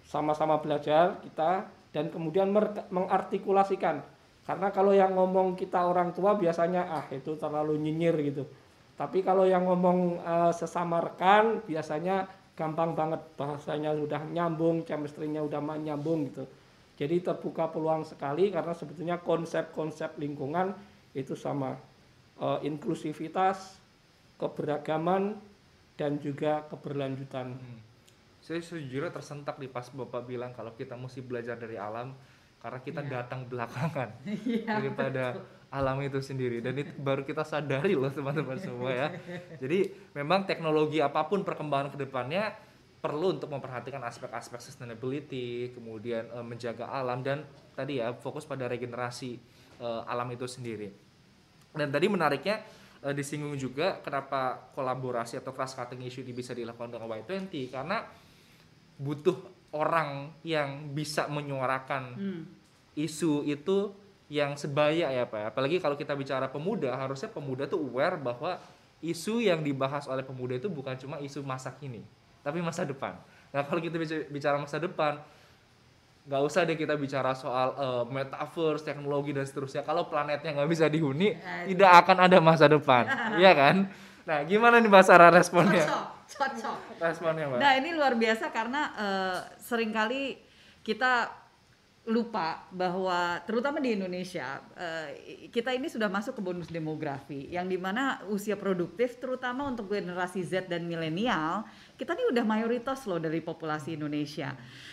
sama-sama 0.09 0.57
belajar 0.57 1.21
kita 1.21 1.69
dan 1.93 2.09
kemudian 2.09 2.49
mengartikulasikan. 2.89 4.01
Karena 4.49 4.73
kalau 4.73 4.97
yang 4.97 5.13
ngomong 5.13 5.55
kita 5.55 5.85
orang 5.85 6.17
tua 6.17 6.35
biasanya 6.35 6.89
ah 6.89 7.05
itu 7.13 7.37
terlalu 7.37 7.77
nyinyir 7.77 8.17
gitu. 8.25 8.49
Tapi 8.97 9.21
kalau 9.21 9.45
yang 9.45 9.69
ngomong 9.69 10.17
eh, 10.17 10.53
sesama 10.57 11.05
rekan 11.05 11.61
biasanya 11.69 12.41
gampang 12.53 12.93
banget 12.93 13.21
bahasanya 13.37 13.97
sudah 13.97 14.23
nyambung, 14.29 14.85
chemistry-nya 14.85 15.41
udah 15.45 15.61
nyambung 15.81 16.29
gitu. 16.29 16.45
Jadi 17.01 17.25
terbuka 17.25 17.73
peluang 17.73 18.05
sekali 18.05 18.53
karena 18.53 18.77
sebetulnya 18.77 19.17
konsep-konsep 19.19 20.21
lingkungan 20.21 20.77
itu 21.17 21.33
sama 21.33 21.75
Eh, 22.43 22.59
inklusivitas, 22.67 23.79
keberagaman 24.35 25.39
dan 25.95 26.19
juga 26.19 26.67
keberlanjutan. 26.67 27.55
Hmm. 27.55 27.79
Saya 28.43 28.59
sejujurnya 28.59 29.15
tersentak 29.15 29.63
di 29.63 29.71
pas 29.71 29.87
Bapak 29.87 30.27
bilang 30.27 30.51
kalau 30.51 30.75
kita 30.75 30.99
mesti 30.99 31.23
belajar 31.23 31.55
dari 31.55 31.79
alam 31.79 32.11
karena 32.63 32.79
kita 32.79 33.03
datang 33.03 33.45
belakangan 33.51 34.09
daripada 34.79 35.43
alam 35.73 35.99
itu 36.05 36.21
sendiri 36.23 36.63
dan 36.63 36.79
itu 36.79 36.93
baru 37.01 37.27
kita 37.27 37.43
sadari 37.43 37.99
loh 37.99 38.13
teman-teman 38.13 38.61
semua 38.61 38.93
ya. 38.93 39.09
Jadi 39.63 39.91
memang 40.15 40.47
teknologi 40.47 41.03
apa 41.03 41.27
pun 41.27 41.43
perkembangan 41.43 41.97
ke 41.97 41.99
depannya 42.07 42.55
perlu 43.03 43.35
untuk 43.35 43.51
memperhatikan 43.51 43.99
aspek-aspek 44.07 44.63
sustainability, 44.63 45.75
kemudian 45.75 46.29
eh, 46.31 46.45
menjaga 46.47 46.87
alam 46.87 47.25
dan 47.27 47.43
tadi 47.75 47.99
ya 47.99 48.15
fokus 48.15 48.47
pada 48.47 48.71
regenerasi 48.71 49.41
eh, 49.83 50.03
alam 50.07 50.31
itu 50.31 50.47
sendiri. 50.47 50.93
Dan 51.73 51.89
tadi 51.91 52.07
menariknya 52.07 52.63
eh, 53.03 53.11
disinggung 53.17 53.59
juga 53.59 53.99
kenapa 54.05 54.71
kolaborasi 54.77 55.41
atau 55.41 55.51
cross 55.51 55.75
cutting 55.75 56.05
issue 56.07 56.23
ini 56.23 56.37
bisa 56.37 56.55
dilakukan 56.55 56.95
dengan 56.95 57.11
Y20 57.11 57.75
karena 57.75 58.07
butuh 59.01 59.62
orang 59.73 60.09
yang 60.43 60.93
bisa 60.93 61.27
menyuarakan 61.27 62.03
Hmm. 62.13 62.43
isu 62.93 63.43
itu 63.43 63.91
yang 64.29 64.53
sebaya 64.55 65.09
ya 65.09 65.25
Pak. 65.25 65.51
Apalagi 65.51 65.77
kalau 65.77 65.93
kita 65.93 66.13
bicara 66.13 66.47
pemuda, 66.47 66.93
harusnya 66.93 67.29
pemuda 67.29 67.65
tuh 67.65 67.81
aware 67.83 68.17
bahwa 68.17 68.57
isu 69.01 69.41
yang 69.41 69.61
dibahas 69.61 70.07
oleh 70.07 70.23
pemuda 70.23 70.55
itu 70.55 70.69
bukan 70.69 70.95
cuma 70.95 71.17
isu 71.19 71.43
masa 71.43 71.69
kini, 71.71 72.01
tapi 72.41 72.61
masa 72.61 72.83
depan. 72.83 73.17
Nah 73.49 73.61
kalau 73.61 73.81
kita 73.81 73.97
bica- 73.97 74.25
bicara 74.27 74.57
masa 74.57 74.77
depan, 74.77 75.21
nggak 76.23 76.43
usah 76.43 76.63
deh 76.63 76.77
kita 76.77 76.95
bicara 76.95 77.35
soal 77.35 77.75
eh, 77.75 78.05
metaverse, 78.09 78.87
teknologi 78.87 79.33
dan 79.33 79.43
seterusnya. 79.43 79.83
Kalau 79.83 80.07
planetnya 80.07 80.55
nggak 80.55 80.71
bisa 80.71 80.87
dihuni, 80.87 81.35
Ya, 81.35 81.67
tidak 81.67 81.91
akan 81.99 82.17
ada 82.23 82.39
masa 82.39 82.67
depan, 82.67 83.05
Iya 83.43 83.53
kan? 83.53 83.77
Nah 84.23 84.39
gimana 84.45 84.79
nih 84.79 84.87
Mbak 84.87 85.03
Sarah 85.03 85.29
responnya? 85.29 85.83
Cocok, 85.83 86.07
cocok. 86.37 86.79
Responnya 87.01 87.45
Mbak? 87.49 87.59
Nah 87.61 87.73
ini 87.79 87.91
luar 87.95 88.15
biasa 88.17 88.49
karena 88.51 88.83
eh, 88.97 89.39
sering 89.61 89.93
kali 89.93 90.39
kita 90.83 91.43
lupa 92.03 92.67
bahwa 92.75 93.39
terutama 93.47 93.79
di 93.79 93.95
Indonesia 93.95 94.59
eh, 94.75 95.47
kita 95.55 95.71
ini 95.71 95.87
sudah 95.87 96.11
masuk 96.11 96.35
ke 96.35 96.43
bonus 96.43 96.67
demografi 96.67 97.47
yang 97.47 97.71
di 97.71 97.79
mana 97.79 98.19
usia 98.27 98.59
produktif 98.59 99.23
terutama 99.23 99.71
untuk 99.71 99.87
generasi 99.87 100.43
Z 100.43 100.67
dan 100.67 100.83
milenial 100.83 101.63
kita 101.95 102.19
ini 102.19 102.35
udah 102.35 102.43
mayoritas 102.43 103.07
loh 103.07 103.23
dari 103.23 103.39
populasi 103.39 103.95
Indonesia 103.95 104.51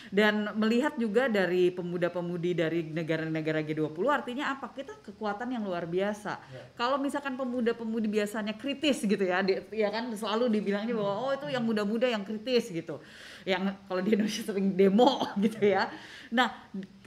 dan 0.10 0.53
melihat 0.53 0.97
juga 0.97 1.26
dari 1.26 1.70
pemuda-pemudi 1.70 2.51
dari 2.53 2.82
negara-negara 2.84 3.62
G20 3.62 4.05
artinya 4.10 4.51
apa? 4.51 4.70
Kita 4.70 4.97
kekuatan 4.99 5.49
yang 5.49 5.62
luar 5.62 5.86
biasa. 5.86 6.41
Kalau 6.74 6.97
misalkan 6.97 7.34
pemuda-pemudi 7.34 8.10
biasanya 8.10 8.53
kritis 8.53 9.01
gitu 9.01 9.22
ya 9.22 9.39
di- 9.39 9.62
ya 9.70 9.89
kan 9.89 10.10
selalu 10.12 10.49
dibilangnya 10.51 10.93
bahwa 10.93 11.14
oh 11.24 11.32
itu 11.32 11.47
yang 11.47 11.62
muda-muda 11.62 12.05
yang 12.05 12.22
kritis 12.22 12.68
gitu. 12.68 12.97
Yang 13.45 13.78
kalau 13.86 14.01
di 14.01 14.10
Indonesia 14.14 14.43
sering 14.43 14.74
demo 14.74 15.22
gitu 15.45 15.62
ya. 15.62 15.93
Nah 16.30 16.57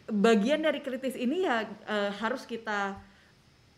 bagian 0.06 0.60
dari 0.60 0.78
kritis 0.78 1.14
ini 1.14 1.42
ya 1.42 1.62
eh, 1.66 2.10
harus 2.16 2.46
kita 2.46 2.98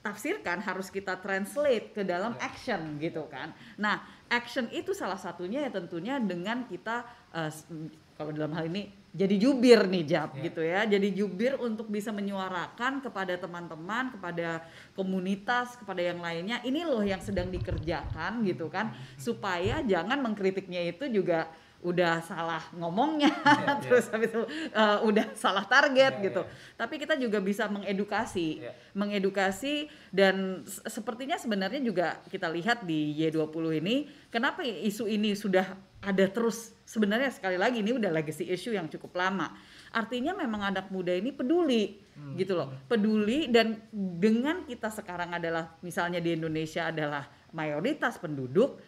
tafsirkan, 0.00 0.60
harus 0.60 0.92
kita 0.92 1.16
translate 1.16 1.96
ke 1.96 2.04
dalam 2.04 2.36
action 2.36 3.00
gitu 3.00 3.24
kan. 3.24 3.56
Nah, 3.80 4.04
action 4.28 4.68
itu 4.68 4.92
salah 4.92 5.16
satunya 5.16 5.64
ya 5.64 5.72
tentunya 5.72 6.20
dengan 6.20 6.68
kita 6.68 7.08
s- 7.48 7.64
kalau 8.12 8.28
dalam 8.28 8.52
hal 8.52 8.68
ini 8.68 8.92
jadi 9.14 9.34
jubir 9.38 9.86
nih 9.86 10.02
Jab 10.10 10.34
Ya. 10.34 10.50
gitu 10.50 10.58
ya. 10.58 10.82
Jadi 10.90 11.14
jubir 11.14 11.54
untuk 11.62 11.86
bisa 11.86 12.10
menyuarakan 12.10 12.98
kepada 12.98 13.38
teman-teman, 13.38 14.10
kepada 14.10 14.66
komunitas, 14.98 15.78
kepada 15.78 16.02
yang 16.02 16.18
lainnya, 16.18 16.58
ini 16.66 16.82
loh 16.82 16.98
yang 17.06 17.22
sedang 17.22 17.46
dikerjakan 17.54 18.42
gitu 18.42 18.66
kan. 18.66 18.90
Supaya 19.14 19.86
jangan 19.86 20.18
mengkritiknya 20.18 20.90
itu 20.90 21.06
juga 21.06 21.46
udah 21.84 22.24
salah 22.24 22.64
ngomongnya 22.72 23.28
Ya, 23.44 23.76
terus 23.84 24.08
habis 24.08 24.32
itu 24.32 24.40
eh, 24.72 24.98
udah 25.04 25.36
salah 25.36 25.68
target 25.68 26.16
Ya, 26.18 26.24
gitu. 26.32 26.42
ya. 26.42 26.50
Tapi 26.80 26.96
kita 26.96 27.14
juga 27.20 27.38
bisa 27.38 27.68
mengedukasi, 27.68 28.64
Ya. 28.64 28.72
mengedukasi 28.96 29.92
dan 30.08 30.64
sepertinya 30.66 31.36
sebenarnya 31.36 31.84
juga 31.84 32.24
kita 32.32 32.48
lihat 32.48 32.88
di 32.88 33.12
Y20 33.20 33.84
ini 33.84 34.08
kenapa 34.32 34.64
isu 34.64 35.04
ini 35.06 35.36
sudah 35.36 35.76
ada 36.04 36.24
terus 36.28 36.72
sebenarnya 36.84 37.32
sekali 37.32 37.56
lagi 37.56 37.80
ini 37.80 37.96
udah 37.96 38.12
legacy 38.12 38.44
issue 38.48 38.72
yang 38.72 38.88
cukup 38.88 39.16
lama. 39.16 39.52
Artinya 39.94 40.34
memang 40.34 40.74
anak 40.74 40.88
muda 40.90 41.12
ini 41.14 41.32
peduli 41.32 42.00
gitu 42.36 42.52
loh. 42.56 42.72
Peduli 42.88 43.48
dan 43.48 43.78
dengan 43.92 44.64
kita 44.64 44.88
sekarang 44.92 45.32
adalah 45.32 45.76
misalnya 45.80 46.20
di 46.20 46.34
Indonesia 46.36 46.88
adalah 46.92 47.24
mayoritas 47.54 48.18
penduduk 48.20 48.80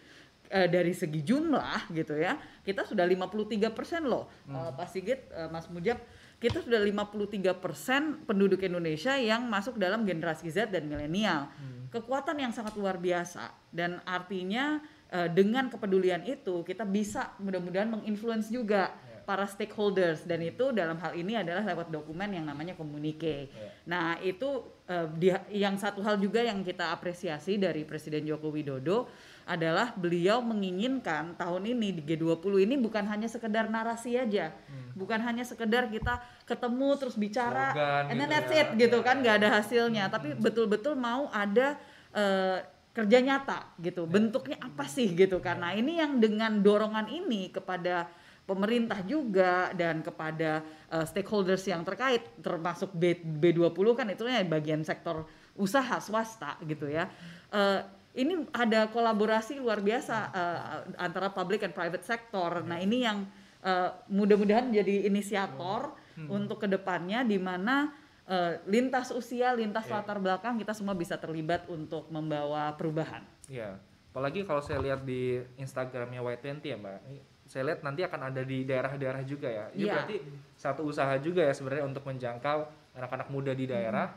eh, 0.51 0.69
dari 0.71 0.93
segi 0.97 1.21
jumlah 1.23 1.91
gitu 1.95 2.15
ya 2.17 2.37
kita 2.67 2.83
sudah 2.83 3.07
53% 3.07 4.03
loh. 4.03 4.27
Eh, 4.51 4.71
Pak 4.75 4.89
Sigit 4.91 5.31
eh, 5.31 5.47
Mas 5.47 5.71
Mujab 5.71 6.03
kita 6.37 6.61
sudah 6.61 6.83
53% 6.83 8.29
penduduk 8.29 8.61
Indonesia 8.61 9.17
yang 9.17 9.49
masuk 9.49 9.81
dalam 9.81 10.05
generasi 10.05 10.53
Z 10.53 10.69
dan 10.75 10.85
milenial. 10.85 11.49
Kekuatan 11.89 12.37
yang 12.37 12.53
sangat 12.53 12.77
luar 12.77 13.01
biasa 13.01 13.55
dan 13.71 14.03
artinya 14.05 14.83
eh, 15.15 15.31
dengan 15.31 15.71
kepedulian 15.71 16.27
itu 16.27 16.67
kita 16.67 16.83
bisa 16.83 17.33
mudah-mudahan 17.39 17.89
menginfluence 17.89 18.51
juga 18.51 18.93
para 19.25 19.47
stakeholders. 19.49 20.27
Dan 20.29 20.45
itu 20.45 20.75
dalam 20.75 20.99
hal 20.99 21.15
ini 21.15 21.39
adalah 21.39 21.63
lewat 21.63 21.89
dokumen 21.89 22.35
yang 22.37 22.45
namanya 22.45 22.77
komunike. 22.77 23.49
Ya. 23.51 23.71
Nah, 23.87 24.07
itu 24.23 24.71
dia 25.19 25.43
yang 25.51 25.75
satu 25.75 25.99
hal 25.99 26.15
juga 26.23 26.47
yang 26.47 26.63
kita 26.63 26.95
apresiasi 26.95 27.59
dari 27.59 27.83
Presiden 27.83 28.23
Joko 28.23 28.55
Widodo 28.55 29.11
adalah 29.47 29.95
beliau 29.95 30.43
menginginkan 30.43 31.39
tahun 31.39 31.71
ini 31.71 32.03
di 32.03 32.03
G20 32.03 32.67
ini 32.67 32.75
bukan 32.83 33.07
hanya 33.07 33.31
sekedar 33.31 33.71
narasi 33.71 34.19
aja. 34.19 34.51
Bukan 34.99 35.23
hanya 35.23 35.47
sekedar 35.47 35.87
kita 35.87 36.19
ketemu 36.51 36.89
terus 36.99 37.15
bicara 37.15 37.71
Slogan 37.71 38.05
and 38.11 38.17
then 38.19 38.27
gitu 38.27 38.35
that's 38.35 38.51
ya. 38.53 38.61
it 38.67 38.69
gitu 38.75 38.99
Ya, 38.99 39.07
kan 39.07 39.17
ya. 39.17 39.21
nggak 39.23 39.37
ada 39.39 39.49
hasilnya, 39.63 40.05
tapi 40.11 40.35
betul-betul 40.35 40.99
mau 40.99 41.31
ada 41.31 41.79
eh, 42.11 42.59
kerja 42.91 43.19
nyata 43.23 43.77
gitu. 43.79 44.09
Bentuknya 44.09 44.59
apa 44.59 44.89
sih 44.91 45.15
gitu. 45.15 45.39
Nah, 45.39 45.77
ini 45.77 46.01
yang 46.01 46.19
dengan 46.19 46.59
dorongan 46.65 47.07
ini 47.07 47.53
kepada 47.53 48.09
pemerintah 48.47 49.03
juga 49.03 49.75
dan 49.75 50.01
kepada 50.07 50.63
uh, 50.89 51.03
stakeholders 51.03 51.67
yang 51.67 51.83
terkait 51.83 52.23
termasuk 52.39 52.95
B, 52.95 53.19
B20 53.19 53.87
kan 53.99 54.07
itu 54.07 54.23
ya 54.31 54.39
bagian 54.47 54.87
sektor 54.87 55.27
usaha 55.59 55.99
swasta 55.99 56.55
gitu 56.63 56.87
ya. 56.87 57.11
Uh, 57.51 57.83
ini 58.17 58.49
ada 58.57 58.89
kolaborasi 58.89 59.61
luar 59.61 59.85
biasa 59.85 60.17
uh, 60.33 60.61
antara 60.97 61.29
public 61.29 61.69
and 61.69 61.77
private 61.77 62.01
sector. 62.01 62.65
Nah, 62.65 62.81
ini 62.81 63.05
yang 63.05 63.29
uh, 63.61 63.93
mudah-mudahan 64.09 64.73
jadi 64.73 65.05
inisiator 65.05 65.93
untuk 66.33 66.65
ke 66.65 66.69
depannya 66.69 67.21
di 67.29 67.37
mana 67.37 67.93
uh, 68.25 68.57
lintas 68.65 69.13
usia, 69.13 69.53
lintas 69.53 69.85
Ya. 69.85 70.01
latar 70.01 70.17
belakang 70.17 70.57
kita 70.57 70.73
semua 70.73 70.97
bisa 70.97 71.21
terlibat 71.21 71.69
untuk 71.69 72.09
membawa 72.09 72.73
perubahan. 72.73 73.21
Iya. 73.53 73.77
Apalagi 74.17 74.49
kalau 74.49 74.65
saya 74.65 74.81
lihat 74.81 75.05
di 75.05 75.45
Instagramnya 75.61 76.25
Y20 76.25 76.65
ya 76.65 76.77
Mbak. 76.81 76.99
Saya 77.47 77.63
lihat 77.69 77.85
nanti 77.85 78.01
akan 78.01 78.33
ada 78.33 78.41
di 78.41 78.65
daerah-daerah 78.65 79.21
juga 79.29 79.53
ya. 79.53 79.69
Ini 79.77 79.85
Iya. 79.85 79.93
berarti 79.93 80.17
satu 80.57 80.89
usaha 80.89 81.13
juga 81.21 81.45
ya 81.45 81.53
sebenarnya 81.53 81.85
untuk 81.85 82.09
menjangkau 82.09 82.59
anak-anak 82.97 83.29
muda 83.29 83.53
di 83.53 83.69
daerah 83.69 84.09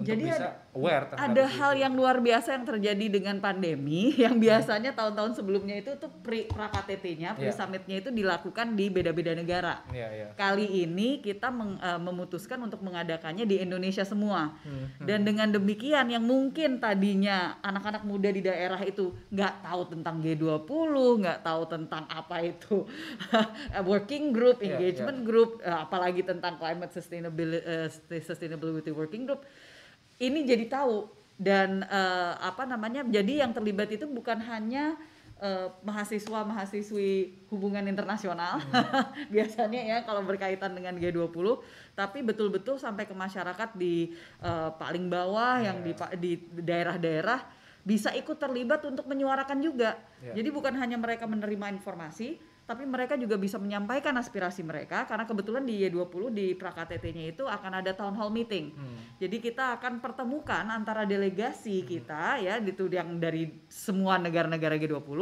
untuk 0.00 0.08
Jadi 0.08 0.24
bisa 0.26 0.46
aware 0.72 1.04
terhadap 1.06 1.28
ada 1.28 1.44
isu 1.44 1.56
hal 1.56 1.72
itu. 1.72 1.82
yang 1.82 1.92
luar 1.92 2.16
biasa 2.18 2.48
yang 2.52 2.64
terjadi 2.64 3.06
dengan 3.10 3.36
pandemi 3.36 4.00
yang 4.24 4.36
biasanya 4.36 4.90
tahun-tahun 4.90 5.32
sebelumnya 5.34 5.76
itu 5.76 5.92
tuh 5.94 6.08
pre 6.16 6.46
pra 6.46 6.66
KTT-nya, 6.66 7.34
pre 7.34 7.46
Iya. 7.46 7.54
summit-nya 7.54 7.96
itu 7.98 8.08
dilakukan 8.10 8.72
di 8.72 8.88
beda-beda 8.88 9.32
negara. 9.32 9.84
Iya, 9.86 10.08
iya. 10.10 10.26
Kali 10.32 10.64
ini 10.80 11.18
kita 11.18 11.48
meng- 11.48 11.76
eh, 11.78 12.00
memutuskan 12.00 12.56
untuk 12.58 12.80
mengadakannya 12.80 13.44
di 13.44 13.58
Indonesia 13.58 14.02
semua. 14.02 14.56
Hmm, 14.60 14.88
Dan 15.00 15.22
dengan 15.22 15.50
demikian 15.50 16.08
yang 16.08 16.22
mungkin 16.22 16.78
tadinya 16.78 17.60
anak-anak 17.60 18.02
muda 18.02 18.28
di 18.28 18.40
daerah 18.40 18.80
itu 18.80 19.12
nggak 19.28 19.60
tahu 19.60 19.82
tentang 19.90 20.16
G20, 20.18 20.64
nggak 21.18 21.38
tahu 21.40 21.62
tentang 21.68 22.08
apa 22.08 22.40
itu 22.40 22.88
working 23.84 24.30
group, 24.30 24.58
Iya, 24.58 24.76
engagement 24.76 25.20
group, 25.22 25.60
eh, 25.60 25.70
apalagi 25.70 26.22
tentang 26.22 26.56
climate 26.56 26.90
sustainability, 26.90 27.60
sustainability 28.20 28.90
working 28.90 29.24
group, 29.24 29.42
ini 30.20 30.44
jadi 30.44 30.68
tahu. 30.68 31.08
Dan 31.40 31.80
eh, 31.88 32.32
apa 32.36 32.68
namanya 32.68 33.00
jadi 33.00 33.48
yang 33.48 33.56
terlibat 33.56 33.88
itu 33.88 34.04
bukan 34.04 34.36
hanya 34.44 35.00
eh, 35.40 35.72
mahasiswa 35.80 36.44
mahasiswi 36.44 37.32
hubungan 37.48 37.88
internasional 37.88 38.60
biasanya 39.34 39.80
ya 39.80 39.96
kalau 40.04 40.20
berkaitan 40.20 40.76
dengan 40.76 41.00
G20 41.00 41.64
tapi 41.96 42.20
betul-betul 42.20 42.76
sampai 42.76 43.08
ke 43.08 43.16
masyarakat 43.16 43.72
di 43.72 44.12
eh, 44.44 44.70
paling 44.76 45.08
bawah 45.08 45.64
yang 45.64 45.80
di 45.80 45.96
pa- 45.96 46.12
di 46.12 46.36
daerah-daerah 46.44 47.40
bisa 47.80 48.12
ikut 48.12 48.36
terlibat 48.36 48.84
untuk 48.84 49.08
menyuarakan 49.08 49.64
juga. 49.64 49.96
Ya. 50.20 50.36
jadi 50.36 50.52
bukan 50.52 50.76
hanya 50.76 51.00
mereka 51.00 51.24
menerima 51.24 51.72
informasi 51.80 52.36
tapi 52.70 52.86
mereka 52.86 53.18
juga 53.18 53.34
bisa 53.34 53.58
menyampaikan 53.58 54.14
aspirasi 54.14 54.62
mereka 54.62 55.02
karena 55.02 55.26
kebetulan 55.26 55.66
di 55.66 55.82
Y20 55.82 56.30
di 56.30 56.54
pra-KTT-nya 56.54 57.34
itu 57.34 57.42
akan 57.42 57.82
ada 57.82 57.90
town 57.98 58.14
hall 58.14 58.30
meeting. 58.30 58.70
Hmm. 58.70 59.18
Jadi 59.18 59.42
kita 59.42 59.74
akan 59.74 59.98
pertemukan 59.98 60.62
antara 60.70 61.02
delegasi 61.02 61.82
kita 61.82 62.38
ya 62.38 62.62
itu 62.62 62.86
yang 62.86 63.18
dari 63.18 63.50
semua 63.66 64.22
negara-negara 64.22 64.78
G20 64.78 65.18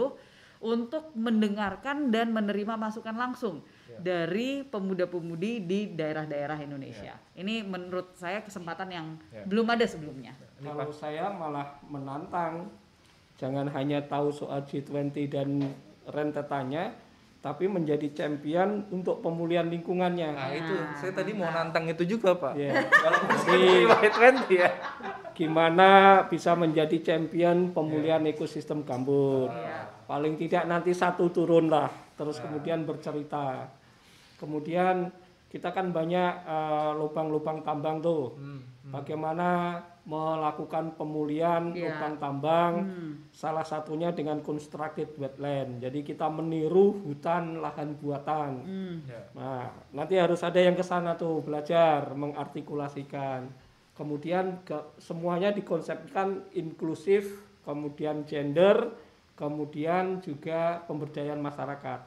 untuk 0.61 1.09
mendengarkan 1.17 2.13
dan 2.13 2.37
menerima 2.37 2.77
masukan 2.77 3.17
langsung 3.17 3.65
Ya. 3.89 3.97
dari 4.05 4.61
pemuda-pemudi 4.69 5.65
di 5.65 5.89
daerah-daerah 5.97 6.61
Indonesia. 6.61 7.17
Ini 7.33 7.65
menurut 7.65 8.13
saya 8.21 8.45
kesempatan 8.45 8.93
yang 8.93 9.07
Ya. 9.33 9.49
belum 9.49 9.65
ada 9.73 9.89
sebelumnya. 9.89 10.37
Ini 10.61 10.69
Kalau 10.69 10.93
saya 10.93 11.33
malah 11.33 11.81
menantang 11.89 12.69
jangan 13.41 13.65
hanya 13.73 14.05
tahu 14.05 14.29
soal 14.29 14.61
G20 14.69 15.33
dan 15.33 15.73
rentetannya, 16.05 16.93
tapi 17.39 17.71
menjadi 17.71 18.11
champion 18.11 18.83
untuk 18.91 19.23
pemulihan 19.23 19.71
lingkungannya. 19.71 20.31
Nah, 20.35 20.51
itu 20.51 20.75
saya 20.99 21.15
tadi 21.15 21.31
mau 21.39 21.47
nantang 21.47 21.87
itu 21.87 22.03
juga, 22.03 22.35
Pak. 22.35 22.59
Ya. 22.59 22.75
Kalau 22.91 23.19
Y20 23.47 24.51
ya. 24.51 24.71
gimana 25.39 25.89
bisa 26.27 26.59
menjadi 26.59 26.99
champion 26.99 27.71
pemulihan 27.71 28.19
ekosistem 28.27 28.83
gambut. 28.83 29.47
Iya. 29.55 29.87
Paling 30.11 30.35
tidak 30.35 30.67
nanti 30.67 30.91
satu 30.91 31.31
turun 31.31 31.71
lah, 31.71 31.87
terus 32.19 32.43
Nah. 32.43 32.51
kemudian 32.51 32.83
bercerita. 32.83 33.71
Kemudian 34.43 35.07
kita 35.47 35.71
kan 35.71 35.95
banyak 35.95 36.33
eh, 36.43 36.91
lubang-lubang 36.99 37.63
tambang 37.63 38.03
tuh. 38.03 38.35
Hmm. 38.35 38.61
Bagaimana 38.89 39.77
melakukan 40.03 40.97
pemulihan 40.97 41.69
Iya. 41.77 41.93
lubang 41.93 42.15
tambang, 42.17 42.73
Hmm. 42.81 43.13
salah 43.29 43.61
satunya 43.61 44.09
dengan 44.11 44.41
constructed 44.41 45.13
wetland. 45.21 45.85
Jadi 45.85 46.01
kita 46.01 46.33
meniru 46.33 46.97
hutan 47.05 47.61
lahan 47.61 47.93
buatan. 48.01 48.53
Hmm. 48.65 48.97
Ya. 49.05 49.21
Nah, 49.37 49.69
nanti 49.93 50.17
harus 50.17 50.41
ada 50.41 50.57
yang 50.57 50.73
ke 50.73 50.83
sana 50.83 51.13
tuh 51.13 51.45
belajar 51.45 52.09
mengartikulasikan. 52.17 53.53
Kemudian 53.93 54.65
ke- 54.65 54.97
semuanya 54.97 55.53
dikonsepkan 55.53 56.49
inklusif, 56.55 57.45
kemudian 57.67 58.25
gender, 58.25 58.95
kemudian 59.35 60.25
juga 60.25 60.81
pemberdayaan 60.89 61.39
masyarakat. 61.39 62.01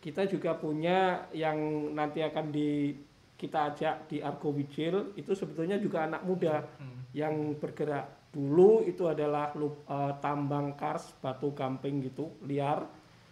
Kita 0.00 0.24
juga 0.24 0.56
punya 0.56 1.28
yang 1.32 1.56
nanti 1.92 2.20
akan 2.20 2.50
di 2.50 2.96
kita 3.40 3.72
ajak 3.72 4.04
di 4.06 4.20
Argo 4.20 4.52
Wijil 4.52 5.16
itu 5.16 5.32
sebetulnya 5.32 5.80
juga 5.80 6.04
anak 6.04 6.20
muda 6.22 6.60
Hmm. 6.76 7.08
yang 7.16 7.56
bergerak. 7.56 8.28
Dulu 8.30 8.84
itu 8.84 9.08
adalah 9.08 9.50
eh, 9.56 10.12
tambang 10.20 10.76
kars 10.76 11.16
batu 11.18 11.50
gamping 11.50 12.04
gitu 12.04 12.36
liar 12.44 12.84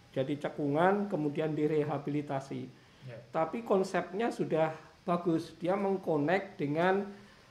jadi 0.09 0.35
cekungan 0.41 1.05
kemudian 1.05 1.53
direhabilitasi 1.53 2.81
Ya. 3.07 3.15
tapi 3.31 3.63
konsepnya 3.63 4.27
sudah 4.29 4.75
bagus 5.01 5.55
dia 5.55 5.73
mengkonek 5.73 6.57
dengan 6.57 7.07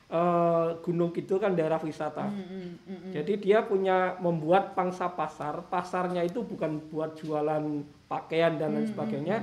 eh, 0.09 0.69
Gunung 0.81 1.09
Kidul 1.09 1.37
kan 1.37 1.53
daerah 1.53 1.81
wisata 1.81 2.29
Hmm, 2.29 2.37
hmm, 2.37 2.61
hmm, 2.61 2.77
hmm. 2.85 3.11
jadi 3.11 3.33
dia 3.35 3.59
punya 3.61 3.97
membuat 4.17 4.73
pangsa 4.73 5.09
pasar 5.09 5.65
pasarnya 5.67 6.21
itu 6.21 6.41
bukan 6.41 6.77
buat 6.89 7.17
jualan 7.17 7.65
pakaian 8.05 8.55
dan 8.55 8.77
lain 8.77 8.87
sebagainya 8.87 9.37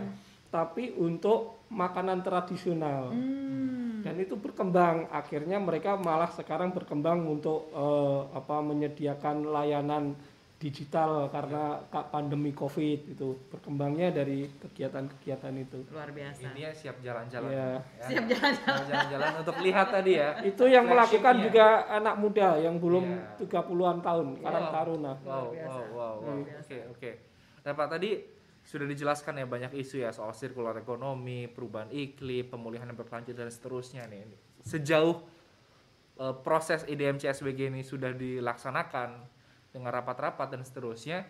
tapi 0.49 0.95
untuk 0.95 1.56
makanan 1.69 2.21
tradisional 2.21 3.11
Hmm. 3.11 4.01
dan 4.01 4.15
itu 4.17 4.35
berkembang 4.35 5.11
akhirnya 5.11 5.59
mereka 5.59 5.97
malah 5.97 6.31
sekarang 6.31 6.71
berkembang 6.71 7.27
untuk 7.27 7.69
eh, 7.69 8.21
apa 8.33 8.61
menyediakan 8.61 9.47
layanan 9.47 10.15
digital 10.57 11.29
karena 11.29 11.85
ka- 11.87 12.09
pandemi 12.09 12.49
covid 12.51 13.05
itu 13.05 13.37
berkembangnya 13.47 14.09
dari 14.11 14.49
kegiatan-kegiatan 14.57 15.53
itu 15.55 15.85
luar 15.87 16.09
biasa 16.09 16.49
Ini 16.49 16.61
ya 16.63 16.71
siap 16.73 16.97
jalan-jalan. 16.99 17.51
Iya. 17.51 17.69
Ya. 17.77 18.07
siap 18.09 18.25
jalan-jalan 18.25 19.33
untuk 19.37 19.57
lihat 19.61 19.87
tadi 19.91 20.13
ya. 20.17 20.41
itu 20.41 20.65
yang 20.65 20.87
melakukan 20.87 21.35
juga 21.43 21.67
anak 21.91 22.15
muda 22.17 22.57
yang 22.57 22.79
belum 22.79 23.05
Iya. 23.05 23.53
30-an 23.53 23.99
tahun 24.01 24.27
Karang 24.39 24.65
Wow. 24.65 24.73
Taruna 24.73 25.13
Wow, 25.21 25.45
biasa. 25.51 25.69
wow, 25.69 25.85
wow, 25.93 25.93
wow. 25.93 26.15
Luar 26.23 26.37
Oke, 26.39 26.49
biasa. 26.49 26.75
oke. 26.89 27.11
Nah, 27.61 27.73
Pak 27.75 27.89
tadi 27.91 28.11
sudah 28.67 28.83
dijelaskan 28.83 29.39
ya 29.39 29.47
banyak 29.47 29.79
isu 29.79 30.03
ya 30.03 30.11
soal 30.11 30.35
sirkular 30.35 30.75
ekonomi, 30.75 31.47
perubahan 31.47 31.87
iklim, 31.95 32.51
pemulihan 32.51 32.91
yang 32.91 32.99
berkelanjutan 32.99 33.47
dan 33.47 33.55
seterusnya 33.55 34.03
nih. 34.11 34.27
Sejauh 34.67 35.23
eh, 36.19 36.35
proses 36.43 36.83
IDM 36.91 37.23
CSBG 37.23 37.71
ini 37.71 37.87
sudah 37.87 38.11
dilaksanakan 38.11 39.23
dengan 39.71 39.91
rapat-rapat 39.95 40.59
dan 40.59 40.67
seterusnya, 40.67 41.23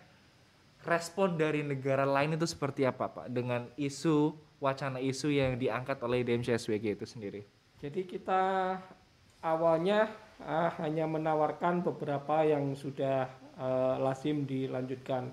respon 0.81 1.37
dari 1.37 1.61
negara 1.61 2.09
lain 2.09 2.33
itu 2.33 2.49
seperti 2.49 2.89
apa, 2.89 3.05
Pak? 3.05 3.27
Dengan 3.29 3.69
isu 3.77 4.33
wacana 4.57 4.97
isu 4.97 5.29
yang 5.29 5.61
diangkat 5.61 6.01
oleh 6.01 6.25
IDM 6.25 6.41
CSBG 6.41 6.97
itu 6.97 7.05
sendiri. 7.05 7.41
Jadi 7.77 8.01
kita 8.09 8.73
awalnya 9.45 10.09
ah, 10.41 10.73
hanya 10.81 11.05
menawarkan 11.05 11.85
beberapa 11.85 12.41
yang 12.41 12.73
sudah 12.73 13.29
eh, 13.61 13.95
lazim 14.01 14.49
dilanjutkan 14.49 15.29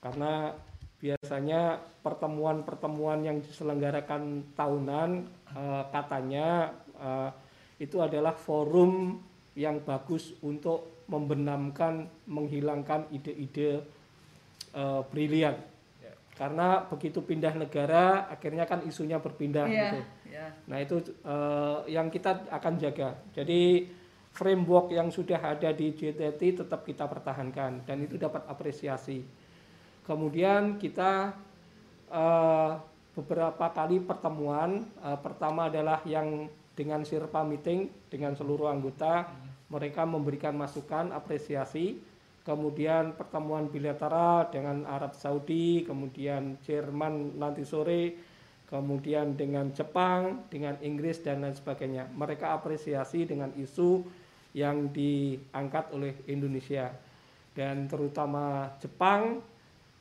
karena 0.00 0.56
biasanya 1.04 1.76
pertemuan-pertemuan 2.00 3.20
yang 3.20 3.44
diselenggarakan 3.44 4.56
tahunan 4.56 5.28
eh, 5.52 5.84
katanya 5.92 6.72
eh, 6.96 7.30
itu 7.76 8.00
adalah 8.00 8.32
forum 8.32 9.20
yang 9.52 9.84
bagus 9.84 10.32
untuk 10.40 11.04
membenamkan, 11.04 12.08
menghilangkan 12.24 13.12
ide-ide 13.12 13.84
eh, 14.72 15.02
brilian. 15.12 15.60
Ya. 16.00 16.12
Karena 16.40 16.88
begitu 16.88 17.20
pindah 17.20 17.52
negara, 17.52 18.24
akhirnya 18.32 18.64
kan 18.64 18.80
isunya 18.88 19.20
berpindah 19.20 19.68
Iya, 19.68 19.76
gitu. 19.76 20.00
iya. 20.32 20.46
Nah 20.64 20.78
itu 20.80 20.96
eh, 21.20 21.78
yang 21.92 22.08
kita 22.08 22.48
akan 22.48 22.80
jaga. 22.80 23.12
Jadi 23.36 23.92
framework 24.32 24.90
yang 24.90 25.12
sudah 25.12 25.38
ada 25.38 25.68
di 25.70 25.92
G30 25.92 26.64
tetap 26.64 26.80
kita 26.88 27.04
pertahankan 27.04 27.84
dan 27.84 27.96
itu 28.00 28.16
dapat 28.16 28.40
apresiasi. 28.48 29.43
Kemudian 30.04 30.76
kita 30.76 31.32
eh, 32.12 32.72
beberapa 33.16 33.66
kali 33.72 34.04
pertemuan. 34.04 34.84
Eh, 35.00 35.18
pertama 35.24 35.72
adalah 35.72 36.04
yang 36.04 36.48
dengan 36.74 37.06
Sirpa 37.06 37.46
meeting 37.46 37.88
dengan 38.10 38.34
seluruh 38.34 38.66
anggota, 38.66 39.30
mereka 39.70 40.02
memberikan 40.04 40.58
masukan, 40.58 41.14
apresiasi. 41.14 42.02
Kemudian 42.44 43.16
pertemuan 43.16 43.72
bilateral 43.72 44.52
dengan 44.52 44.84
Arab 44.84 45.16
Saudi, 45.16 45.80
kemudian 45.88 46.60
Jerman 46.60 47.40
nanti 47.40 47.64
sore, 47.64 48.20
kemudian 48.68 49.32
dengan 49.32 49.72
Jepang, 49.72 50.44
dengan 50.52 50.76
Inggris 50.84 51.24
dan 51.24 51.40
lain 51.40 51.56
sebagainya. 51.56 52.04
Mereka 52.12 52.52
apresiasi 52.52 53.24
dengan 53.24 53.48
isu 53.56 54.04
yang 54.52 54.92
diangkat 54.92 55.96
oleh 55.96 56.12
Indonesia 56.28 56.92
dan 57.56 57.88
terutama 57.88 58.76
Jepang 58.76 59.40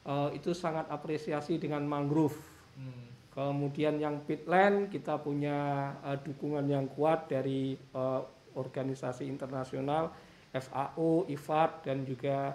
eh, 0.08 0.30
itu 0.38 0.52
sangat 0.52 0.88
apresiasi 0.92 1.60
dengan 1.60 1.84
mangrove. 1.88 2.38
Hmm. 2.76 3.12
Kemudian 3.34 3.98
yang 3.98 4.22
pitland 4.24 4.94
kita 4.94 5.18
punya 5.20 5.92
eh, 6.06 6.18
dukungan 6.22 6.66
yang 6.68 6.86
kuat 6.92 7.28
dari 7.32 7.76
eh, 7.76 8.22
organisasi 8.54 9.26
internasional 9.26 10.14
FAO, 10.54 11.26
IFAD 11.26 11.72
dan 11.82 12.06
juga 12.06 12.54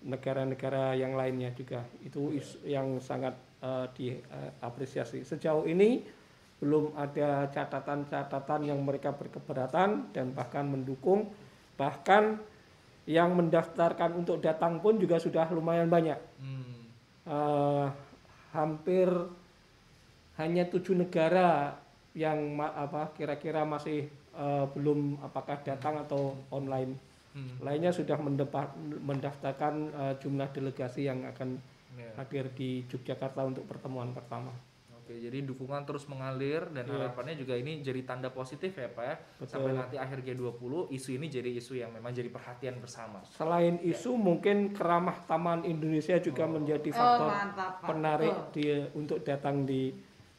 negara-negara 0.00 0.96
yang 0.96 1.12
lainnya 1.12 1.52
juga. 1.52 1.84
Itu 2.00 2.32
is- 2.32 2.60
yang 2.64 2.96
sangat 3.00 3.36
eh, 3.60 3.86
diapresiasi. 3.92 5.20
Sejauh 5.20 5.68
ini 5.68 6.00
belum 6.60 6.96
ada 6.96 7.48
catatan-catatan 7.52 8.68
yang 8.68 8.80
mereka 8.80 9.12
berkeberatan 9.12 10.12
dan 10.12 10.32
bahkan 10.32 10.64
mendukung. 10.64 11.28
Bahkan 11.76 12.40
yang 13.10 13.34
mendaftarkan 13.34 14.14
untuk 14.14 14.38
datang 14.38 14.78
pun 14.78 14.94
juga 15.02 15.18
sudah 15.18 15.50
lumayan 15.50 15.90
banyak 15.90 16.14
Hmm. 16.38 16.86
eh, 17.26 17.86
hampir 18.54 19.10
hanya 20.38 20.64
tujuh 20.64 20.94
negara 20.94 21.74
yang 22.14 22.54
ma- 22.54 22.72
apa 22.72 23.10
kira-kira 23.12 23.66
masih 23.66 24.06
eh, 24.30 24.66
belum 24.78 25.18
apakah 25.26 25.58
datang 25.66 25.98
atau 26.00 26.38
online. 26.54 26.94
Hmm. 27.34 27.58
Lainnya 27.62 27.90
sudah 27.90 28.14
mendaftarkan 29.02 29.74
eh, 29.90 30.14
jumlah 30.22 30.48
delegasi 30.54 31.10
yang 31.10 31.26
akan 31.26 31.58
Ya. 31.90 32.06
hadir 32.22 32.46
di 32.54 32.86
Yogyakarta 32.86 33.42
untuk 33.42 33.66
pertemuan 33.66 34.14
pertama. 34.14 34.54
Oke, 35.10 35.18
jadi 35.18 35.42
dukungan 35.42 35.82
terus 35.82 36.06
mengalir 36.06 36.70
dan 36.70 36.86
Iya. 36.86 37.10
harapannya 37.10 37.34
juga 37.34 37.58
ini 37.58 37.82
jadi 37.82 38.06
tanda 38.06 38.30
positif 38.30 38.78
ya 38.78 38.86
Pak 38.86 39.02
ya. 39.02 39.16
Betul. 39.42 39.50
Sampai 39.50 39.72
nanti 39.74 39.98
akhir 39.98 40.22
G20 40.22 40.86
isu 40.94 41.18
ini 41.18 41.26
jadi 41.26 41.50
isu 41.50 41.82
yang 41.82 41.90
memang 41.90 42.14
jadi 42.14 42.30
perhatian 42.30 42.78
bersama. 42.78 43.18
Selain 43.26 43.82
isu 43.82 44.14
mungkin 44.14 44.70
keramah 44.70 45.18
taman 45.26 45.66
Indonesia 45.66 46.14
juga 46.22 46.46
menjadi 46.46 46.94
faktor 46.94 47.26
Oh, 47.26 47.34
mantap, 47.34 47.82
penarik 47.82 48.30
Betul. 48.30 48.54
di 48.54 48.64
untuk 48.94 49.18
datang 49.26 49.66
di 49.66 49.90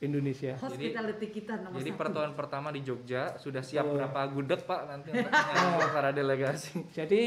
Indonesia. 0.01 0.57
Hospitality 0.57 1.29
kita 1.29 1.61
nomor 1.61 1.77
Jadi 1.77 1.93
satu. 1.93 1.99
pertemuan 2.01 2.33
pertama 2.33 2.67
di 2.73 2.81
Jogja 2.81 3.37
sudah 3.37 3.61
siap 3.61 3.85
Betul. 3.85 3.95
berapa 4.01 4.19
gudeg 4.33 4.61
Pak 4.65 4.81
nanti 4.89 5.09
untuk 5.13 5.91
para 5.95 6.09
delegasi. 6.09 6.89
Jadi 6.89 7.23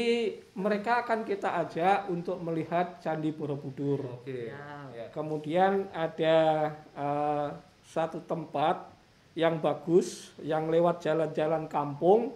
mereka 0.59 1.07
akan 1.07 1.23
kita 1.23 1.55
ajak 1.63 2.11
untuk 2.11 2.35
melihat 2.43 2.99
Candi 2.99 3.31
Borobudur. 3.31 4.19
Oke. 4.19 4.51
Ya. 4.51 4.91
Ya. 4.91 5.07
Kemudian 5.15 5.87
ada 5.95 6.37
eh, 6.75 7.47
satu 7.87 8.19
tempat 8.27 8.91
yang 9.39 9.63
bagus 9.63 10.35
yang 10.43 10.67
lewat 10.67 10.99
jalan-jalan 10.99 11.71
kampung. 11.71 12.35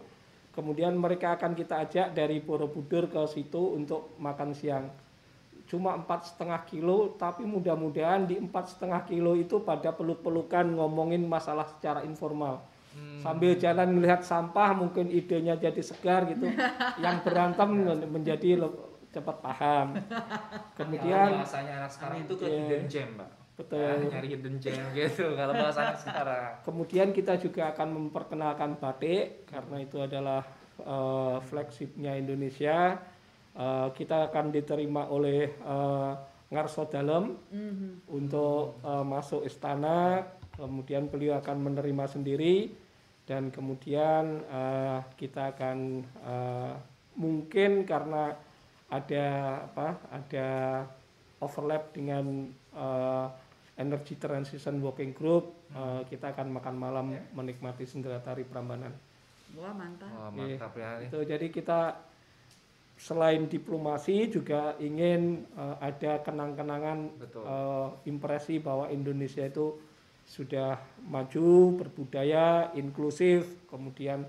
Kemudian 0.55 0.95
mereka 0.95 1.35
akan 1.35 1.51
kita 1.51 1.83
ajak 1.83 2.07
dari 2.15 2.39
Borobudur 2.39 3.11
ke 3.11 3.27
situ 3.27 3.75
untuk 3.75 4.15
makan 4.15 4.55
siang. 4.55 4.87
Cuma 5.69 5.93
empat 5.93 6.33
setengah 6.33 6.65
kilo, 6.65 7.13
tapi 7.13 7.45
mudah-mudahan 7.45 8.25
di 8.25 8.41
empat 8.41 8.73
setengah 8.73 9.05
kilo 9.05 9.37
itu 9.37 9.61
pada 9.61 9.93
peluk-pelukan 9.93 10.65
ngomongin 10.65 11.21
masalah 11.29 11.69
secara 11.69 12.01
informal. 12.01 12.65
Hmm. 12.97 13.21
Sambil 13.21 13.53
jalan 13.53 13.93
melihat 13.93 14.25
sampah, 14.25 14.73
mungkin 14.73 15.13
idenya 15.13 15.53
jadi 15.61 15.77
segar 15.85 16.25
gitu. 16.25 16.49
yang 17.05 17.21
berantem 17.21 17.69
menjadi 18.09 18.65
cepat 19.13 19.37
paham. 19.45 19.87
Kemudian 20.77 21.37
bahasanya 21.37 21.85
anak 21.85 21.91
sekarang 21.93 22.17
itu 22.25 22.33
ke 22.33 22.45
Iya. 22.49 22.57
hidden 22.65 22.83
gem, 22.89 23.09
Pak. 23.13 23.29
Betul. 23.59 23.77
Ya, 23.83 23.93
nyari 24.17 24.27
hidden 24.33 24.55
gem 24.57 24.83
gitu 24.97 25.25
kalau 25.37 25.53
bahasa 25.53 25.79
anak 25.85 25.99
sekarang. 26.01 26.49
Kemudian 26.65 27.07
kita 27.13 27.37
juga 27.37 27.69
akan 27.77 27.87
memperkenalkan 27.93 28.73
batik 28.81 29.45
karena 29.45 29.77
itu 29.85 30.01
adalah 30.01 30.41
eh, 30.81 31.37
flagshipnya 31.45 32.17
Indonesia. 32.17 32.97
Eh, 33.59 33.87
kita 33.91 34.31
akan 34.31 34.55
diterima 34.55 35.11
oleh 35.11 35.51
eh, 35.51 36.11
Ngarso 36.49 36.87
Dalem 36.87 37.35
Mhm. 37.51 38.07
untuk 38.07 38.79
eh, 38.79 39.03
masuk 39.03 39.43
istana. 39.43 40.23
Kemudian 40.55 41.11
beliau 41.11 41.39
akan 41.39 41.67
menerima 41.67 42.07
sendiri 42.07 42.71
dan 43.27 43.51
kemudian 43.51 44.47
eh, 44.47 44.99
kita 45.19 45.51
akan 45.51 45.77
eh, 46.07 46.73
mungkin 47.19 47.83
karena 47.83 48.31
ada 48.87 49.25
apa? 49.67 49.87
Ada 50.07 50.47
overlap 51.43 51.91
dengan 51.91 52.47
eh, 52.71 53.27
Energy 53.75 54.15
Transition 54.15 54.79
Working 54.79 55.11
Group, 55.11 55.51
eh, 55.75 56.07
kita 56.07 56.31
akan 56.31 56.47
makan 56.55 56.75
malam 56.79 57.05
menikmati 57.35 57.83
sendera 57.83 58.23
tari 58.23 58.47
Prambanan. 58.47 58.95
Wah, 59.59 59.75
mantap. 59.75 60.07
Wah, 60.15 60.31
mantap 60.31 60.71
ya. 60.79 61.03
Itu 61.03 61.23
jadi 61.27 61.47
kita 61.51 62.07
selain 62.99 63.47
diplomasi 63.47 64.27
juga 64.27 64.75
ingin 64.83 65.47
eh, 65.55 65.75
ada 65.79 66.19
kenang-kenangan 66.19 66.99
eh, 67.23 67.89
impresi 68.11 68.59
bahwa 68.59 68.91
Indonesia 68.91 69.47
itu 69.47 69.79
sudah 70.29 70.77
maju, 71.09 71.79
berbudaya, 71.79 72.69
inklusif, 72.77 73.65
kemudian 73.65 74.27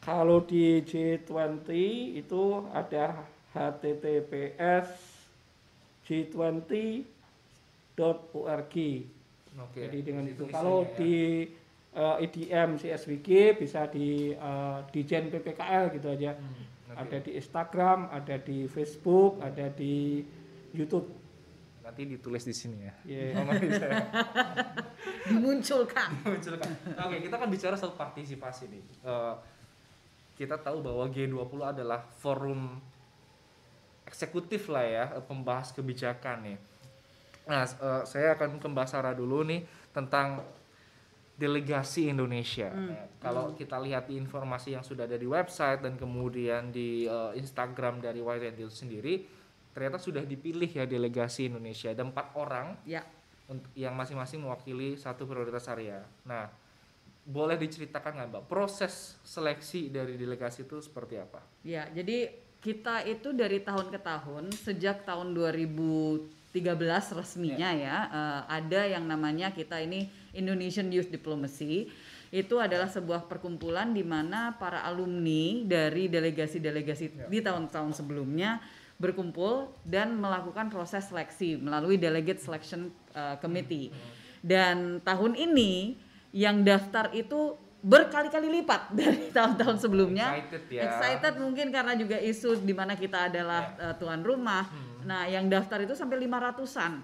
Kalau 0.00 0.40
di 0.48 0.80
G20 0.80 1.68
itu 2.16 2.44
ada 2.72 3.20
https 3.52 4.88
g20.org. 6.06 8.74
Oke. 9.60 9.80
Jadi 9.84 9.98
dengan 10.00 10.24
Di 10.24 10.32
itu 10.32 10.44
kalau 10.48 10.86
ya. 10.86 10.94
di 10.96 11.14
eh, 11.92 12.16
IDM 12.24 12.80
CSWG 12.80 13.28
bisa 13.60 13.84
di 13.90 14.32
eh, 14.32 14.78
di 14.88 15.00
Jen 15.04 15.28
PPKL 15.28 15.92
gitu 15.98 16.08
aja. 16.08 16.32
Hmm, 16.32 16.64
oke. 16.94 16.96
Ada 16.96 17.16
di 17.20 17.30
Instagram, 17.36 18.08
ada 18.08 18.36
di 18.40 18.64
Facebook, 18.66 19.42
ada 19.42 19.68
di 19.70 20.24
YouTube. 20.72 21.18
nanti 21.80 22.06
ditulis 22.06 22.46
di 22.46 22.54
sini 22.54 22.86
ya. 22.86 22.94
Iya. 23.02 23.22
Oh, 23.34 23.42
nggak 23.50 23.60
bisa 23.66 23.86
ya? 23.90 24.06
dimunculkan 25.26 26.10
Munculkan. 26.22 26.70
Oke, 27.02 27.18
kita 27.18 27.34
kan 27.34 27.50
bicara 27.50 27.74
soal 27.74 27.98
partisipasi 27.98 28.70
nih. 28.70 28.82
Eh, 29.02 29.34
kita 30.40 30.56
tahu 30.56 30.80
bahwa 30.80 31.04
G20 31.12 31.60
adalah 31.60 32.00
forum 32.00 32.80
eksekutif 34.08 34.72
lah 34.72 34.88
ya, 34.88 35.04
eh, 35.20 35.24
pembahas 35.24 35.76
kebijakan 35.76 36.48
nih. 36.48 36.58
Nah, 37.44 37.68
eh, 37.68 38.02
saya 38.08 38.32
akan 38.32 38.56
ke 38.56 38.64
Mbak 38.72 38.88
Sarah 38.88 39.12
dulu 39.12 39.44
nih 39.44 39.68
tentang 39.92 40.40
delegasi 41.36 42.08
Indonesia. 42.08 42.72
Nah, 42.72 43.04
kalau 43.20 43.52
kita 43.52 43.76
lihat 43.80 44.08
di 44.08 44.16
informasi 44.16 44.76
yang 44.76 44.84
sudah 44.84 45.04
ada 45.04 45.20
di 45.20 45.28
website 45.28 45.84
dan 45.84 46.00
kemudian 46.00 46.72
di 46.72 47.04
eh, 47.04 47.32
Instagram 47.36 48.00
dari 48.00 48.24
White 48.24 48.56
itu 48.56 48.72
sendiri, 48.72 49.28
ternyata 49.76 50.00
sudah 50.00 50.24
dipilih 50.24 50.72
ya 50.72 50.88
delegasi 50.88 51.52
Indonesia. 51.52 51.92
Ada 51.92 52.00
empat 52.00 52.32
orang 52.32 52.80
ya 52.88 53.04
untuk 53.44 53.68
yang 53.76 53.92
masing-masing 53.92 54.40
mewakili 54.40 54.96
satu 54.96 55.28
prioritas 55.28 55.68
area. 55.68 56.00
Nah, 56.24 56.48
boleh 57.24 57.56
diceritakan 57.60 58.16
nggak 58.16 58.28
Mbak 58.32 58.44
proses 58.48 59.20
seleksi 59.22 59.92
dari 59.92 60.16
delegasi 60.16 60.64
itu 60.64 60.80
seperti 60.80 61.20
apa? 61.20 61.44
Ya, 61.62 61.86
jadi 61.92 62.32
kita 62.60 63.08
itu 63.08 63.32
dari 63.32 63.64
tahun 63.64 63.88
ke 63.88 64.00
tahun 64.00 64.52
sejak 64.52 65.08
tahun 65.08 65.32
2013 65.32 66.52
resminya 67.16 67.72
ya 67.72 67.96
eh, 68.12 68.40
ada 68.52 68.80
yang 68.84 69.08
namanya 69.08 69.48
kita 69.52 69.80
ini 69.80 70.08
Indonesian 70.36 70.92
Youth 70.92 71.08
Diplomacy. 71.08 71.88
Itu 72.30 72.62
adalah 72.62 72.86
sebuah 72.86 73.26
perkumpulan 73.26 73.90
di 73.90 74.06
mana 74.06 74.54
para 74.54 74.86
alumni 74.86 75.66
dari 75.66 76.06
delegasi-delegasi 76.06 77.26
di 77.26 77.38
tahun-tahun 77.42 77.90
sebelumnya 77.98 78.62
berkumpul 79.00 79.72
dan 79.82 80.14
melakukan 80.14 80.70
proses 80.70 81.08
seleksi 81.08 81.58
melalui 81.58 81.96
Delegate 81.96 82.38
Selection 82.38 82.92
eh, 83.16 83.36
Committee. 83.40 83.90
Dan 84.40 85.00
tahun 85.02 85.36
ini 85.36 85.96
yang 86.30 86.62
daftar 86.62 87.10
itu 87.12 87.54
berkali-kali 87.80 88.60
lipat 88.60 88.92
dari 88.98 89.32
tahun-tahun 89.32 89.80
sebelumnya. 89.80 90.36
Excited 90.36 90.64
ya. 90.68 90.82
Excited 90.84 91.34
mungkin 91.40 91.72
karena 91.72 91.96
juga 91.96 92.16
isu 92.16 92.60
di 92.60 92.76
mana 92.76 92.92
kita 92.94 93.32
adalah 93.32 93.72
Ya. 93.74 93.90
uh, 93.90 93.94
tuan 93.96 94.20
rumah. 94.20 94.68
Hmm. 94.68 95.08
Nah, 95.08 95.24
yang 95.24 95.48
daftar 95.48 95.80
itu 95.80 95.96
sampai 95.96 96.20
500-an. 96.20 97.00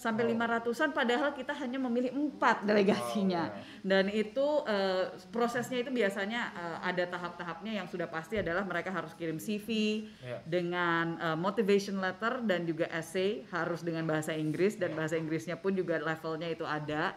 Sampai 0.00 0.24
Oh. 0.24 0.32
500-an 0.32 0.96
padahal 0.96 1.36
kita 1.36 1.52
hanya 1.52 1.76
memilih 1.76 2.16
empat 2.16 2.64
delegasinya. 2.64 3.52
Oh, 3.52 3.52
ya. 3.52 3.84
Dan 3.84 4.08
itu 4.08 4.40
uh, 4.64 5.12
prosesnya 5.28 5.76
itu 5.76 5.92
biasanya 5.92 6.56
uh, 6.56 6.78
ada 6.80 7.04
tahap-tahapnya 7.04 7.76
yang 7.76 7.84
sudah 7.84 8.08
pasti 8.08 8.40
adalah 8.40 8.64
mereka 8.64 8.88
harus 8.88 9.12
kirim 9.12 9.36
CV 9.36 9.68
Ya. 10.24 10.40
dengan 10.46 11.20
uh, 11.20 11.36
motivation 11.36 12.00
letter 12.00 12.40
dan 12.48 12.64
juga 12.64 12.88
essay 12.88 13.44
harus 13.52 13.84
dengan 13.84 14.08
bahasa 14.08 14.32
Inggris 14.32 14.80
dan 14.80 14.96
bahasa 14.96 15.20
Inggrisnya 15.20 15.60
pun 15.60 15.76
juga 15.76 16.00
levelnya 16.00 16.48
itu 16.48 16.64
ada. 16.64 17.12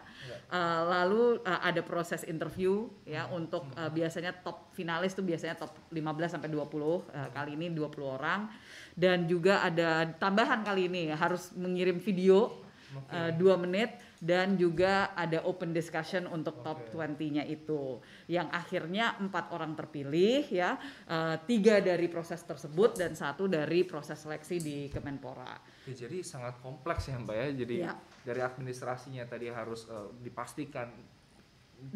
Uh, 0.54 0.82
lalu 0.86 1.24
uh, 1.44 1.62
ada 1.66 1.82
proses 1.82 2.22
interview 2.24 2.88
ya 3.04 3.26
untuk 3.34 3.66
uh, 3.74 3.90
biasanya 3.90 4.32
top 4.46 4.72
finalis 4.78 5.18
tuh 5.18 5.26
biasanya 5.26 5.58
top 5.58 5.74
15 5.90 6.38
sampai 6.38 6.50
20 6.52 6.62
uh, 6.62 7.00
kali 7.34 7.58
ini 7.58 7.74
20 7.74 8.04
orang. 8.06 8.48
Dan 8.94 9.26
juga 9.26 9.66
ada 9.66 10.06
tambahan 10.06 10.62
kali 10.62 10.86
ini 10.88 11.10
harus 11.10 11.52
mengirim 11.58 11.98
video 11.98 12.64
uh, 13.10 13.32
dua 13.34 13.58
menit. 13.58 13.98
Dan 14.24 14.56
juga 14.56 15.12
ada 15.20 15.44
open 15.44 15.76
discussion 15.76 16.32
untuk 16.32 16.64
top 16.64 16.88
20-nya 16.96 17.44
itu. 17.44 18.00
Yang 18.32 18.48
akhirnya 18.56 19.20
empat 19.20 19.52
orang 19.52 19.76
terpilih 19.76 20.48
ya 20.48 20.80
uh, 21.12 21.36
tiga 21.44 21.84
dari 21.84 22.08
proses 22.08 22.40
tersebut 22.40 22.96
dan 22.96 23.20
satu 23.20 23.52
dari 23.52 23.84
proses 23.84 24.16
seleksi 24.24 24.64
di 24.64 24.78
Kemenpora. 24.88 25.60
Ya, 25.92 26.08
jadi 26.08 26.24
sangat 26.24 26.56
kompleks 26.64 27.12
ya 27.12 27.20
Mbak 27.20 27.36
ya. 27.36 27.48
Jadi 27.52 27.76
Ya. 27.84 28.00
Dari 28.24 28.40
administrasinya 28.40 29.28
tadi 29.28 29.52
harus 29.52 29.88
eh, 29.92 30.10
dipastikan 30.24 30.88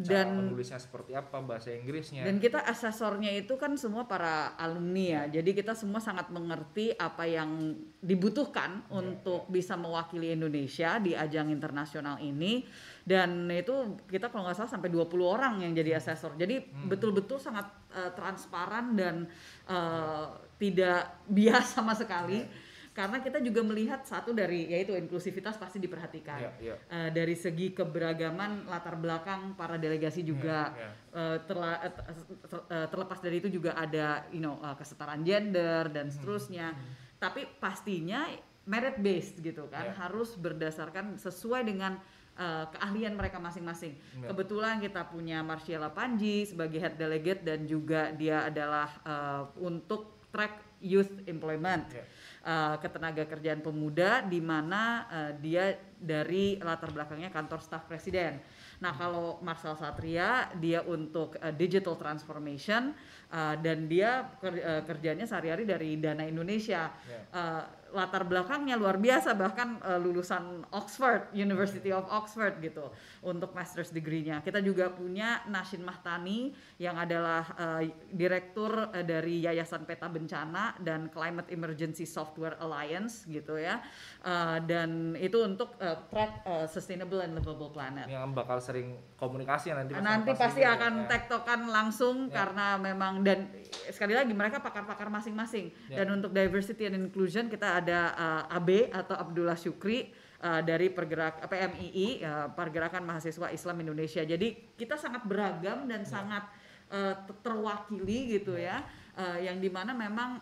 cara 0.03 0.27
Dan- 0.27 0.35
menulisnya 0.35 0.79
seperti 0.81 1.15
apa, 1.15 1.39
bahasa 1.39 1.71
Inggrisnya. 1.71 2.27
Dan 2.27 2.43
kita 2.43 2.59
asesornya 2.59 3.31
itu 3.31 3.55
kan 3.55 3.79
semua 3.79 4.03
para 4.03 4.51
alumni 4.59 5.05
ya. 5.15 5.39
Jadi 5.39 5.55
kita 5.55 5.73
semua 5.73 6.03
sangat 6.03 6.27
mengerti 6.27 6.91
apa 6.91 7.23
yang 7.23 7.71
dibutuhkan 8.03 8.83
untuk 8.91 9.47
bisa 9.47 9.79
mewakili 9.79 10.35
Indonesia 10.35 10.99
di 10.99 11.15
ajang 11.15 11.47
internasional 11.47 12.19
ini. 12.19 12.67
Dan 13.07 13.47
itu 13.47 14.03
kita 14.11 14.27
kalau 14.27 14.43
nggak 14.43 14.59
salah 14.59 14.71
sampai 14.75 14.91
20 14.91 15.07
orang 15.23 15.63
yang 15.63 15.71
jadi 15.71 15.95
asesor. 16.03 16.35
Jadi 16.35 16.67
betul-betul 16.91 17.39
sangat 17.39 17.71
eh, 17.95 18.11
transparan 18.11 18.91
dan 18.99 19.23
eh, 19.71 20.25
tidak 20.59 21.23
bias 21.31 21.79
sama 21.79 21.95
sekali. 21.95 22.66
Karena 22.97 23.21
kita 23.21 23.37
juga 23.37 23.61
melihat 23.61 24.01
satu 24.01 24.33
dari 24.33 24.65
yaitu 24.65 24.97
inklusivitas 24.97 25.53
pasti 25.55 25.77
diperhatikan. 25.77 26.41
Iya, 26.41 26.51
iya. 26.57 26.75
Eh, 26.89 27.09
dari 27.13 27.37
segi 27.37 27.69
keberagaman 27.69 28.65
latar 28.65 28.97
belakang 28.97 29.53
para 29.53 29.77
delegasi 29.77 30.25
juga 30.25 30.73
Iya, 30.73 30.89
eh, 31.13 31.37
terla- 31.45 31.77
eh, 31.79 31.93
ter- 32.41 32.65
eh, 32.67 32.87
terlepas 32.89 33.19
dari 33.19 33.37
itu 33.37 33.53
juga 33.53 33.77
ada 33.77 34.25
you 34.33 34.41
know 34.41 34.57
eh, 34.57 34.73
kesetaraan 34.73 35.21
gender 35.21 35.93
dan 35.93 36.09
seterusnya 36.09 36.73
tapi 37.15 37.45
pastinya 37.57 38.25
merit 38.65 38.97
based 38.97 39.37
gitu 39.39 39.69
kan 39.69 39.85
Iya. 39.87 39.93
harus 39.99 40.33
berdasarkan 40.33 41.15
sesuai 41.15 41.63
dengan 41.63 42.01
eh, 42.33 42.65
keahlian 42.67 43.13
mereka 43.13 43.37
masing-masing 43.37 43.93
Iya. 44.15 44.29
kebetulan 44.29 44.77
kita 44.77 45.05
punya 45.05 45.41
Marciela 45.41 45.89
Panji 45.89 46.45
sebagai 46.45 46.77
head 46.77 46.93
delegate 46.95 47.41
dan 47.41 47.61
juga 47.63 48.09
dia 48.11 48.41
adalah 48.43 48.89
eh, 49.01 49.43
untuk 49.59 50.17
track 50.27 50.65
youth 50.79 51.25
employment 51.25 51.89
Iya. 51.89 52.05
Uh, 52.47 52.75
ketenaga 52.79 53.27
kerjaan 53.27 53.59
pemuda 53.59 54.23
di 54.23 54.39
mana 54.39 55.03
uh, 55.11 55.31
dia 55.35 55.75
dari 55.99 56.55
latar 56.63 56.95
belakangnya 56.95 57.27
kantor 57.27 57.59
staf 57.59 57.83
presiden. 57.89 58.39
Nah 58.79 58.95
kalau 58.95 59.43
Marcel 59.43 59.75
Satria 59.75 60.47
dia 60.55 60.79
untuk 60.87 61.35
uh, 61.43 61.51
digital 61.51 61.99
transformation 61.99 62.95
uh, 63.31 63.55
dan 63.59 63.87
dia 63.87 64.27
ker- 64.39 64.63
uh, 64.63 64.83
kerjanya 64.83 65.25
sehari-hari 65.27 65.63
dari 65.67 65.95
Dana 65.99 66.23
Indonesia. 66.27 66.91
Ya. 66.91 67.19
Uh, 67.33 67.63
latar 67.95 68.27
belakangnya 68.27 68.75
luar 68.75 68.99
biasa 68.99 69.31
bahkan 69.39 69.79
uh, 69.79 69.95
lulusan 69.95 70.67
Oxford 70.75 71.31
University 71.31 71.87
of 71.95 72.03
Oxford 72.11 72.59
gitu 72.59 72.91
untuk 73.23 73.55
master's 73.55 73.95
degree-nya. 73.95 74.43
Kita 74.43 74.59
juga 74.59 74.91
punya 74.91 75.47
Nashin 75.47 75.83
Mahtani 75.87 76.51
yang 76.83 76.99
adalah 76.99 77.47
uh, 77.55 77.81
direktur 78.11 78.91
uh, 78.91 79.03
dari 79.07 79.39
Yayasan 79.39 79.87
Peta 79.87 80.11
Bencana 80.11 80.75
dan 80.83 81.07
Climate 81.07 81.47
Emergency 81.47 82.03
Software 82.03 82.59
Alliance 82.59 83.23
gitu 83.23 83.55
ya. 83.55 83.79
Uh, 84.19 84.59
dan 84.67 85.15
itu 85.15 85.39
untuk 85.47 85.79
uh, 85.79 85.95
track 86.11 86.43
uh, 86.43 86.67
sustainable 86.67 87.23
and 87.23 87.39
livable 87.39 87.71
planet. 87.71 88.11
Yang 88.11 88.35
bakal 88.35 88.57
sering 88.59 88.99
komunikasi 89.15 89.71
nanti. 89.71 89.95
Nanti 89.95 90.35
pas 90.35 90.51
pasti 90.51 90.61
akan 90.67 91.07
ya. 91.07 91.07
tektokan 91.07 91.61
langsung 91.71 92.15
Ya. 92.27 92.43
karena 92.43 92.75
memang 92.75 93.16
dan 93.23 93.49
sekali 93.93 94.13
lagi 94.17 94.33
mereka 94.33 94.59
pakar-pakar 94.59 95.07
masing-masing. 95.07 95.71
Ya. 95.87 96.03
Dan 96.03 96.19
untuk 96.21 96.33
diversity 96.33 96.89
and 96.89 96.97
inclusion 96.97 97.47
kita 97.47 97.79
ada 97.81 97.99
uh, 98.17 98.55
AB 98.57 98.91
atau 98.91 99.15
Abdullah 99.15 99.55
Syukri 99.55 100.11
uh, 100.41 100.61
dari 100.65 100.89
pergerak 100.89 101.45
PMII 101.45 102.21
uh, 102.25 102.47
Pergerakan 102.51 103.05
Mahasiswa 103.05 103.53
Islam 103.53 103.85
Indonesia. 103.85 104.21
Jadi 104.25 104.75
kita 104.75 104.97
sangat 104.99 105.23
beragam 105.23 105.87
dan 105.87 106.03
sangat 106.03 106.45
uh, 106.91 107.13
ter- 107.25 107.39
terwakili 107.45 108.37
gitu 108.39 108.57
ya. 108.57 108.83
Uh, 109.17 109.41
yang 109.41 109.57
di 109.57 109.69
mana 109.69 109.97
memang 109.97 110.37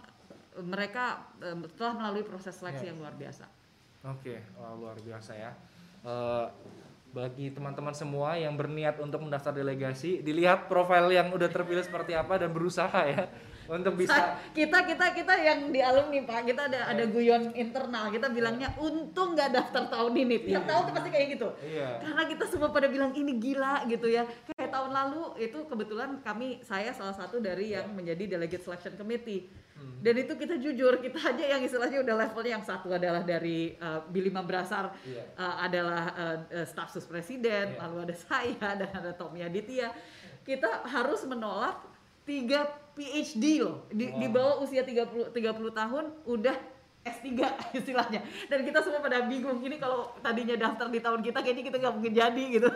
mereka 0.63 1.35
eh, 1.43 1.55
telah 1.75 1.93
melalui 1.99 2.23
proses 2.23 2.55
seleksi 2.55 2.87
Ya. 2.87 2.95
yang 2.95 3.03
luar 3.03 3.15
biasa. 3.19 3.45
Oke, 4.07 4.39
wah, 4.55 4.71
luar 4.77 4.95
biasa 5.01 5.31
ya. 5.35 5.51
Eh, 6.05 6.47
bagi 7.15 7.47
teman-teman 7.55 7.95
semua 7.95 8.35
yang 8.35 8.59
berniat 8.59 8.99
untuk 8.99 9.23
mendaftar 9.23 9.55
delegasi, 9.55 10.19
dilihat 10.19 10.67
profil 10.67 11.15
yang 11.15 11.31
udah 11.31 11.47
terpilih 11.47 11.79
seperti 11.79 12.11
apa 12.11 12.35
dan 12.35 12.51
berusaha 12.51 13.07
ya 13.07 13.31
untuk 13.65 13.93
bisa 13.97 14.37
kita 14.53 14.85
kita 14.85 15.05
kita 15.17 15.33
yang 15.41 15.59
di 15.73 15.81
alumni 15.81 16.21
pak. 16.25 16.45
Kita 16.45 16.61
ada 16.69 16.79
ada 16.93 17.03
guyon 17.09 17.53
internal. 17.57 18.13
Kita 18.13 18.29
bilangnya 18.29 18.73
untung 18.77 19.33
nggak 19.33 19.49
daftar 19.53 19.83
tahun 19.89 20.13
ini. 20.13 20.35
Tiap 20.45 20.63
tahun 20.69 20.81
tuh 20.89 20.93
pasti 20.93 21.09
kayak 21.09 21.27
gitu. 21.37 21.47
Iya. 21.65 21.89
karena 22.05 22.23
kita 22.29 22.43
semua 22.45 22.69
pada 22.69 22.87
bilang 22.87 23.11
ini 23.17 23.33
gila 23.41 23.85
gitu 23.89 24.07
ya. 24.09 24.23
Kayak 24.53 24.69
tahun 24.69 24.91
lalu 24.93 25.23
itu 25.41 25.59
kebetulan 25.65 26.09
kami 26.21 26.61
saya 26.61 26.93
salah 26.93 27.15
satu 27.17 27.41
dari 27.41 27.73
yang 27.73 27.89
menjadi 27.93 28.37
delegate 28.37 28.61
selection 28.63 28.93
committee. 28.95 29.49
Dan 29.75 30.15
itu 30.21 30.37
kita 30.37 30.55
jujur 30.55 31.01
kita 31.03 31.19
aja 31.19 31.57
yang 31.57 31.61
istilahnya 31.65 31.99
udah 31.99 32.15
levelnya 32.15 32.61
yang 32.61 32.65
satu 32.65 32.93
adalah 32.95 33.25
dari 33.25 33.75
uh, 33.75 34.05
Billy 34.07 34.31
Mabrasar 34.31 34.93
Iya. 35.03 35.23
uh, 35.35 35.55
adalah 35.65 36.03
uh, 36.15 36.37
uh, 36.47 36.65
staf 36.65 36.93
sus 36.93 37.03
presiden 37.03 37.75
Iya. 37.75 37.79
lalu 37.83 37.95
ada 38.07 38.15
saya 38.29 38.69
dan 38.79 38.89
ada 38.93 39.11
Tommy 39.17 39.43
Aditya. 39.43 39.91
Kita 40.45 40.85
harus 40.85 41.25
menolak 41.27 41.81
tiga 42.23 42.69
PhD 42.95 43.59
loh 43.61 43.85
di, 43.91 44.07
di 44.07 44.27
bawah 44.31 44.63
usia 44.63 44.87
30 44.87 45.35
30 45.35 45.35
tahun 45.75 46.03
udah 46.25 46.55
S3 47.05 47.27
istilahnya 47.79 48.23
dan 48.49 48.59
kita 48.65 48.79
semua 48.81 49.03
pada 49.03 49.27
bingung 49.29 49.61
ini 49.61 49.77
kalau 49.77 50.15
tadinya 50.23 50.57
daftar 50.57 50.89
di 50.89 50.99
tahun 51.03 51.21
kita 51.21 51.43
kayaknya 51.43 51.63
kita 51.69 51.77
nggak 51.77 51.93
mungkin 51.93 52.13
jadi 52.15 52.43
gitu 52.49 52.69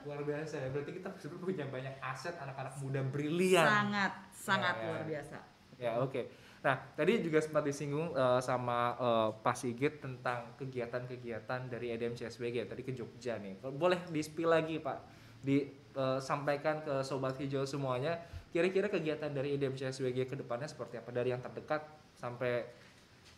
luar 0.00 0.24
biasa 0.24 0.54
ya. 0.64 0.68
Berarti 0.72 0.90
kita 0.96 1.08
sebenarnya 1.20 1.44
punya 1.44 1.64
banyak 1.68 1.94
aset 2.00 2.34
anak-anak 2.40 2.74
muda 2.80 3.00
brilian. 3.04 3.66
sangat 3.68 4.12
sangat 4.32 4.74
Ya, 4.74 4.80
ya. 4.80 4.88
luar 4.88 5.04
biasa 5.04 5.36
Ya 5.80 5.92
oke. 5.96 6.28
Nah 6.60 6.76
tadi 6.92 7.24
juga 7.24 7.40
sempat 7.40 7.64
disinggung 7.64 8.12
eh, 8.12 8.40
sama 8.44 8.92
eh, 9.00 9.28
Pak 9.40 9.56
Sigit 9.56 10.04
tentang 10.04 10.52
kegiatan-kegiatan 10.60 11.72
dari 11.72 11.96
EDM 11.96 12.12
CSBG 12.12 12.68
tadi 12.68 12.84
ke 12.84 12.92
Jogja 12.92 13.40
nih. 13.40 13.56
Kalau 13.64 13.72
Boleh 13.80 13.96
di 14.12 14.20
spill 14.20 14.52
lagi 14.52 14.76
Pak, 14.76 14.98
disampaikan 15.40 16.84
ke 16.84 17.00
sobat 17.00 17.40
hijau 17.40 17.64
semuanya. 17.64 18.20
Kira-kira 18.50 18.90
kegiatan 18.90 19.30
dari 19.30 19.54
EDM 19.54 19.78
CSBG 19.78 20.26
ke 20.26 20.34
depannya 20.34 20.66
seperti 20.66 20.98
apa 20.98 21.10
dari 21.14 21.30
yang 21.30 21.38
terdekat 21.38 21.86
sampai 22.18 22.66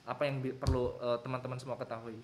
apa 0.08 0.22
yang 0.24 0.40
perlu 0.56 0.96
eh, 0.98 1.18
teman-teman 1.20 1.60
semua 1.60 1.76
ketahui. 1.76 2.16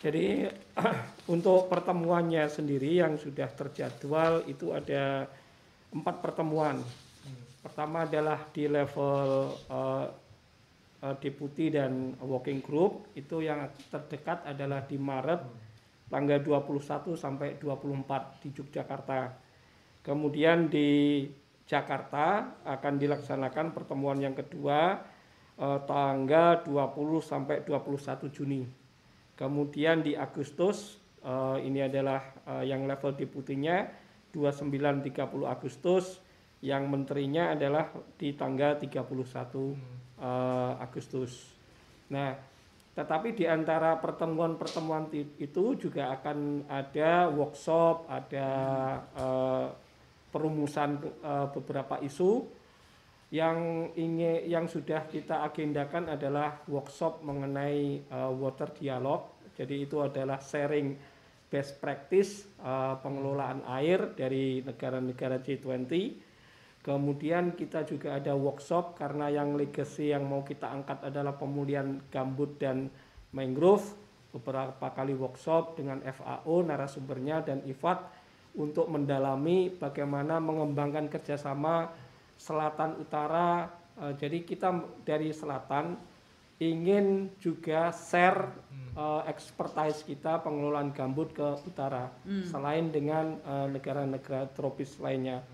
Jadi 0.00 0.48
untuk 1.34 1.68
pertemuannya 1.68 2.48
sendiri 2.48 3.04
yang 3.04 3.20
sudah 3.20 3.48
terjadwal 3.52 4.44
itu 4.48 4.72
ada 4.72 5.28
empat 5.92 6.24
pertemuan. 6.24 6.80
Pertama 7.60 8.08
adalah 8.08 8.48
di 8.48 8.64
level 8.64 9.28
eh, 9.68 10.06
deputi 11.20 11.68
dan 11.68 12.16
working 12.24 12.64
group 12.64 13.12
itu 13.12 13.44
yang 13.44 13.68
terdekat 13.92 14.42
adalah 14.48 14.82
di 14.88 14.96
Maret 14.96 15.40
tanggal 16.08 16.38
21 16.40 17.14
sampai 17.18 17.60
24 17.60 18.42
di 18.42 18.48
Yogyakarta. 18.54 19.20
Kemudian 20.06 20.70
di 20.70 21.22
Jakarta 21.66 22.56
akan 22.62 22.94
dilaksanakan 22.96 23.74
pertemuan 23.74 24.22
yang 24.22 24.38
kedua 24.38 25.02
eh, 25.58 25.80
tanggal 25.84 26.62
20 26.62 27.20
sampai 27.20 27.66
21 27.66 28.30
Juni. 28.30 28.62
Kemudian 29.34 30.00
di 30.06 30.14
Agustus 30.14 31.02
eh, 31.26 31.58
ini 31.66 31.82
adalah 31.82 32.22
eh, 32.46 32.70
yang 32.70 32.86
level 32.86 33.18
deputinya 33.18 33.82
29 34.30 34.70
30 35.10 35.26
Agustus, 35.48 36.20
yang 36.60 36.88
menterinya 36.92 37.56
adalah 37.56 37.88
di 38.16 38.36
tanggal 38.36 38.76
31 38.76 38.86
eh, 38.86 40.72
Agustus. 40.80 41.56
Nah, 42.12 42.36
tetapi 42.96 43.36
di 43.36 43.44
antara 43.44 44.00
pertemuan-pertemuan 44.00 45.12
itu 45.12 45.64
juga 45.76 46.16
akan 46.16 46.64
ada 46.70 47.28
workshop, 47.28 48.08
ada 48.08 48.48
eh, 49.16 49.66
perumusan 50.30 51.00
eh, 51.02 51.46
beberapa 51.52 51.98
isu 52.02 52.44
yang 53.34 53.90
ingin 53.98 54.46
yang 54.46 54.70
sudah 54.70 55.10
kita 55.10 55.42
agendakan 55.42 56.14
adalah 56.14 56.62
workshop 56.70 57.26
mengenai 57.26 58.06
eh, 58.06 58.30
water 58.38 58.70
dialog. 58.76 59.34
Jadi 59.56 59.88
itu 59.88 60.04
adalah 60.04 60.38
sharing 60.38 60.94
best 61.50 61.82
practice 61.82 62.46
eh, 62.62 62.94
pengelolaan 63.02 63.66
air 63.66 64.14
dari 64.14 64.62
negara-negara 64.62 65.42
G20. 65.42 66.22
Kemudian 66.86 67.58
kita 67.58 67.82
juga 67.82 68.14
ada 68.14 68.38
workshop 68.38 68.94
karena 68.94 69.26
yang 69.26 69.58
legacy 69.58 70.14
yang 70.14 70.22
mau 70.22 70.46
kita 70.46 70.70
angkat 70.70 71.02
adalah 71.10 71.34
pemulihan 71.34 71.98
gambut 72.14 72.62
dan 72.62 72.86
mangrove. 73.34 73.98
Beberapa 74.30 74.92
kali 74.94 75.16
workshop 75.16 75.80
dengan 75.80 75.98
FAO 76.04 76.62
narasumbernya 76.62 77.42
dan 77.42 77.58
IFAD 77.66 78.25
untuk 78.56 78.88
mendalami 78.88 79.68
bagaimana 79.70 80.40
mengembangkan 80.40 81.12
kerjasama 81.12 81.92
selatan 82.40 82.98
utara. 82.98 83.70
Eh, 84.00 84.12
jadi 84.16 84.42
kita 84.42 84.68
dari 85.04 85.30
selatan 85.30 85.96
ingin 86.56 87.28
juga 87.36 87.92
share 87.92 88.48
eh, 88.96 89.22
expertise 89.28 90.00
kita 90.04 90.40
pengelolaan 90.40 90.92
gambut 90.96 91.32
ke 91.36 91.44
utara, 91.68 92.08
selain 92.48 92.88
dengan 92.88 93.36
eh, 93.44 93.66
negara-negara 93.76 94.48
tropis 94.56 94.96
lainnya. 94.96 95.44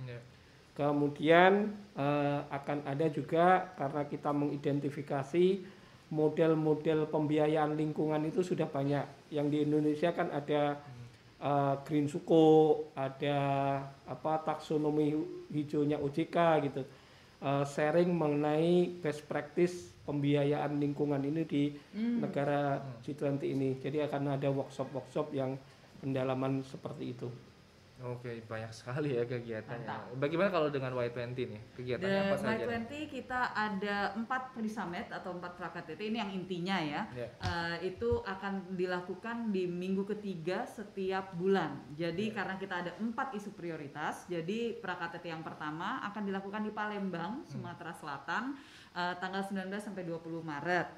Kemudian 0.72 1.74
eh, 1.98 2.40
akan 2.48 2.86
ada 2.86 3.06
juga 3.10 3.74
karena 3.76 4.02
kita 4.06 4.30
mengidentifikasi 4.30 5.46
model-model 6.12 7.08
pembiayaan 7.08 7.74
lingkungan 7.74 8.22
itu 8.28 8.44
sudah 8.44 8.68
banyak. 8.68 9.04
Yang 9.32 9.46
di 9.48 9.58
Indonesia 9.64 10.12
kan 10.12 10.28
ada 10.30 10.78
eh, 11.42 11.74
Green 11.82 12.06
Suko, 12.06 12.78
ada 12.94 13.38
apa 14.06 14.32
taksonomi 14.46 15.18
hijaunya 15.50 15.98
OJK 15.98 16.36
gitu. 16.70 16.82
Eh, 17.42 17.64
sharing 17.66 18.14
mengenai 18.14 19.02
best 19.02 19.26
practice 19.26 19.90
pembiayaan 20.06 20.78
lingkungan 20.78 21.22
ini 21.22 21.42
di 21.42 21.74
negara 21.94 22.78
G20 23.02 23.42
ini. 23.42 23.68
Jadi 23.82 24.02
akan 24.02 24.38
ada 24.38 24.48
workshop-workshop 24.50 25.34
yang 25.34 25.58
pendalaman 26.02 26.62
seperti 26.66 27.14
itu. 27.14 27.51
Oke 28.02 28.42
banyak 28.50 28.72
sekali 28.74 29.14
ya 29.14 29.22
kegiatannya. 29.22 29.86
Mantap. 29.86 30.18
Bagaimana 30.18 30.50
kalau 30.50 30.68
dengan 30.74 30.90
Y20 30.98 31.38
nih 31.38 31.62
kegiatannya 31.78 32.20
apa 32.26 32.36
saja? 32.36 32.64
nih? 32.66 32.66
Y20 32.66 32.92
kita 33.06 33.40
ada 33.54 33.96
empat 34.18 34.42
pre 34.58 34.66
summit 34.66 35.06
atau 35.14 35.30
empat 35.38 35.54
praktiti 35.54 36.10
ini 36.10 36.18
yang 36.18 36.30
intinya 36.34 36.76
ya. 36.82 37.02
Ya. 37.14 37.28
Eh, 37.30 37.94
itu 37.94 38.18
akan 38.26 38.74
dilakukan 38.74 39.54
di 39.54 39.70
minggu 39.70 40.02
ketiga 40.18 40.66
setiap 40.66 41.30
bulan. 41.38 41.78
Jadi 41.94 42.34
karena 42.34 42.58
kita 42.58 42.74
ada 42.82 42.92
empat 42.98 43.38
isu 43.38 43.54
prioritas, 43.54 44.26
jadi 44.26 44.74
praktiti 44.82 45.30
yang 45.30 45.46
pertama 45.46 46.02
akan 46.10 46.22
dilakukan 46.26 46.66
di 46.66 46.74
Palembang, 46.74 47.46
Sumatera 47.46 47.94
Selatan, 47.94 48.58
eh, 48.98 49.14
tanggal 49.22 49.46
19 49.46 49.78
sampai 49.78 50.02
20 50.02 50.42
Maret. 50.42 50.88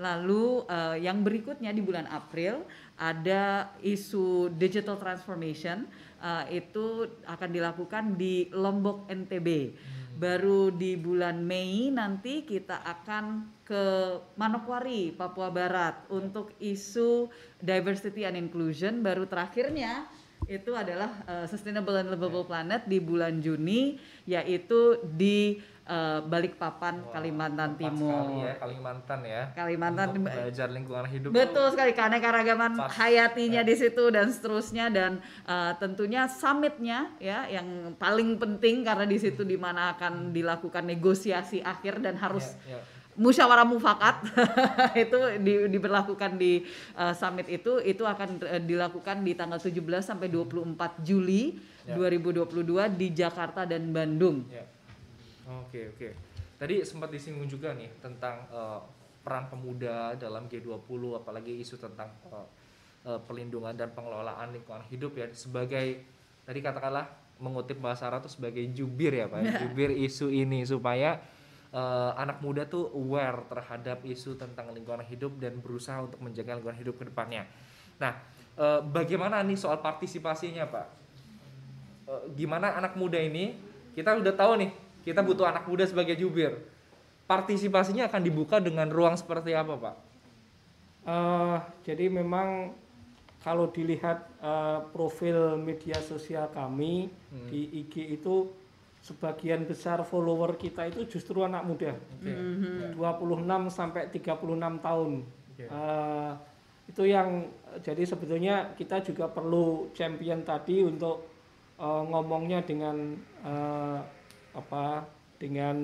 Lalu 0.00 0.64
eh, 0.64 0.96
yang 1.04 1.20
berikutnya 1.20 1.76
di 1.76 1.84
bulan 1.84 2.08
April 2.08 2.64
ada 2.96 3.74
isu 3.84 4.48
digital 4.56 4.96
transformation 4.96 5.84
eh, 6.24 6.64
itu 6.64 7.04
akan 7.28 7.50
dilakukan 7.52 8.16
di 8.16 8.48
Lombok 8.48 9.12
NTB. 9.12 9.48
Baru 10.14 10.70
di 10.70 10.94
bulan 10.94 11.42
Mei 11.42 11.90
nanti 11.90 12.46
kita 12.46 12.80
akan 12.86 13.50
ke 13.66 13.84
Manokwari, 14.38 15.10
Papua 15.10 15.50
Barat 15.50 16.06
untuk 16.06 16.54
isu 16.62 17.28
diversity 17.58 18.22
and 18.22 18.38
inclusion. 18.38 19.02
Baru 19.02 19.26
terakhirnya 19.26 20.06
itu 20.46 20.76
adalah 20.76 21.24
uh, 21.24 21.46
Sustainable 21.48 21.96
and 21.98 22.12
Livable 22.12 22.44
Planet 22.44 22.84
di 22.84 23.00
bulan 23.00 23.40
Juni, 23.40 23.96
yaitu 24.28 25.00
di 25.16 25.58
uh, 25.84 26.20
Balikpapan, 26.22 27.00
Wah, 27.00 27.12
Kalimantan 27.12 27.76
Timur. 27.76 28.24
ya 28.38 28.54
Kalimantan 28.56 29.20
ya. 29.22 29.42
Kalimantan 29.52 30.06
Untuk 30.10 30.24
belajar 30.26 30.68
lingkungan 30.68 31.06
hidup. 31.06 31.30
Betul 31.30 31.66
sekali 31.70 31.92
keanekaragaman 31.92 32.72
Pas. 32.76 32.90
hayatinya 32.96 33.60
di 33.60 33.74
situ 33.74 34.04
dan 34.08 34.28
seterusnya 34.28 34.88
dan 34.88 35.12
uh, 35.44 35.72
tentunya 35.76 36.26
summitnya 36.26 37.12
ya 37.16 37.46
yang 37.46 37.66
paling 37.94 38.36
penting 38.36 38.82
karena 38.82 39.04
di 39.04 39.16
situ 39.16 39.42
di 39.42 39.56
mana 39.56 39.94
akan 39.94 40.30
dilakukan 40.30 40.84
negosiasi 40.84 41.60
akhir 41.60 42.00
dan 42.00 42.16
harus 42.16 42.56
Ya, 42.64 42.76
ya. 42.76 42.80
musyawarah 43.14 43.62
mufakat 43.62 44.26
itu 45.06 45.16
di- 45.38 45.70
diberlakukan 45.70 46.34
di 46.34 46.66
uh, 46.92 47.12
summit 47.12 47.46
itu 47.46 47.78
itu 47.78 48.02
akan 48.02 48.42
uh, 48.42 48.58
dilakukan 48.58 49.20
di 49.20 49.32
tanggal 49.32 49.56
17 49.56 49.80
sampai 50.00 50.28
24 50.28 50.74
Juli 51.00 51.56
Ya. 51.84 52.00
2022 52.00 52.64
di 52.96 53.12
Jakarta 53.12 53.68
dan 53.68 53.92
Bandung. 53.92 54.48
Ya. 54.48 54.64
Oke 55.44 55.92
oke. 55.92 56.08
Tadi 56.56 56.80
sempat 56.86 57.12
disinggung 57.12 57.50
juga 57.50 57.76
nih 57.76 57.90
tentang 58.00 58.48
eh, 58.48 58.80
peran 59.24 59.48
pemuda 59.48 60.16
dalam 60.16 60.48
G20 60.48 61.00
apalagi 61.20 61.60
isu 61.60 61.80
tentang 61.80 62.08
eh, 62.32 62.48
eh, 63.08 63.20
perlindungan 63.24 63.76
dan 63.76 63.92
pengelolaan 63.92 64.52
lingkungan 64.52 64.84
hidup 64.88 65.16
ya 65.16 65.28
sebagai 65.32 66.04
tadi 66.44 66.60
katakanlah 66.60 67.08
mengutip 67.40 67.82
bahasa 67.82 68.06
Arab 68.06 68.24
itu 68.24 68.38
sebagai 68.38 68.62
jubir 68.70 69.10
ya 69.10 69.26
Pak, 69.26 69.40
ya, 69.42 69.52
jubir 69.66 69.90
isu 69.90 70.30
ini 70.30 70.62
supaya 70.62 71.18
eh, 71.74 72.10
anak 72.14 72.38
muda 72.40 72.64
tuh 72.68 72.88
aware 72.94 73.44
terhadap 73.50 74.06
isu 74.06 74.38
tentang 74.38 74.70
lingkungan 74.70 75.02
hidup 75.04 75.34
dan 75.42 75.58
berusaha 75.58 76.04
untuk 76.04 76.22
menjaga 76.22 76.54
lingkungan 76.56 76.78
hidup 76.78 76.94
ke 77.00 77.04
depannya. 77.10 77.48
Nah, 77.98 78.14
eh, 78.54 78.80
bagaimana 78.84 79.42
nih 79.42 79.58
soal 79.58 79.82
partisipasinya, 79.82 80.64
Pak? 80.70 80.86
Eh, 82.04 82.22
gimana 82.38 82.78
anak 82.78 82.94
muda 82.94 83.18
ini? 83.18 83.56
Kita 83.94 84.14
udah 84.18 84.34
tahu 84.34 84.58
nih, 84.58 84.70
kita 85.04 85.20
butuh 85.20 85.44
anak 85.44 85.68
muda 85.68 85.84
sebagai 85.84 86.16
jubir. 86.16 86.56
Partisipasinya 87.24 88.08
akan 88.08 88.20
dibuka 88.20 88.56
dengan 88.58 88.88
ruang 88.88 89.16
seperti 89.16 89.52
apa, 89.52 89.76
Pak? 89.76 89.96
Eh, 91.04 91.56
jadi 91.84 92.08
memang 92.08 92.72
kalau 93.40 93.68
dilihat 93.68 94.24
eh, 94.40 94.80
profil 94.92 95.60
media 95.60 96.00
sosial 96.00 96.48
kami 96.48 97.12
Hmm. 97.28 97.48
di 97.48 97.84
IG 97.84 98.16
itu 98.16 98.48
sebagian 99.04 99.68
besar 99.68 100.00
follower 100.00 100.56
kita 100.56 100.88
itu 100.88 101.04
justru 101.04 101.44
anak 101.44 101.68
muda. 101.68 101.92
Oke. 101.92 102.32
26 102.96 103.68
sampai 103.68 104.08
36 104.08 104.80
tahun. 104.80 105.12
Oke. 105.52 105.64
Eh, 105.68 106.32
itu 106.84 107.02
yang 107.04 107.48
jadi 107.80 108.04
sebetulnya 108.04 108.72
kita 108.76 109.00
juga 109.00 109.28
perlu 109.28 109.92
champion 109.92 110.40
tadi 110.40 110.80
untuk 110.80 111.28
eh, 111.76 112.02
ngomongnya 112.08 112.64
dengan 112.64 113.12
eh, 113.44 114.00
apa 114.54 115.04
dengan 115.36 115.76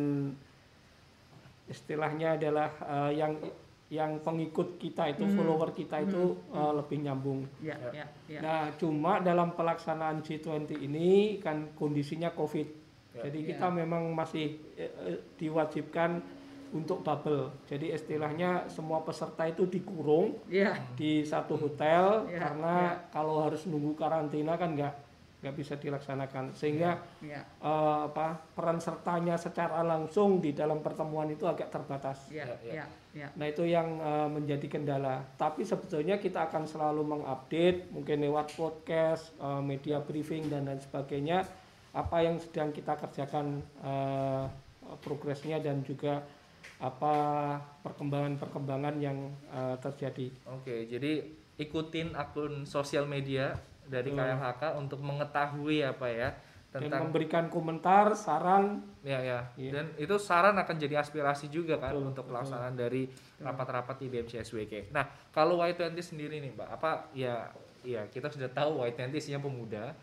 istilahnya 1.70 2.38
adalah 2.38 2.70
eh, 2.82 3.12
yang 3.18 3.34
yang 3.90 4.22
pengikut 4.22 4.78
kita 4.78 5.10
itu 5.10 5.26
follower 5.34 5.74
kita 5.74 6.06
itu 6.06 6.38
eh, 6.54 6.72
lebih 6.78 6.98
nyambung. 7.02 7.42
Ya, 7.58 7.74
ya, 7.90 8.06
ya. 8.30 8.38
Nah, 8.38 8.62
cuma 8.78 9.18
dalam 9.18 9.58
pelaksanaan 9.58 10.22
G20 10.22 10.78
ini 10.78 11.42
kan 11.42 11.74
kondisinya 11.74 12.30
COVID. 12.30 12.68
Ya. 13.18 13.26
Jadi 13.26 13.50
kita 13.50 13.66
memang 13.66 14.14
masih 14.14 14.62
eh, 14.78 14.94
eh, 15.10 15.18
diwajibkan 15.34 16.22
untuk 16.70 17.02
bubble. 17.02 17.50
Jadi 17.66 17.90
istilahnya 17.90 18.70
semua 18.70 19.02
peserta 19.02 19.42
itu 19.42 19.66
dikurung 19.66 20.38
Ya, 20.46 20.78
di 20.94 21.26
satu 21.26 21.58
hotel 21.58 22.30
Ya, 22.30 22.46
karena 22.46 22.94
kalau 23.10 23.42
harus 23.42 23.66
nunggu 23.66 23.98
karantina 23.98 24.54
kan 24.54 24.78
nggak 24.78 24.94
nggak 25.40 25.54
bisa 25.56 25.74
dilaksanakan. 25.80 26.52
Sehingga 26.52 27.00
ya, 27.24 27.40
eh, 27.40 27.98
apa 28.06 28.36
peran 28.52 28.76
sertanya 28.76 29.40
secara 29.40 29.80
langsung 29.80 30.38
di 30.38 30.52
dalam 30.52 30.84
pertemuan 30.84 31.28
itu 31.28 31.48
agak 31.48 31.72
terbatas. 31.72 32.28
ya, 32.28 32.44
Ya, 32.44 32.56
ya. 32.60 32.72
ya, 32.72 32.86
ya. 33.16 33.28
Nah 33.36 33.46
itu 33.48 33.64
yang 33.64 33.88
eh, 34.00 34.28
menjadi 34.28 34.66
kendala. 34.68 35.24
Tapi 35.34 35.64
sebetulnya 35.64 36.20
kita 36.20 36.46
akan 36.48 36.68
selalu 36.68 37.02
mengupdate, 37.04 37.88
mungkin 37.90 38.20
lewat 38.20 38.52
podcast, 38.54 39.32
eh, 39.40 39.62
media 39.64 39.98
briefing 40.04 40.48
dan 40.52 40.68
lain 40.68 40.80
sebagainya, 40.80 41.42
apa 41.90 42.16
yang 42.22 42.36
sedang 42.38 42.70
kita 42.70 42.94
kerjakan 43.00 43.64
eh, 43.82 44.44
progresnya 45.00 45.56
dan 45.62 45.80
juga 45.80 46.20
apa 46.80 47.14
perkembangan-perkembangan 47.80 49.00
yang 49.00 49.32
eh, 49.52 49.76
terjadi. 49.80 50.28
Oke, 50.48 50.84
jadi 50.88 51.24
ikutin 51.60 52.16
akun 52.16 52.64
sosial 52.64 53.04
media 53.04 53.52
dari 53.90 54.14
KLHK 54.14 54.78
untuk 54.78 55.02
mengetahui 55.02 55.82
apa 55.82 56.06
ya 56.06 56.30
Dan 56.70 56.86
tentang 56.86 57.10
memberikan 57.10 57.50
komentar, 57.50 58.14
saran, 58.14 58.78
ya 59.02 59.18
ya. 59.18 59.42
Iya. 59.58 59.70
Dan 59.74 59.86
itu 59.98 60.14
saran 60.22 60.54
akan 60.54 60.76
jadi 60.78 61.02
aspirasi 61.02 61.50
juga 61.50 61.82
kan 61.82 61.90
untuk 61.98 62.30
pelaksanaan 62.30 62.78
dari 62.78 63.10
rapat-rapat 63.42 63.98
di 63.98 64.06
BMCSWK. 64.06 64.94
Nah, 64.94 65.02
kalau 65.34 65.58
Y20 65.66 65.98
sendiri 65.98 66.38
nih, 66.38 66.54
Mbak, 66.54 66.68
apa 66.70 67.10
ya 67.10 67.50
ya 67.82 68.06
kita 68.06 68.30
sudah 68.30 68.46
tahu 68.54 68.86
Y20 68.86 69.10
isinya 69.18 69.42
pemuda, 69.42 69.98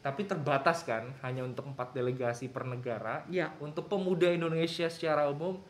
tapi 0.00 0.24
terbatas 0.24 0.88
kan 0.88 1.12
hanya 1.20 1.44
untuk 1.44 1.68
empat 1.68 1.92
delegasi 1.92 2.48
per 2.48 2.64
negara. 2.64 3.20
Ya. 3.28 3.52
Untuk 3.60 3.92
pemuda 3.92 4.32
Indonesia 4.32 4.88
secara 4.88 5.28
umum 5.28 5.60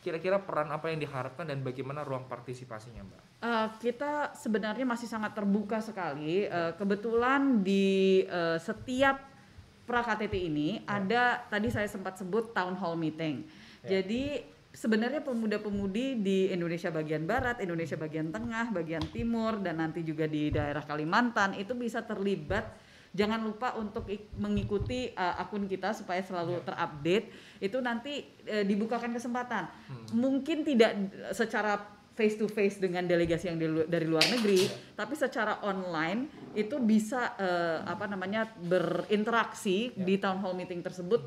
kira-kira 0.00 0.40
peran 0.40 0.72
apa 0.72 0.88
yang 0.88 1.04
diharapkan 1.04 1.44
dan 1.44 1.60
bagaimana 1.60 2.00
ruang 2.00 2.24
partisipasinya, 2.24 3.04
Mbak? 3.04 3.29
Eh, 3.40 3.68
kita 3.80 4.36
sebenarnya 4.36 4.84
masih 4.84 5.08
sangat 5.08 5.32
terbuka 5.32 5.80
sekali. 5.80 6.44
Eh, 6.44 6.72
kebetulan 6.76 7.64
di 7.64 8.20
eh, 8.28 8.60
setiap 8.60 9.16
pra 9.88 10.04
KTT 10.04 10.34
ini 10.36 10.84
ada 10.84 11.40
tadi 11.48 11.72
saya 11.72 11.88
sempat 11.88 12.20
sebut 12.20 12.52
town 12.52 12.76
hall 12.76 13.00
meeting. 13.00 13.48
Jadi 13.80 14.44
sebenarnya 14.70 15.24
pemuda-pemudi 15.24 16.20
di 16.20 16.52
Indonesia 16.52 16.92
bagian 16.92 17.24
barat, 17.24 17.64
Indonesia 17.64 17.96
bagian 17.96 18.28
tengah, 18.28 18.70
bagian 18.76 19.02
timur 19.08 19.56
dan 19.64 19.80
nanti 19.80 20.04
juga 20.04 20.28
di 20.28 20.52
daerah 20.52 20.84
Kalimantan 20.84 21.56
itu 21.56 21.72
bisa 21.72 22.04
terlibat. 22.04 22.76
Jangan 23.10 23.42
lupa 23.42 23.74
untuk 23.74 24.06
ik- 24.06 24.30
mengikuti 24.38 25.10
uh, 25.18 25.42
akun 25.42 25.66
kita 25.66 25.90
supaya 25.90 26.22
selalu 26.22 26.62
terupdate. 26.62 27.58
Itu 27.58 27.82
nanti 27.82 28.22
uh, 28.46 28.62
dibukakan 28.62 29.10
kesempatan. 29.10 29.66
Mungkin 30.14 30.62
tidak 30.62 30.94
uh, 30.94 31.34
secara 31.34 31.98
face 32.14 32.36
to 32.36 32.46
face 32.50 32.76
dengan 32.76 33.06
delegasi 33.06 33.48
yang 33.48 33.58
dari 33.88 34.04
luar 34.04 34.24
negeri, 34.28 34.68
tapi 34.92 35.14
secara 35.16 35.62
online 35.64 36.52
itu 36.52 36.76
bisa 36.82 37.32
uh, 37.38 37.86
apa 37.86 38.04
namanya 38.04 38.44
berinteraksi 38.60 39.94
di 39.96 40.20
town 40.20 40.42
hall 40.44 40.52
meeting 40.52 40.84
tersebut 40.84 41.22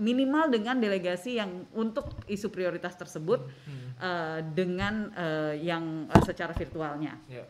minimal 0.00 0.48
dengan 0.48 0.80
delegasi 0.80 1.36
yang 1.36 1.68
untuk 1.76 2.24
isu 2.24 2.48
prioritas 2.48 2.96
tersebut 2.96 3.44
uh, 4.00 4.40
dengan 4.56 5.12
uh, 5.12 5.52
yang 5.52 6.08
uh, 6.08 6.22
secara 6.24 6.56
virtualnya 6.56 7.20
Ya. 7.28 7.44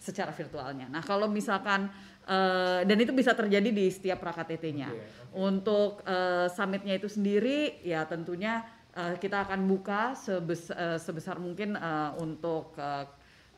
secara 0.00 0.32
virtualnya. 0.32 0.88
Nah, 0.88 1.04
kalau 1.04 1.28
misalkan 1.28 1.92
eh, 2.24 2.80
dan 2.88 2.96
itu 2.96 3.12
bisa 3.12 3.36
terjadi 3.36 3.68
di 3.68 3.86
setiap 3.90 4.22
PraKTT-nya. 4.22 4.88
Oke, 4.88 5.04
Untuk 5.36 6.02
eh, 6.08 6.48
summitnya 6.50 6.96
itu 6.96 7.06
sendiri, 7.06 7.84
ya 7.84 8.08
tentunya 8.08 8.64
eh, 8.92 9.14
kita 9.16 9.44
akan 9.44 9.60
buka 9.64 10.12
sebes- 10.14 10.72
eh, 10.72 10.96
sebesar 10.96 11.36
mungkin 11.36 11.74
eh, 11.74 12.10
untuk 12.18 12.74
eh, 12.76 13.06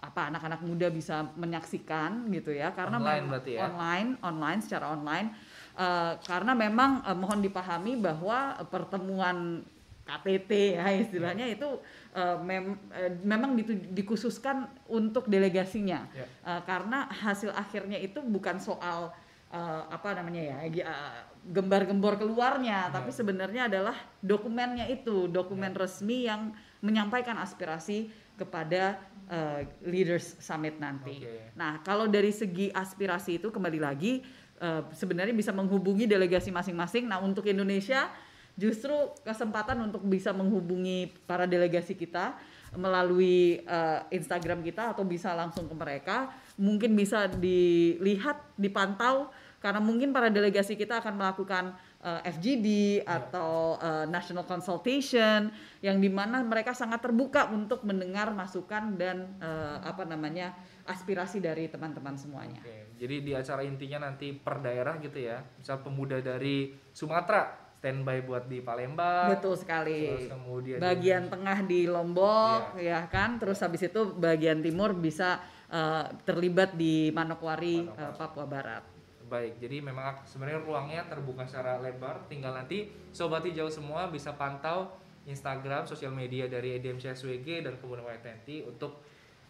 apa 0.03 0.35
anak-anak 0.35 0.61
muda 0.63 0.91
bisa 0.91 1.23
menyaksikan 1.39 2.27
gitu 2.29 2.51
ya, 2.51 2.75
karena 2.75 2.99
Online 2.99 3.23
memang- 3.23 3.31
berarti 3.31 3.53
ya? 3.55 3.61
online, 3.65 4.09
online 4.21 4.61
secara 4.61 4.87
online. 4.91 5.29
Eh, 5.73 6.13
karena 6.21 6.53
memang 6.53 7.01
eh, 7.03 7.15
mohon 7.15 7.41
dipahami 7.41 7.97
bahwa 7.97 8.61
pertemuan 8.67 9.63
KTT 10.03 10.51
ya 10.75 10.91
istilahnya 10.93 11.47
itu 11.47 11.79
eh, 12.13 12.37
mem- 12.43 12.83
eh, 12.91 13.15
memang 13.23 13.55
dikhususkan 13.95 14.67
untuk 14.87 15.31
delegasinya 15.31 16.11
Ya. 16.11 16.27
Eh, 16.27 16.61
karena 16.67 17.07
hasil 17.09 17.55
akhirnya 17.55 17.97
itu 17.97 18.19
bukan 18.21 18.59
soal 18.59 19.15
eh, 19.53 19.83
apa 19.93 20.17
namanya 20.17 20.43
ya 20.43 20.59
gi- 20.73 20.87
eh, 20.89 21.21
gembar-gembor 21.53 22.17
keluarnya 22.17 22.89
tapi 22.89 23.13
sebenarnya 23.13 23.69
adalah 23.69 23.95
dokumennya 24.25 24.89
itu 24.89 25.29
dokumen 25.29 25.77
resmi 25.77 26.25
yang 26.25 26.57
menyampaikan 26.81 27.37
aspirasi 27.39 28.09
kepada 28.41 28.99
eh, 29.29 29.69
leaders 29.87 30.41
summit 30.41 30.81
nanti. 30.81 31.23
Oke. 31.23 31.53
Nah 31.55 31.85
kalau 31.85 32.09
dari 32.09 32.33
segi 32.33 32.73
aspirasi 32.73 33.39
itu 33.39 33.53
kembali 33.53 33.79
lagi 33.79 34.25
eh, 34.59 34.83
sebenarnya 34.97 35.37
bisa 35.37 35.53
menghubungi 35.53 36.09
delegasi 36.09 36.49
masing-masing. 36.51 37.07
Nah 37.07 37.21
untuk 37.21 37.47
Indonesia 37.47 38.09
justru 38.53 38.93
kesempatan 39.25 39.81
untuk 39.81 40.05
bisa 40.05 40.29
menghubungi 40.37 41.09
para 41.25 41.49
delegasi 41.49 41.97
kita 41.97 42.37
melalui 42.77 43.61
eh, 43.65 44.01
Instagram 44.13 44.65
kita 44.65 44.97
atau 44.97 45.05
bisa 45.05 45.33
langsung 45.37 45.69
ke 45.69 45.75
mereka 45.77 46.33
mungkin 46.57 46.97
bisa 46.97 47.29
dilihat 47.29 48.41
dipantau 48.57 49.29
karena 49.63 49.79
mungkin 49.79 50.11
para 50.11 50.27
delegasi 50.27 50.75
kita 50.75 50.99
akan 50.99 51.15
melakukan 51.15 51.79
eh, 52.03 52.29
FGD 52.35 52.67
atau 53.07 53.79
eh, 53.79 54.05
national 54.11 54.43
consultation 54.43 55.55
yang 55.79 56.03
di 56.03 56.11
mana 56.11 56.43
mereka 56.43 56.75
sangat 56.75 56.99
terbuka 56.99 57.47
untuk 57.55 57.87
mendengar 57.87 58.35
masukan 58.35 58.99
dan 58.99 59.39
eh, 59.39 59.77
apa 59.87 60.03
namanya 60.03 60.53
aspirasi 60.83 61.39
dari 61.39 61.71
teman-teman 61.71 62.19
semuanya. 62.19 62.59
Oke, 62.59 62.99
jadi 62.99 63.17
di 63.23 63.33
acara 63.39 63.63
intinya 63.63 64.11
nanti 64.11 64.35
per 64.35 64.59
daerah 64.59 64.99
gitu 64.99 65.23
ya. 65.23 65.39
Misal 65.63 65.79
pemuda 65.87 66.19
dari 66.19 66.75
Sumatera 66.91 67.63
standby 67.83 68.23
buat 68.23 68.47
di 68.47 68.63
Palembang. 68.63 69.35
Betul 69.35 69.59
sekali. 69.59 70.07
Terus 70.07 70.31
kemudian 70.31 70.79
bagian 70.79 71.27
tengah 71.27 71.67
di 71.67 71.91
Lombok 71.91 72.79
ya 72.79 73.11
kan, 73.11 73.43
terus 73.43 73.59
habis 73.59 73.83
itu 73.83 74.15
bagian 74.15 74.63
timur 74.63 74.95
bisa 74.95 75.43
eh, 75.67 76.07
terlibat 76.23 76.79
di 76.79 77.11
Manokwari, 77.11 77.83
eh, 77.83 78.13
Papua 78.15 78.47
Barat. 78.47 79.02
Baik, 79.33 79.65
jadi 79.65 79.81
memang 79.81 80.21
sebenarnya 80.29 80.61
ruangnya 80.61 81.09
terbuka 81.09 81.49
secara 81.49 81.81
lebar. 81.81 82.29
Tinggal 82.29 82.53
nanti 82.53 82.93
sobat 83.17 83.41
hijau 83.49 83.73
semua 83.73 84.05
bisa 84.13 84.37
pantau 84.37 84.93
Instagram, 85.25 85.89
sosial 85.89 86.13
media 86.13 86.45
dari 86.53 86.77
EDMCSWG 86.77 87.65
dan 87.65 87.81
kemudian 87.81 88.05
YTNT 88.05 88.69
untuk 88.69 89.01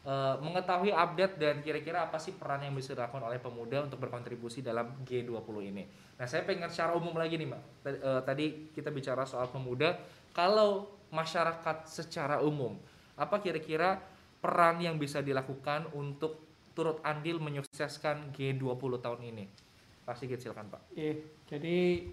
eh, 0.07 0.39
mengetahui 0.39 0.95
update 0.95 1.35
dan 1.35 1.59
kira-kira 1.67 2.07
apa 2.07 2.23
sih 2.23 2.31
peran 2.31 2.63
yang 2.63 2.79
bisa 2.79 2.95
dilakukan 2.95 3.27
oleh 3.27 3.43
pemuda 3.43 3.83
untuk 3.83 3.99
berkontribusi 3.99 4.63
dalam 4.63 5.03
G20 5.03 5.57
ini. 5.75 5.83
Nah, 6.15 6.31
saya 6.31 6.47
pengen 6.47 6.71
secara 6.71 6.95
umum 6.95 7.19
lagi 7.19 7.35
nih, 7.35 7.51
Mbak. 7.51 7.63
Tadi, 7.83 7.99
eh, 7.99 8.21
tadi 8.23 8.47
kita 8.71 8.95
bicara 8.95 9.27
soal 9.27 9.51
pemuda. 9.51 9.99
Kalau 10.31 10.95
masyarakat 11.11 11.91
secara 11.91 12.39
umum, 12.39 12.79
apa 13.19 13.43
kira-kira 13.43 13.99
peran 14.39 14.79
yang 14.79 14.95
bisa 14.95 15.19
dilakukan 15.19 15.91
untuk 15.91 16.39
turut 16.71 17.03
andil 17.03 17.43
menyukseskan 17.43 18.31
G20 18.31 19.03
tahun 19.03 19.23
ini? 19.27 19.72
Pasti 20.03 20.27
silakan 20.43 20.67
Pak. 20.73 20.81
Eh, 20.99 21.17
jadi 21.47 22.07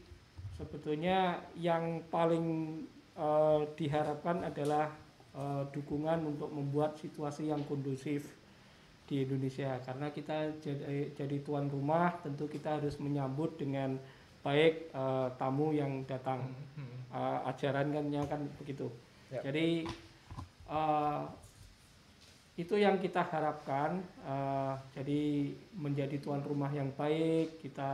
sebetulnya 0.57 1.41
yang 1.57 2.05
paling 2.09 2.79
eh, 3.17 3.61
diharapkan 3.77 4.45
adalah 4.45 4.93
eh, 5.33 5.63
dukungan 5.73 6.25
untuk 6.25 6.49
membuat 6.53 6.97
situasi 7.01 7.49
yang 7.49 7.63
kondusif 7.65 8.37
di 9.09 9.25
Indonesia 9.25 9.81
karena 9.81 10.13
kita 10.13 10.53
jadi, 10.61 11.09
jadi 11.17 11.41
tuan 11.41 11.65
rumah 11.65 12.13
tentu 12.21 12.45
kita 12.45 12.77
harus 12.77 13.01
menyambut 13.01 13.57
dengan 13.57 13.97
baik 14.45 14.93
eh, 14.93 15.27
tamu 15.37 15.73
yang 15.73 16.05
datang 16.05 16.45
Eh, 17.09 17.39
ajaran 17.49 17.89
kan 17.89 18.05
kan 18.29 18.41
begitu 18.61 18.85
Ya. 19.29 19.45
jadi 19.45 19.85
eh, 20.69 21.21
itu 22.59 22.75
yang 22.75 22.99
kita 22.99 23.23
harapkan 23.23 24.03
eh, 24.27 24.73
jadi 24.91 25.47
menjadi 25.79 26.19
tuan 26.19 26.43
rumah 26.43 26.67
yang 26.75 26.91
baik 26.91 27.63
kita 27.63 27.91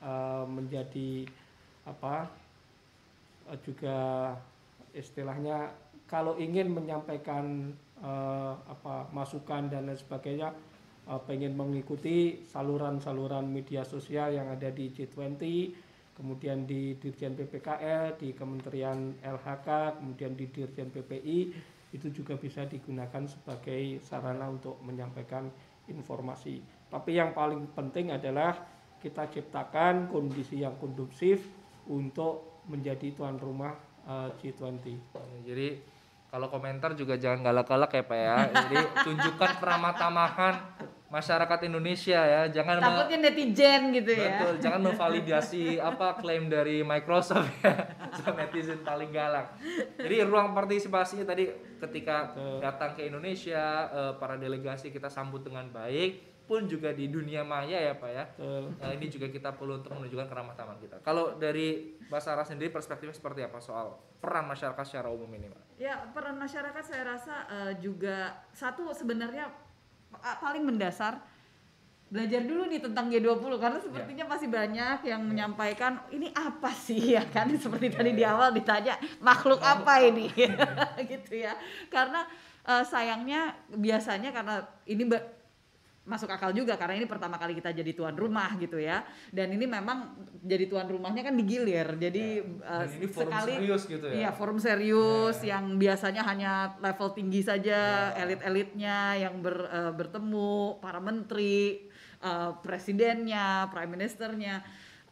eh, 0.00 0.44
menjadi 0.48 1.28
apa 1.84 2.24
eh, 3.52 3.60
juga 3.60 3.98
istilahnya 4.96 5.68
kalau 6.08 6.40
ingin 6.40 6.72
menyampaikan 6.72 7.76
eh, 8.00 8.54
apa 8.56 9.12
masukan 9.12 9.68
dan 9.68 9.92
lain 9.92 10.00
sebagainya 10.00 10.48
eh, 11.04 11.20
pengen 11.28 11.52
mengikuti 11.52 12.40
saluran-saluran 12.48 13.52
media 13.52 13.84
sosial 13.84 14.32
yang 14.32 14.48
ada 14.48 14.72
di 14.72 14.88
G20 14.96 15.44
kemudian 16.16 16.64
di 16.64 16.96
Dirjen 16.96 17.36
PPKL 17.36 18.16
di 18.16 18.32
Kementerian 18.32 19.12
LHK 19.20 20.00
kemudian 20.00 20.32
di 20.32 20.48
Dirjen 20.48 20.88
PPI 20.88 21.38
itu 21.90 22.10
juga 22.14 22.38
bisa 22.38 22.62
digunakan 22.66 23.26
sebagai 23.26 23.98
sarana 24.02 24.46
untuk 24.46 24.78
menyampaikan 24.86 25.50
informasi. 25.90 26.62
Tapi 26.86 27.18
yang 27.18 27.34
paling 27.34 27.70
penting 27.74 28.14
adalah 28.14 28.54
kita 29.02 29.26
ciptakan 29.32 30.12
kondisi 30.12 30.62
yang 30.62 30.76
kondusif 30.78 31.42
untuk 31.90 32.62
menjadi 32.70 33.10
tuan 33.16 33.40
rumah 33.40 33.74
eh, 34.06 34.30
G20 34.38 34.86
Jadi 35.42 35.68
kalau 36.30 36.46
komentar 36.46 36.94
juga 36.94 37.18
jangan 37.18 37.42
galak-galak 37.42 37.90
ya 37.90 38.04
Pak 38.06 38.18
ya. 38.18 38.38
Jadi 38.54 38.76
tunjukkan 39.10 39.50
keramah-tamahan 39.58 40.54
masyarakat 41.10 41.58
Indonesia 41.66 42.20
ya. 42.22 42.42
Jangan 42.48 42.78
Takutnya 42.78 43.18
netizen 43.28 43.90
gitu 43.90 44.14
ya. 44.14 44.38
Betul, 44.38 44.54
jangan 44.62 44.80
memvalidasi 44.94 45.62
apa 45.90 46.16
klaim 46.22 46.46
dari 46.46 46.86
Microsoft 46.86 47.50
ya. 47.60 47.74
So, 48.10 48.34
netizen 48.34 48.82
paling 48.82 49.14
galak. 49.14 49.54
Jadi 49.94 50.26
ruang 50.26 50.50
partisipasinya 50.50 51.22
tadi 51.22 51.46
ketika 51.78 52.34
datang 52.58 52.98
ke 52.98 53.06
Indonesia, 53.06 53.86
eh, 53.86 54.12
para 54.18 54.34
delegasi 54.34 54.90
kita 54.90 55.06
sambut 55.06 55.46
dengan 55.46 55.70
baik 55.70 56.30
pun 56.50 56.66
juga 56.66 56.90
di 56.90 57.06
dunia 57.06 57.46
maya 57.46 57.78
ya 57.78 57.94
Pak 57.94 58.10
ya. 58.10 58.24
Betul. 58.34 58.74
Nah, 58.82 58.90
ini 58.90 59.06
juga 59.06 59.30
kita 59.30 59.54
perlu 59.54 59.78
untuk 59.78 59.94
menunjukkan 59.94 60.26
keramah-tamahan 60.26 60.82
kita. 60.82 60.96
Kalau 61.06 61.38
dari 61.38 61.94
Mbak 62.10 62.18
Sarah 62.18 62.42
sendiri 62.42 62.74
perspektifnya 62.74 63.14
seperti 63.14 63.46
apa 63.46 63.62
soal 63.62 63.94
peran 64.18 64.50
masyarakat 64.50 64.82
secara 64.82 65.14
umum 65.14 65.30
ini, 65.30 65.46
Pak? 65.46 65.78
Ya, 65.78 66.02
peran 66.10 66.34
masyarakat 66.34 66.82
saya 66.82 67.06
rasa 67.06 67.46
eh, 67.46 67.72
juga 67.78 68.34
satu 68.50 68.90
sebenarnya 68.90 69.69
paling 70.18 70.66
mendasar 70.66 71.22
belajar 72.10 72.42
dulu 72.42 72.66
nih 72.66 72.82
tentang 72.82 73.06
G20 73.06 73.54
karena 73.62 73.78
sepertinya 73.78 74.24
masih 74.26 74.50
banyak 74.50 74.98
yang 75.06 75.22
menyampaikan 75.22 76.02
ini 76.10 76.34
apa 76.34 76.74
sih? 76.74 76.98
Ya 77.14 77.22
kan 77.22 77.46
seperti 77.54 77.94
tadi 77.94 78.18
di 78.18 78.26
awal 78.26 78.50
ditanya 78.50 78.98
makhluk 79.22 79.62
apa 79.62 80.02
ini? 80.02 80.26
gitu 81.10 81.32
ya. 81.38 81.54
Karena 81.86 82.26
eh, 82.66 82.82
sayangnya 82.82 83.54
biasanya 83.70 84.34
karena 84.34 84.66
ini 84.90 85.06
masuk 86.00 86.32
akal 86.32 86.50
juga 86.56 86.80
karena 86.80 86.96
ini 86.96 87.04
pertama 87.04 87.36
kali 87.36 87.52
kita 87.52 87.76
jadi 87.76 87.92
tuan 87.92 88.16
rumah 88.16 88.56
gitu 88.56 88.80
ya. 88.80 89.04
Dan 89.28 89.52
ini 89.52 89.68
memang 89.68 90.16
jadi 90.40 90.64
tuan 90.66 90.88
rumahnya 90.88 91.20
kan 91.20 91.36
digilir. 91.36 91.86
Jadi 92.00 92.40
eh, 92.40 92.84
Dan 92.88 92.90
ini 92.96 93.06
forum 93.06 93.30
sekali 93.30 93.54
serius 93.60 93.82
gitu 93.84 94.06
ya. 94.08 94.14
Iya, 94.16 94.30
forum 94.32 94.58
serius 94.58 95.36
yang 95.44 95.76
biasanya 95.76 96.22
hanya 96.24 96.52
level 96.80 97.12
tinggi 97.12 97.44
saja, 97.44 98.10
elit-elitnya 98.16 99.20
yang 99.20 99.44
ber- 99.44 99.68
eh, 99.68 99.92
bertemu, 99.92 100.80
para 100.80 100.98
menteri, 100.98 101.84
eh, 102.24 102.50
presidennya, 102.64 103.68
prime 103.68 103.92
ministernya. 103.92 104.64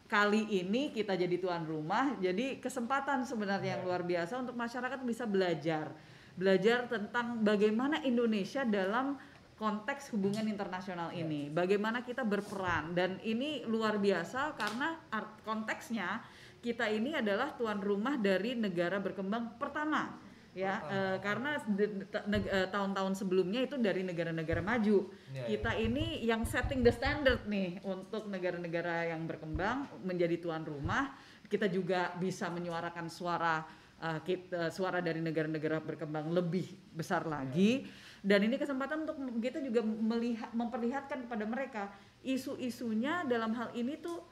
Kali 0.08 0.64
ini 0.64 0.88
kita 0.88 1.20
jadi 1.20 1.36
tuan 1.36 1.68
rumah, 1.68 2.16
jadi 2.16 2.56
kesempatan 2.64 3.28
sebenarnya 3.28 3.76
yang 3.76 3.84
luar 3.84 4.00
biasa 4.08 4.40
untuk 4.40 4.56
masyarakat 4.56 5.04
bisa 5.04 5.28
belajar. 5.28 5.92
Belajar 6.32 6.88
tentang 6.88 7.44
bagaimana 7.44 8.00
Indonesia 8.00 8.64
dalam 8.64 9.20
konteks 9.58 10.14
hubungan 10.14 10.46
internasional 10.46 11.10
ini, 11.10 11.50
bagaimana 11.50 12.06
kita 12.06 12.22
berperan? 12.22 12.94
Dan 12.94 13.18
ini 13.26 13.66
luar 13.66 13.98
biasa 13.98 14.54
karena 14.54 15.02
art- 15.10 15.42
konteksnya 15.42 16.22
kita 16.62 16.86
ini 16.86 17.18
adalah 17.18 17.58
tuan 17.58 17.82
rumah 17.82 18.14
dari 18.14 18.54
negara 18.54 19.02
berkembang 19.02 19.58
pertama 19.58 20.14
ya. 20.54 20.82
Eh, 20.90 21.16
karena 21.22 21.58
eh, 21.58 22.68
tahun-tahun 22.70 23.14
sebelumnya 23.18 23.66
itu 23.66 23.78
dari 23.78 24.02
negara-negara 24.02 24.62
maju. 24.62 25.10
Ya, 25.34 25.42
ya. 25.42 25.58
kita 25.58 25.72
ini 25.78 26.22
yang 26.22 26.42
setting 26.46 26.82
the 26.82 26.94
standard 26.94 27.46
nih 27.46 27.82
untuk 27.86 28.26
negara-negara 28.26 29.10
yang 29.10 29.26
berkembang 29.26 29.86
menjadi 30.02 30.38
tuan 30.42 30.62
rumah. 30.62 31.14
Kita 31.48 31.66
juga 31.70 32.12
bisa 32.18 32.46
menyuarakan 32.50 33.06
suara 33.10 33.62
eh, 34.02 34.20
kita, 34.22 34.70
suara 34.74 34.98
dari 34.98 35.18
negara-negara 35.18 35.82
berkembang 35.82 36.30
lebih 36.30 36.94
besar 36.94 37.26
lagi 37.26 37.86
dan 38.22 38.40
ini 38.42 38.58
kesempatan 38.58 39.06
untuk 39.06 39.16
kita 39.38 39.62
juga 39.62 39.82
melihat 39.82 40.50
memperlihatkan 40.50 41.26
kepada 41.26 41.44
mereka 41.46 41.82
isu-isunya 42.22 43.22
dalam 43.24 43.54
hal 43.54 43.70
ini 43.74 43.98
tuh 43.98 44.22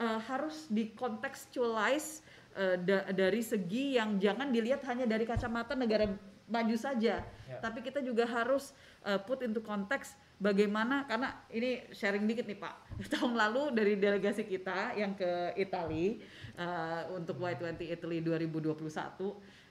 eh, 0.00 0.20
harus 0.24 0.66
dikontekstualize 0.68 2.24
eh, 2.56 2.76
da- 2.80 3.06
dari 3.12 3.42
segi 3.44 3.96
yang 3.96 4.16
jangan 4.16 4.48
dilihat 4.50 4.80
hanya 4.88 5.04
dari 5.04 5.24
kacamata 5.24 5.76
negara 5.76 6.08
maju 6.44 6.76
saja, 6.76 7.24
Ya. 7.44 7.60
tapi 7.60 7.80
kita 7.80 8.00
juga 8.04 8.24
harus 8.28 8.72
eh, 9.04 9.16
put 9.20 9.40
into 9.40 9.60
konteks 9.60 10.16
bagaimana 10.44 11.08
karena 11.08 11.32
ini 11.48 11.88
sharing 11.88 12.28
dikit 12.28 12.44
nih 12.44 12.60
Pak. 12.60 12.74
Tahun 13.16 13.32
lalu 13.32 13.72
dari 13.72 13.96
delegasi 13.96 14.44
kita 14.44 14.92
yang 14.92 15.16
ke 15.16 15.56
Italia 15.56 16.20
eh, 16.60 17.02
untuk 17.16 17.40
Y20 17.40 17.80
Italy 17.88 18.20
2021 18.20 18.76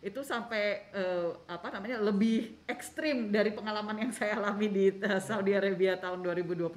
itu 0.03 0.19
sampai 0.25 0.89
eh, 0.89 1.29
apa 1.45 1.69
namanya 1.69 2.01
lebih 2.01 2.65
ekstrim 2.65 3.29
dari 3.29 3.53
pengalaman 3.53 4.09
yang 4.09 4.11
saya 4.11 4.41
alami 4.41 4.67
di 4.67 4.85
eh, 4.89 5.21
Saudi 5.21 5.53
Arabia 5.53 6.01
tahun 6.01 6.25
2020 6.25 6.73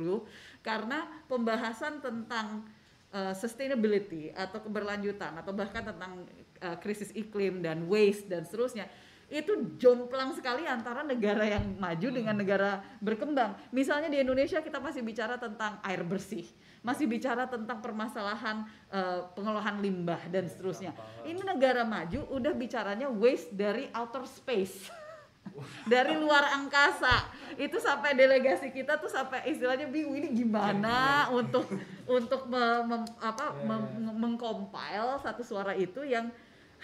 karena 0.61 1.09
pembahasan 1.31 2.03
tentang 2.03 2.67
uh, 3.15 3.31
sustainability 3.39 4.35
atau 4.35 4.59
keberlanjutan 4.59 5.39
atau 5.39 5.55
bahkan 5.55 5.87
tentang 5.87 6.27
uh, 6.59 6.77
krisis 6.83 7.15
iklim 7.15 7.63
dan 7.63 7.87
waste 7.87 8.27
dan 8.27 8.43
seterusnya 8.43 8.91
itu 9.27 9.75
jomplang 9.75 10.31
sekali 10.39 10.63
antara 10.71 11.03
negara 11.03 11.43
yang 11.43 11.75
maju 11.83 12.09
dengan 12.15 12.39
negara 12.39 12.79
berkembang. 13.03 13.59
Misalnya 13.75 14.07
di 14.07 14.23
Indonesia 14.23 14.63
kita 14.63 14.79
masih 14.79 15.03
bicara 15.03 15.35
tentang 15.35 15.83
air 15.83 16.07
bersih, 16.07 16.47
masih 16.79 17.11
bicara 17.11 17.51
tentang 17.51 17.83
permasalahan 17.83 18.63
uh, 18.95 19.27
pengolahan 19.35 19.83
limbah 19.83 20.31
dan 20.31 20.47
seterusnya. 20.47 20.95
Ini 21.27 21.43
negara 21.43 21.83
maju 21.83 22.23
udah 22.31 22.55
bicaranya 22.55 23.11
waste 23.11 23.51
dari 23.51 23.91
outer 23.91 24.23
space. 24.31 25.07
dari 25.93 26.15
luar 26.19 26.59
angkasa 26.59 27.31
itu 27.57 27.79
sampai 27.79 28.13
delegasi 28.19 28.75
kita 28.75 28.99
tuh 28.99 29.09
sampai 29.09 29.47
istilahnya 29.49 29.89
bingung 29.89 30.19
ini 30.19 30.35
gimana 30.35 31.31
untuk 31.33 31.71
untuk 32.05 32.51
me- 32.51 32.85
mem- 32.85 33.15
apa 33.23 33.55
mem- 33.65 34.17
mengcompile 34.17 35.17
satu 35.23 35.47
suara 35.47 35.73
itu 35.73 36.05
yang 36.05 36.29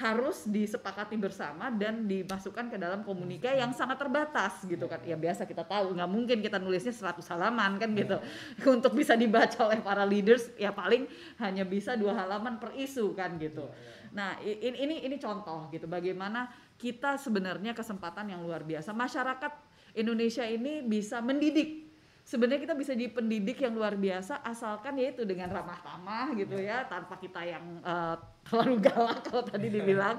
harus 0.03 0.51
disepakati 0.51 1.15
bersama 1.15 1.71
dan 1.71 2.11
dimasukkan 2.11 2.75
ke 2.75 2.77
dalam 2.77 3.07
komunika 3.07 3.55
yang 3.55 3.71
sangat 3.71 4.03
terbatas 4.03 4.67
gitu 4.67 4.91
kan. 4.91 4.99
Ya 5.07 5.15
biasa 5.15 5.47
kita 5.47 5.63
tahu 5.63 5.95
nggak 5.95 6.11
mungkin 6.11 6.39
kita 6.43 6.59
nulisnya 6.59 6.91
100 6.91 7.23
halaman 7.31 7.79
kan 7.79 7.95
gitu. 7.95 8.19
Untuk 8.75 8.99
bisa 8.99 9.15
dibaca 9.15 9.63
oleh 9.71 9.79
para 9.79 10.03
leaders 10.03 10.51
ya 10.59 10.75
paling 10.75 11.07
hanya 11.39 11.63
bisa 11.63 11.95
dua 11.95 12.19
halaman 12.19 12.59
per 12.59 12.75
isu 12.75 13.15
kan 13.15 13.39
gitu. 13.39 13.71
Nah 14.11 14.43
i- 14.43 14.59
ini 14.59 14.77
ini 14.83 14.95
ini 15.07 15.17
contoh 15.23 15.71
gitu 15.71 15.87
bagaimana 15.87 16.51
kita 16.75 17.15
sebenarnya 17.15 17.71
kesempatan 17.71 18.27
yang 18.35 18.43
luar 18.43 18.67
biasa. 18.67 18.91
Masyarakat 18.91 19.53
Indonesia 19.95 20.43
ini 20.43 20.83
bisa 20.83 21.23
mendidik. 21.23 21.95
Sebenarnya 22.23 22.67
kita 22.67 22.75
bisa 22.79 22.95
jadi 22.95 23.11
pendidik 23.11 23.59
yang 23.63 23.75
luar 23.75 23.95
biasa 23.95 24.43
asalkan 24.47 24.95
yaitu 24.99 25.27
dengan 25.27 25.51
ramah 25.51 25.79
tamah 25.83 26.35
gitu 26.39 26.55
ya 26.55 26.87
tanpa 26.87 27.19
kita 27.19 27.43
yang 27.43 27.83
eh, 27.83 28.17
terlalu 28.47 28.83
galak 28.83 29.23
kalau 29.27 29.45
tadi 29.47 29.69
dibilang 29.77 30.19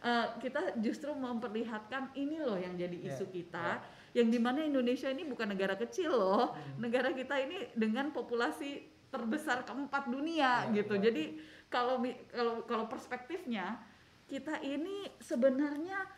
Eh, 0.00 0.26
kita 0.40 0.80
justru 0.80 1.12
memperlihatkan 1.12 2.16
ini 2.16 2.40
loh 2.40 2.56
yang 2.56 2.72
jadi 2.72 2.96
isu 3.04 3.28
kita 3.28 3.84
yang 4.16 4.32
di 4.32 4.40
mana 4.40 4.64
Indonesia 4.64 5.12
ini 5.12 5.28
bukan 5.28 5.52
negara 5.52 5.76
kecil 5.76 6.08
loh 6.08 6.56
negara 6.80 7.12
kita 7.12 7.36
ini 7.36 7.68
dengan 7.76 8.08
populasi 8.08 8.80
terbesar 9.12 9.60
keempat 9.68 10.08
dunia 10.08 10.72
gitu 10.72 10.96
jadi 10.96 11.36
kalau 11.68 12.00
kalau 12.32 12.64
kalau 12.64 12.88
perspektifnya 12.88 13.76
kita 14.24 14.64
ini 14.64 15.04
sebenarnya 15.20 16.08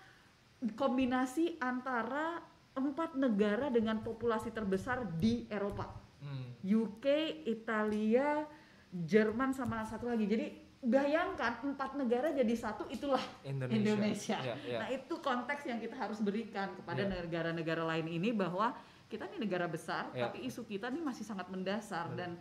kombinasi 0.79 1.59
antara 1.59 2.39
empat 2.79 3.19
negara 3.19 3.67
dengan 3.67 3.99
populasi 3.99 4.55
terbesar 4.55 5.11
di 5.19 5.51
Eropa. 5.51 5.91
Hmm. 6.23 6.55
UK, 6.63 7.05
Italia, 7.51 8.47
Jerman 8.95 9.51
sama 9.51 9.83
satu 9.83 10.07
lagi. 10.07 10.25
Jadi 10.25 10.72
bayangkan 10.83 11.63
empat 11.63 11.95
negara 11.95 12.35
jadi 12.35 12.55
satu 12.59 12.91
itulah 12.91 13.23
Indonesia. 13.47 13.79
Indonesia. 13.79 14.39
Ya, 14.43 14.57
ya. 14.67 14.79
Nah 14.83 14.89
itu 14.91 15.15
konteks 15.23 15.63
yang 15.71 15.79
kita 15.79 15.95
harus 15.95 16.19
berikan 16.19 16.75
kepada 16.75 17.07
Ya. 17.07 17.23
negara-negara 17.23 17.87
lain 17.87 18.11
ini 18.11 18.35
bahwa 18.35 18.75
kita 19.07 19.31
ini 19.31 19.47
negara 19.47 19.71
besar, 19.71 20.11
Ya. 20.11 20.27
tapi 20.27 20.43
isu 20.43 20.67
kita 20.67 20.91
ini 20.91 20.99
masih 20.99 21.23
sangat 21.23 21.47
mendasar 21.55 22.11
dan 22.19 22.35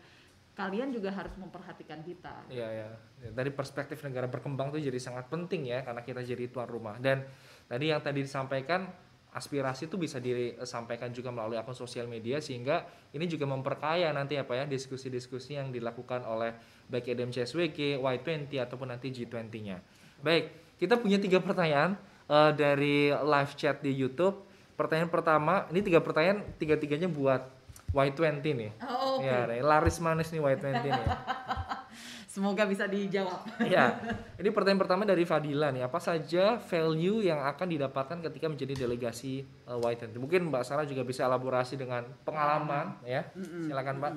kalian 0.58 0.90
juga 0.90 1.14
harus 1.14 1.32
memperhatikan 1.38 2.02
kita. 2.02 2.50
Iya 2.50 2.68
ya. 2.68 2.90
Dari 3.30 3.54
perspektif 3.54 4.02
negara 4.02 4.26
berkembang 4.26 4.74
tuh 4.74 4.82
jadi 4.82 4.98
sangat 4.98 5.30
penting 5.30 5.70
ya 5.70 5.86
karena 5.86 6.02
kita 6.02 6.26
jadi 6.26 6.50
tuan 6.50 6.66
rumah. 6.66 6.98
Dan 6.98 7.22
tadi 7.70 7.94
yang 7.94 8.02
tadi 8.02 8.26
disampaikan 8.26 8.90
aspirasi 9.32 9.88
itu 9.88 9.96
bisa 9.96 10.20
disampaikan 10.20 11.08
juga 11.16 11.32
melalui 11.32 11.56
akun 11.56 11.72
sosial 11.72 12.04
media 12.04 12.44
sehingga 12.44 12.84
ini 13.16 13.32
juga 13.32 13.48
memperkaya 13.48 14.12
nanti 14.12 14.36
apa 14.36 14.60
ya 14.60 14.64
diskusi-diskusi 14.68 15.56
yang 15.56 15.72
dilakukan 15.72 16.28
oleh 16.28 16.52
baik 16.92 17.16
EDMCSWG, 17.16 18.04
Y20 18.04 18.52
ataupun 18.60 18.92
nanti 18.92 19.08
G20-nya. 19.16 19.80
Baik, 20.20 20.76
kita 20.76 21.00
punya 21.00 21.18
tiga 21.18 21.40
pertanyaan 21.40 21.96
eh, 22.28 22.52
dari 22.52 23.10
live 23.10 23.54
chat 23.56 23.80
di 23.80 23.96
YouTube. 23.96 24.44
Pertanyaan 24.76 25.08
pertama, 25.08 25.66
ini 25.72 25.80
tiga 25.80 26.04
pertanyaan 26.04 26.44
tiga-tiganya 26.60 27.08
buat 27.08 27.48
Y20 27.96 28.44
nih. 28.44 28.72
Oh, 28.84 29.20
oke. 29.20 29.28
Ya, 29.28 29.48
nih, 29.48 29.64
laris 29.64 29.98
manis 30.04 30.28
nih 30.36 30.44
Y20 30.44 30.84
nih. 30.84 31.08
Semoga 32.32 32.64
bisa 32.64 32.88
dijawab. 32.88 33.44
Ya, 33.68 34.00
ini 34.40 34.56
pertanyaan 34.56 34.80
pertama 34.80 35.04
dari 35.04 35.28
Fadila 35.28 35.68
nih. 35.68 35.84
Apa 35.84 36.00
saja 36.00 36.64
value 36.64 37.28
yang 37.28 37.44
akan 37.44 37.68
didapatkan 37.76 38.24
ketika 38.24 38.48
menjadi 38.48 38.88
delegasi 38.88 39.44
uh, 39.68 39.76
Y20? 39.76 40.16
Mungkin 40.16 40.48
Mbak 40.48 40.64
Sarah 40.64 40.88
juga 40.88 41.04
bisa 41.04 41.28
elaborasi 41.28 41.76
dengan 41.76 42.08
pengalaman, 42.24 43.04
ya. 43.04 43.28
Silakan 43.36 44.00
Mbak. 44.00 44.14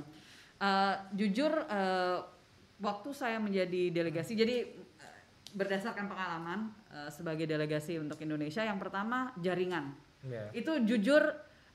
Eh, 0.65 0.95
jujur 1.19 1.53
eh, 1.67 2.19
waktu 2.77 3.11
saya 3.11 3.39
menjadi 3.39 3.91
delegasi 3.91 4.35
jadi 4.35 4.67
eh, 4.67 5.19
berdasarkan 5.51 6.07
pengalaman 6.07 6.61
eh, 6.89 7.09
sebagai 7.09 7.45
delegasi 7.45 7.97
untuk 7.97 8.19
Indonesia 8.19 8.61
yang 8.61 8.79
pertama 8.79 9.31
jaringan 9.39 9.95
Ya. 10.25 10.49
itu 10.57 10.73
jujur 10.89 11.21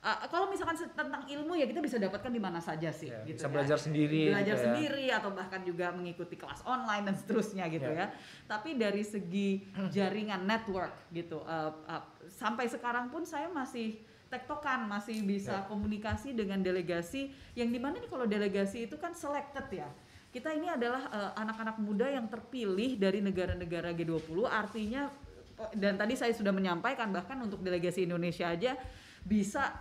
eh, 0.02 0.18
kalau 0.26 0.50
misalkan 0.50 0.74
tentang 0.74 1.22
ilmu 1.24 1.54
ya 1.54 1.70
kita 1.70 1.80
bisa 1.80 1.95
dapatkan 1.95 2.28
di 2.28 2.41
mana 2.41 2.58
saja 2.58 2.89
sih 2.89 3.08
Ya, 3.08 3.22
gitu 3.24 3.38
bisa 3.38 3.45
ya. 3.45 3.54
belajar 3.54 3.78
sendiri 3.78 4.24
belajar 4.28 4.41
gitu 4.50 4.58
ya. 4.58 4.66
sendiri 4.66 5.06
atau 5.14 5.30
bahkan 5.30 5.62
juga 5.62 5.93
mengikuti 5.93 6.34
kelas 6.34 6.66
online 6.66 7.06
dan 7.06 7.16
seterusnya 7.16 7.70
gitu 7.70 7.86
Ya. 7.86 8.10
ya 8.10 8.18
tapi 8.45 8.74
dari 8.74 9.06
segi 9.06 9.62
jaringan 9.93 10.43
network 10.43 11.14
gitu 11.14 11.45
eh, 11.45 11.72
eh, 11.88 12.04
sampai 12.28 12.66
sekarang 12.66 13.08
pun 13.08 13.22
saya 13.22 13.45
masih 13.47 14.02
tektokan 14.28 14.86
masih 14.86 15.22
bisa 15.22 15.54
Ya. 15.54 15.66
komunikasi 15.66 16.34
dengan 16.34 16.58
delegasi 16.60 17.30
yang 17.54 17.70
di 17.70 17.78
mana 17.78 17.97
nih 17.97 18.10
kalau 18.10 18.26
delegasi 18.26 18.86
itu 18.86 18.97
kan 18.97 19.14
selected 19.14 19.70
ya 19.70 19.89
kita 20.30 20.53
ini 20.53 20.69
adalah 20.69 21.09
eh, 21.09 21.32
anak-anak 21.41 21.77
muda 21.82 22.05
yang 22.05 22.30
terpilih 22.30 22.97
dari 23.01 23.19
negara-negara 23.19 23.93
G20 23.97 24.45
artinya 24.45 25.09
eh, 25.57 25.71
dan 25.73 25.97
tadi 25.97 26.13
saya 26.13 26.34
sudah 26.34 26.53
menyampaikan 26.53 27.09
bahkan 27.09 27.41
untuk 27.41 27.65
delegasi 27.65 28.05
Indonesia 28.05 28.45
aja 28.45 28.77
bisa 29.25 29.73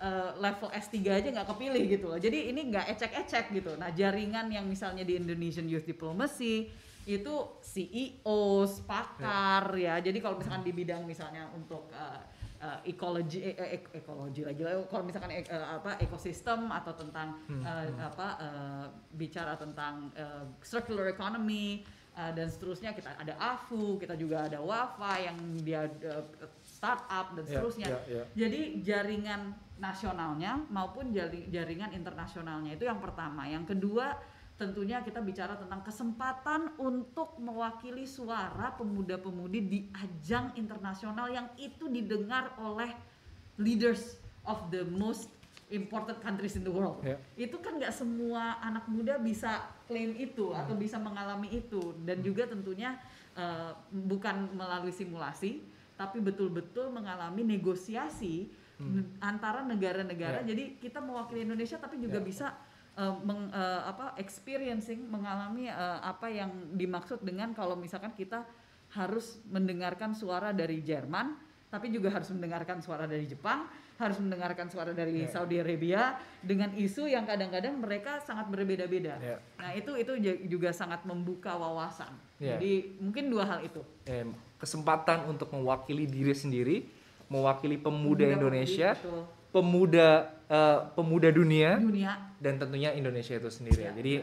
eh, 0.00 0.32
level 0.40 0.72
S3 0.72 0.96
aja 1.04 1.28
nggak 1.28 1.48
kepilih 1.52 1.84
gitu 1.84 2.06
loh. 2.08 2.18
Jadi 2.18 2.48
ini 2.48 2.72
nggak 2.72 2.96
ecek-ecek 2.96 3.52
gitu. 3.52 3.76
Nah 3.76 3.92
jaringan 3.92 4.48
yang 4.48 4.64
misalnya 4.64 5.04
di 5.04 5.20
Indonesian 5.20 5.68
Youth 5.68 5.84
Diplomacy 5.84 6.72
itu 7.04 7.34
CEO, 7.60 8.64
pakar 8.84 9.72
ya. 9.76 10.00
Jadi 10.00 10.20
kalau 10.20 10.40
misalkan 10.40 10.64
di 10.64 10.72
bidang 10.72 11.04
misalnya 11.04 11.48
untuk 11.52 11.92
eh, 11.92 12.39
eh, 12.60 12.78
ekologi 12.86 13.40
eh, 13.40 13.54
eh, 13.54 13.68
ek- 13.74 13.92
ekologi 13.96 14.44
lagi 14.44 14.60
lah. 14.60 14.84
Kalau 14.84 15.02
misalkan 15.02 15.32
ek- 15.32 15.48
eh, 15.48 15.66
apa 15.70 15.96
ekosistem 15.98 16.68
atau 16.68 16.92
tentang 16.92 17.40
eh, 17.48 17.88
apa 17.98 18.26
eh, 18.38 18.84
bicara 19.14 19.56
tentang 19.56 20.12
eh, 20.12 20.44
circular 20.60 21.08
economy 21.08 21.80
eh, 22.12 22.30
dan 22.30 22.46
seterusnya. 22.46 22.92
Kita 22.92 23.16
ada 23.16 23.32
AFU 23.34 23.96
kita 23.96 24.12
juga 24.14 24.44
ada 24.44 24.60
WAFA 24.60 25.12
yang 25.22 25.36
dia 25.58 25.88
eh, 25.88 26.24
startup 26.60 27.32
dan 27.32 27.44
Ya, 27.44 27.50
seterusnya. 27.50 27.86
ya, 27.88 27.98
ya. 28.06 28.22
jadi 28.36 28.60
jaringan 28.80 29.40
nasionalnya 29.80 30.60
maupun 30.68 31.08
jari- 31.10 31.48
jaringan 31.48 31.90
internasionalnya 31.90 32.76
itu 32.76 32.84
yang 32.84 33.00
pertama. 33.00 33.48
Yang 33.48 33.72
kedua 33.72 34.12
tentunya 34.60 35.00
kita 35.00 35.24
bicara 35.24 35.56
tentang 35.56 35.80
kesempatan 35.80 36.76
untuk 36.76 37.40
mewakili 37.40 38.04
suara 38.04 38.76
pemuda-pemudi 38.76 39.60
di 39.64 39.80
ajang 39.96 40.52
internasional 40.60 41.32
yang 41.32 41.48
itu 41.56 41.88
didengar 41.88 42.52
oleh 42.60 42.92
leaders 43.56 44.20
of 44.44 44.68
the 44.68 44.84
most 44.92 45.32
important 45.72 46.20
countries 46.20 46.60
in 46.60 46.62
the 46.68 46.68
world. 46.68 47.00
Ya. 47.00 47.16
Itu 47.40 47.56
kan 47.64 47.80
nggak 47.80 47.96
semua 47.96 48.60
anak 48.60 48.84
muda 48.84 49.16
bisa 49.16 49.64
klaim 49.88 50.12
itu 50.20 50.52
atau 50.52 50.76
bisa 50.76 51.00
mengalami 51.00 51.64
itu 51.64 51.96
dan 52.04 52.20
juga 52.20 52.44
tentunya 52.44 53.00
eh, 53.40 53.72
bukan 53.88 54.52
melalui 54.52 54.92
simulasi 54.92 55.64
tapi 55.96 56.20
betul-betul 56.20 56.92
mengalami 56.92 57.44
negosiasi 57.48 58.60
antara 59.20 59.60
negara-negara. 59.60 60.40
Ya. 60.40 60.52
Jadi 60.52 60.80
kita 60.80 61.04
mewakili 61.04 61.44
Indonesia 61.44 61.76
tapi 61.76 62.00
juga 62.00 62.16
Ya. 62.16 62.24
bisa 62.24 62.46
eh, 63.00 63.14
meng- 63.24 63.48
eh, 63.50 63.80
apa 63.82 64.12
experiencing 64.20 65.08
mengalami 65.08 65.66
eh, 65.66 65.98
apa 66.04 66.28
yang 66.28 66.52
dimaksud 66.76 67.24
dengan 67.24 67.56
kalau 67.56 67.72
misalkan 67.74 68.12
kita 68.12 68.44
harus 68.92 69.40
mendengarkan 69.48 70.12
suara 70.12 70.52
dari 70.52 70.84
Jerman 70.84 71.32
tapi 71.70 71.88
juga 71.88 72.10
harus 72.10 72.28
mendengarkan 72.28 72.82
suara 72.82 73.06
dari 73.06 73.24
Jepang 73.24 73.64
harus 73.94 74.16
mendengarkan 74.16 74.66
suara 74.66 74.90
dari 74.90 75.22
Ya. 75.22 75.30
Saudi 75.30 75.60
Arabia 75.60 76.16
dengan 76.40 76.72
isu 76.72 77.04
yang 77.04 77.28
kadang-kadang 77.28 77.76
mereka 77.76 78.16
sangat 78.18 78.48
berbeda-beda. 78.48 79.20
Ya. 79.20 79.36
Nah 79.60 79.76
itu 79.76 79.92
itu 79.94 80.12
ju- 80.16 80.40
juga 80.48 80.72
sangat 80.72 81.04
membuka 81.04 81.52
wawasan. 81.54 82.08
Ya. 82.40 82.56
Jadi 82.56 82.96
mungkin 82.96 83.28
dua 83.28 83.44
hal 83.44 83.60
itu. 83.60 83.84
Eh, 84.08 84.24
kesempatan 84.56 85.28
untuk 85.28 85.52
mewakili 85.52 86.08
diri 86.08 86.32
sendiri, 86.32 86.76
mewakili 87.28 87.76
pemuda 87.76 88.24
Indonesia, 88.26 88.96
Betul. 88.96 89.28
Pemuda 89.50 90.30
eh, 90.50 90.78
pemuda 90.94 91.28
dunia, 91.30 91.78
dunia 91.78 92.34
dan 92.38 92.58
tentunya 92.58 92.94
Indonesia 92.94 93.36
itu 93.36 93.50
sendiri. 93.50 93.90
Ya. 93.90 93.92
Jadi 93.94 94.22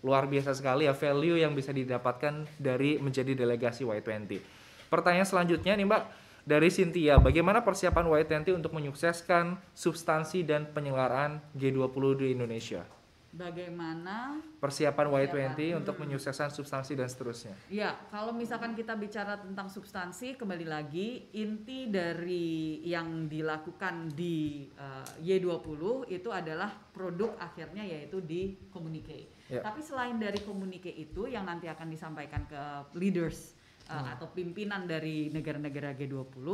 luar 0.00 0.24
biasa 0.24 0.56
sekali 0.56 0.88
ya 0.88 0.96
value 0.96 1.36
yang 1.36 1.52
bisa 1.52 1.70
didapatkan 1.76 2.48
dari 2.56 2.96
menjadi 2.96 3.36
delegasi 3.36 3.84
Y20. 3.84 4.40
Pertanyaan 4.88 5.28
selanjutnya 5.28 5.76
nih 5.76 5.86
Mbak 5.86 6.02
dari 6.48 6.72
Cynthia, 6.72 7.20
bagaimana 7.20 7.60
persiapan 7.60 8.08
Y20 8.08 8.56
untuk 8.56 8.72
menyukseskan 8.72 9.60
substansi 9.76 10.42
dan 10.42 10.66
penyelenggaraan 10.72 11.38
G20 11.52 12.04
di 12.16 12.26
Indonesia? 12.32 12.82
Bagaimana 13.30 14.42
Persiapan 14.58 15.06
Y20 15.06 15.30
Persiapan. 15.30 15.78
untuk 15.78 15.94
menyukseskan 16.02 16.50
substansi 16.50 16.98
dan 16.98 17.08
seterusnya. 17.08 17.54
Ya, 17.70 17.96
kalau 18.10 18.34
misalkan 18.34 18.74
kita 18.74 18.98
bicara 18.98 19.38
tentang 19.38 19.70
substansi, 19.70 20.34
kembali 20.36 20.66
lagi 20.66 21.30
inti 21.32 21.88
dari 21.88 22.82
yang 22.84 23.30
dilakukan 23.30 24.12
di 24.12 24.66
uh, 24.76 25.06
Y20 25.22 26.10
itu 26.10 26.28
adalah 26.28 26.74
produk 26.90 27.38
akhirnya 27.38 27.86
yaitu 27.86 28.18
di 28.20 28.58
communique. 28.68 29.30
Ya. 29.46 29.62
Tapi 29.62 29.80
selain 29.82 30.18
dari 30.18 30.42
communique 30.42 30.90
itu 30.90 31.26
yang 31.30 31.46
nanti 31.46 31.66
akan 31.70 31.88
disampaikan 31.90 32.46
ke 32.46 32.62
leaders 32.98 33.54
uh, 33.90 34.14
atau 34.14 34.30
pimpinan 34.30 34.86
dari 34.86 35.30
negara-negara 35.30 35.94
G20, 35.98 36.46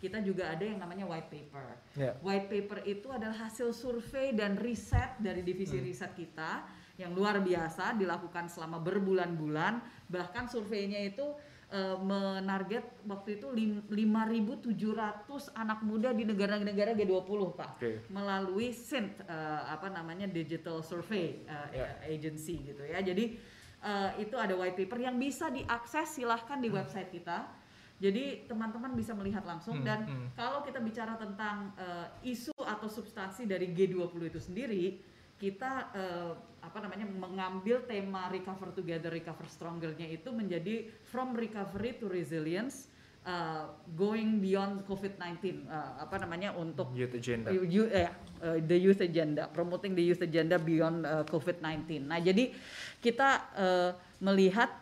kita 0.00 0.24
juga 0.24 0.48
ada 0.48 0.64
yang 0.64 0.80
namanya 0.80 1.04
white 1.04 1.28
paper. 1.28 1.76
Ya. 1.92 2.16
White 2.24 2.48
paper 2.48 2.78
itu 2.88 3.12
adalah 3.12 3.36
hasil 3.46 3.76
survei 3.76 4.32
dan 4.32 4.56
riset 4.56 5.20
dari 5.20 5.44
divisi 5.44 5.76
riset 5.76 6.16
kita 6.16 6.64
yang 6.96 7.12
luar 7.12 7.44
biasa 7.44 7.92
dilakukan 7.94 8.48
selama 8.48 8.80
berbulan-bulan. 8.80 9.84
Bahkan 10.08 10.48
surveinya 10.48 11.04
itu 11.04 11.36
eh, 11.68 11.96
menarget 12.00 12.84
waktu 13.04 13.36
itu 13.36 13.52
lim- 13.52 13.84
5.700 13.92 15.52
anak 15.52 15.84
muda 15.84 16.16
di 16.16 16.24
negara-negara 16.24 16.96
G20, 16.96 17.40
Pak. 17.56 17.70
Oke. 17.76 17.90
Melalui 18.08 18.72
SINT 18.72 19.20
eh, 19.20 19.60
apa 19.68 19.92
namanya 19.92 20.24
Digital 20.24 20.80
Survey 20.80 21.44
eh, 21.44 21.68
Ya. 21.76 21.86
Agency 22.08 22.72
gitu 22.72 22.82
ya. 22.88 23.04
Jadi 23.04 23.36
eh, 23.84 24.10
itu 24.16 24.36
ada 24.40 24.56
white 24.56 24.80
paper 24.80 24.98
yang 25.00 25.20
bisa 25.20 25.52
diakses 25.52 26.16
silahkan 26.16 26.56
di 26.56 26.72
website 26.72 27.12
kita. 27.12 27.59
Jadi 28.00 28.48
teman-teman 28.48 28.96
bisa 28.96 29.12
melihat 29.12 29.44
langsung 29.44 29.84
Hmm, 29.84 29.86
dan 29.86 30.00
hmm. 30.08 30.32
kalau 30.32 30.64
kita 30.64 30.80
bicara 30.80 31.20
tentang 31.20 31.76
eh, 31.76 32.32
isu 32.32 32.56
atau 32.56 32.88
substansi 32.88 33.44
dari 33.44 33.76
G20 33.76 34.20
itu 34.24 34.40
sendiri, 34.40 34.84
kita 35.36 35.92
eh, 35.92 36.32
apa 36.64 36.78
namanya 36.80 37.04
mengambil 37.04 37.84
tema 37.84 38.32
recover 38.32 38.72
together, 38.72 39.12
recover 39.12 39.44
stronger-nya 39.44 40.08
itu 40.08 40.32
menjadi 40.32 40.88
from 41.04 41.36
recovery 41.36 42.00
to 42.00 42.08
resilience, 42.08 42.88
eh, 43.20 43.68
going 43.92 44.40
beyond 44.40 44.88
COVID-19, 44.88 45.68
eh, 45.68 45.90
apa 46.00 46.16
namanya 46.24 46.56
untuk 46.56 46.96
Youth 46.96 47.12
agenda. 47.12 47.52
You- 47.52 47.68
you- 47.68 47.92
eh, 47.92 48.08
eh, 48.40 48.64
the 48.64 48.80
youth 48.80 49.04
agenda, 49.04 49.44
promoting 49.52 49.92
the 49.92 50.04
youth 50.04 50.24
agenda 50.24 50.56
beyond 50.56 51.04
eh, 51.04 51.24
COVID-19. 51.28 52.08
Nah, 52.08 52.16
jadi 52.16 52.48
kita 53.04 53.28
eh, 53.60 53.90
melihat 54.24 54.72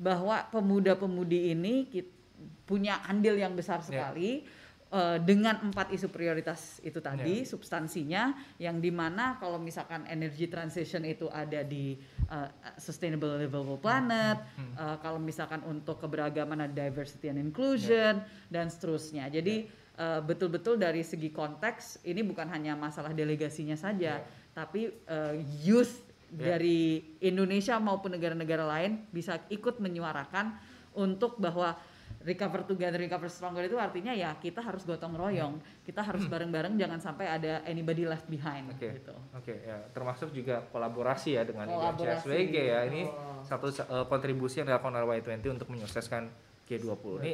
bahwa 0.00 0.40
pemuda-pemudi 0.48 1.52
ini 1.52 1.84
kit- 1.86 2.21
punya 2.62 3.02
andil 3.04 3.34
yang 3.34 3.52
besar 3.52 3.80
Ya. 3.80 3.86
sekali 3.86 4.44
eh, 4.88 5.18
dengan 5.24 5.56
empat 5.62 5.88
isu 5.88 6.12
prioritas 6.12 6.76
itu 6.80 7.00
tadi 7.00 7.40
Ya. 7.40 7.48
substansinya 7.48 8.22
yang 8.60 8.76
di 8.76 8.92
mana 8.92 9.40
kalau 9.40 9.56
misalkan 9.56 10.04
energy 10.04 10.46
transition 10.46 11.00
itu 11.02 11.32
ada 11.32 11.64
di 11.64 11.96
eh, 12.28 12.48
sustainable 12.76 13.36
livable 13.36 13.76
planet 13.76 14.36
Hmm. 14.54 14.72
eh, 14.74 14.96
kalau 15.00 15.16
misalkan 15.16 15.64
untuk 15.64 15.96
keberagaman 15.98 16.64
ada 16.64 16.76
diversity 16.76 17.28
and 17.28 17.40
inclusion 17.40 18.20
dan 18.48 18.68
seterusnya 18.68 19.28
jadi 19.28 19.64
eh, 19.92 20.20
betul-betul 20.20 20.76
dari 20.76 21.00
segi 21.00 21.28
konteks 21.28 22.04
ini 22.04 22.20
bukan 22.20 22.48
hanya 22.48 22.72
masalah 22.72 23.12
delegasinya 23.12 23.74
saja 23.74 24.20
tapi 24.52 24.92
eh, 25.08 25.34
youth 25.64 26.12
Ya. 26.32 26.56
dari 26.56 26.96
Indonesia 27.20 27.76
maupun 27.76 28.08
negara-negara 28.08 28.64
lain 28.64 29.04
bisa 29.12 29.36
ikut 29.48 29.76
menyuarakan 29.76 30.56
untuk 30.96 31.36
bahwa 31.36 31.76
recover 32.22 32.62
together, 32.62 32.98
recover 32.98 33.26
stronger 33.26 33.66
itu 33.66 33.76
artinya 33.76 34.10
ya 34.10 34.34
kita 34.34 34.62
harus 34.62 34.82
gotong 34.82 35.14
royong, 35.14 35.58
kita 35.82 36.00
harus 36.00 36.24
bareng-bareng, 36.24 36.78
jangan 36.78 36.98
sampai 36.98 37.26
ada 37.26 37.62
anybody 37.66 38.06
left 38.06 38.26
behind 38.26 38.70
Hmm. 38.70 38.78
Oke. 38.78 38.88
gitu. 38.94 39.14
Oke, 39.34 39.54
ya 39.62 39.76
termasuk 39.90 40.30
juga 40.30 40.62
kolaborasi 40.70 41.34
ya 41.34 41.42
dengan 41.42 41.66
Kolaborasi, 41.66 42.26
IDMC 42.30 42.54
ya. 42.54 42.80
Ini 42.86 43.02
betul. 43.06 43.42
satu 43.42 43.66
eh, 43.70 44.06
kontribusi 44.06 44.62
yang 44.62 44.70
dilakukan 44.70 44.94
oleh 44.94 45.18
Y20 45.18 45.46
untuk 45.52 45.68
menyukseskan 45.68 46.30
G20. 46.66 47.04
Ini 47.20 47.32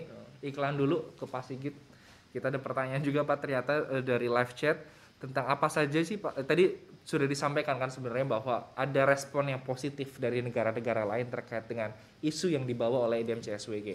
iklan 0.48 0.74
dulu 0.74 1.12
ke 1.15 1.24
Pak 1.24 1.43
Sigit. 1.44 1.77
Kita 2.28 2.48
ada 2.48 2.60
pertanyaan 2.60 3.01
juga 3.01 3.24
Pak 3.24 3.39
ternyata 3.39 3.73
eh, 3.93 4.02
dari 4.02 4.28
live 4.28 4.52
chat 4.56 4.77
tentang 5.19 5.51
apa 5.51 5.66
saja 5.69 6.01
sih 6.01 6.16
Pak. 6.16 6.32
Eh, 6.40 6.47
Tadi 6.47 6.65
sudah 7.05 7.24
disampaikan 7.24 7.77
kan 7.77 7.89
sebenarnya 7.89 8.28
bahwa 8.28 8.73
ada 8.73 9.02
respon 9.05 9.48
yang 9.48 9.65
positif 9.65 10.20
dari 10.20 10.44
negara-negara 10.44 11.09
lain 11.09 11.28
terkait 11.28 11.65
dengan 11.65 11.89
isu 12.20 12.52
yang 12.52 12.69
dibawa 12.69 13.09
oleh 13.09 13.24
IDMC 13.24 13.56
SWG. 13.56 13.89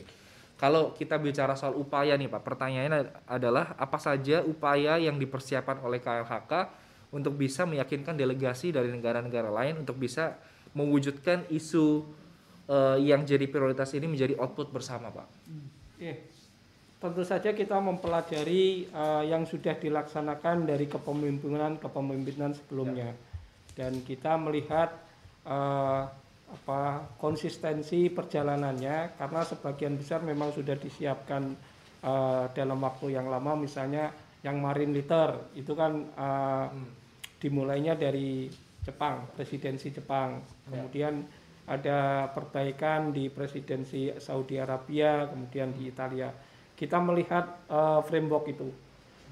Kalau 0.64 0.96
kita 0.96 1.20
bicara 1.20 1.60
soal 1.60 1.76
upaya 1.76 2.16
nih 2.16 2.32
Pak, 2.32 2.40
pertanyaannya 2.40 3.28
adalah 3.28 3.76
apa 3.76 4.00
saja 4.00 4.40
upaya 4.48 4.96
yang 4.96 5.20
dipersiapkan 5.20 5.84
oleh 5.84 6.00
KLHK 6.00 6.72
untuk 7.12 7.36
bisa 7.36 7.68
meyakinkan 7.68 8.16
delegasi 8.16 8.72
dari 8.72 8.88
negara-negara 8.88 9.52
lain 9.52 9.84
untuk 9.84 10.00
bisa 10.00 10.40
mewujudkan 10.72 11.44
isu 11.52 12.08
eh, 12.72 12.96
yang 13.04 13.28
jadi 13.28 13.44
prioritas 13.52 13.92
ini 13.92 14.08
menjadi 14.08 14.40
output 14.40 14.72
bersama 14.72 15.12
Pak. 15.12 15.28
Oke. 16.00 16.32
Tentu 16.96 17.28
saja 17.28 17.52
kita 17.52 17.84
mempelajari 17.84 18.88
eh, 18.88 19.24
yang 19.28 19.44
sudah 19.44 19.76
dilaksanakan 19.76 20.64
dari 20.64 20.88
kepemimpinan 20.88 21.76
kepemimpinan 21.76 22.56
sebelumnya 22.56 23.12
dan 23.76 24.00
kita 24.00 24.40
melihat 24.40 24.96
eh, 25.44 26.23
apa 26.54 27.10
konsistensi 27.18 28.14
perjalanannya 28.14 29.18
karena 29.18 29.42
sebagian 29.42 29.98
besar 29.98 30.22
memang 30.22 30.54
sudah 30.54 30.78
disiapkan 30.78 31.44
eh, 32.06 32.46
dalam 32.54 32.78
waktu 32.78 33.18
yang 33.18 33.28
lama 33.28 33.58
misalnya 33.58 34.14
yang 34.46 34.62
marine 34.62 34.94
litter. 34.94 35.58
Itu 35.58 35.74
kan 35.74 36.14
eh, 36.14 36.68
dimulainya 37.42 37.98
dari 37.98 38.48
Jepang 38.86 39.34
presidensi 39.34 39.90
Jepang. 39.90 40.44
Kemudian 40.70 41.26
ada 41.64 42.28
perbaikan 42.36 43.16
di 43.16 43.32
presidensi 43.32 44.12
Saudi 44.20 44.60
Arabia 44.60 45.26
kemudian 45.26 45.74
di 45.74 45.90
Italia. 45.90 46.30
Kita 46.78 47.02
melihat 47.02 47.66
eh, 47.68 48.02
framework 48.06 48.48
itu. 48.54 48.70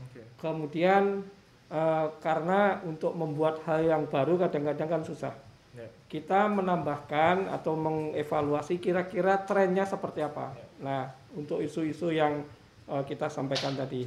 Oke. 0.01 0.21
kemudian 0.41 1.21
eh, 1.69 2.07
karena 2.25 2.81
untuk 2.81 3.13
membuat 3.13 3.61
hal 3.69 3.85
yang 3.85 4.03
baru 4.09 4.41
kadang-kadang 4.41 4.89
kan 4.89 5.03
susah 5.05 5.50
Ya. 5.71 5.87
kita 6.11 6.51
menambahkan 6.51 7.47
atau 7.47 7.79
mengevaluasi 7.79 8.75
kira-kira 8.83 9.39
trennya 9.39 9.87
seperti 9.87 10.19
apa. 10.19 10.51
Nah, 10.83 11.07
untuk 11.31 11.63
isu-isu 11.63 12.11
yang 12.11 12.43
eh, 12.91 13.03
kita 13.07 13.31
sampaikan 13.31 13.71
tadi. 13.79 14.03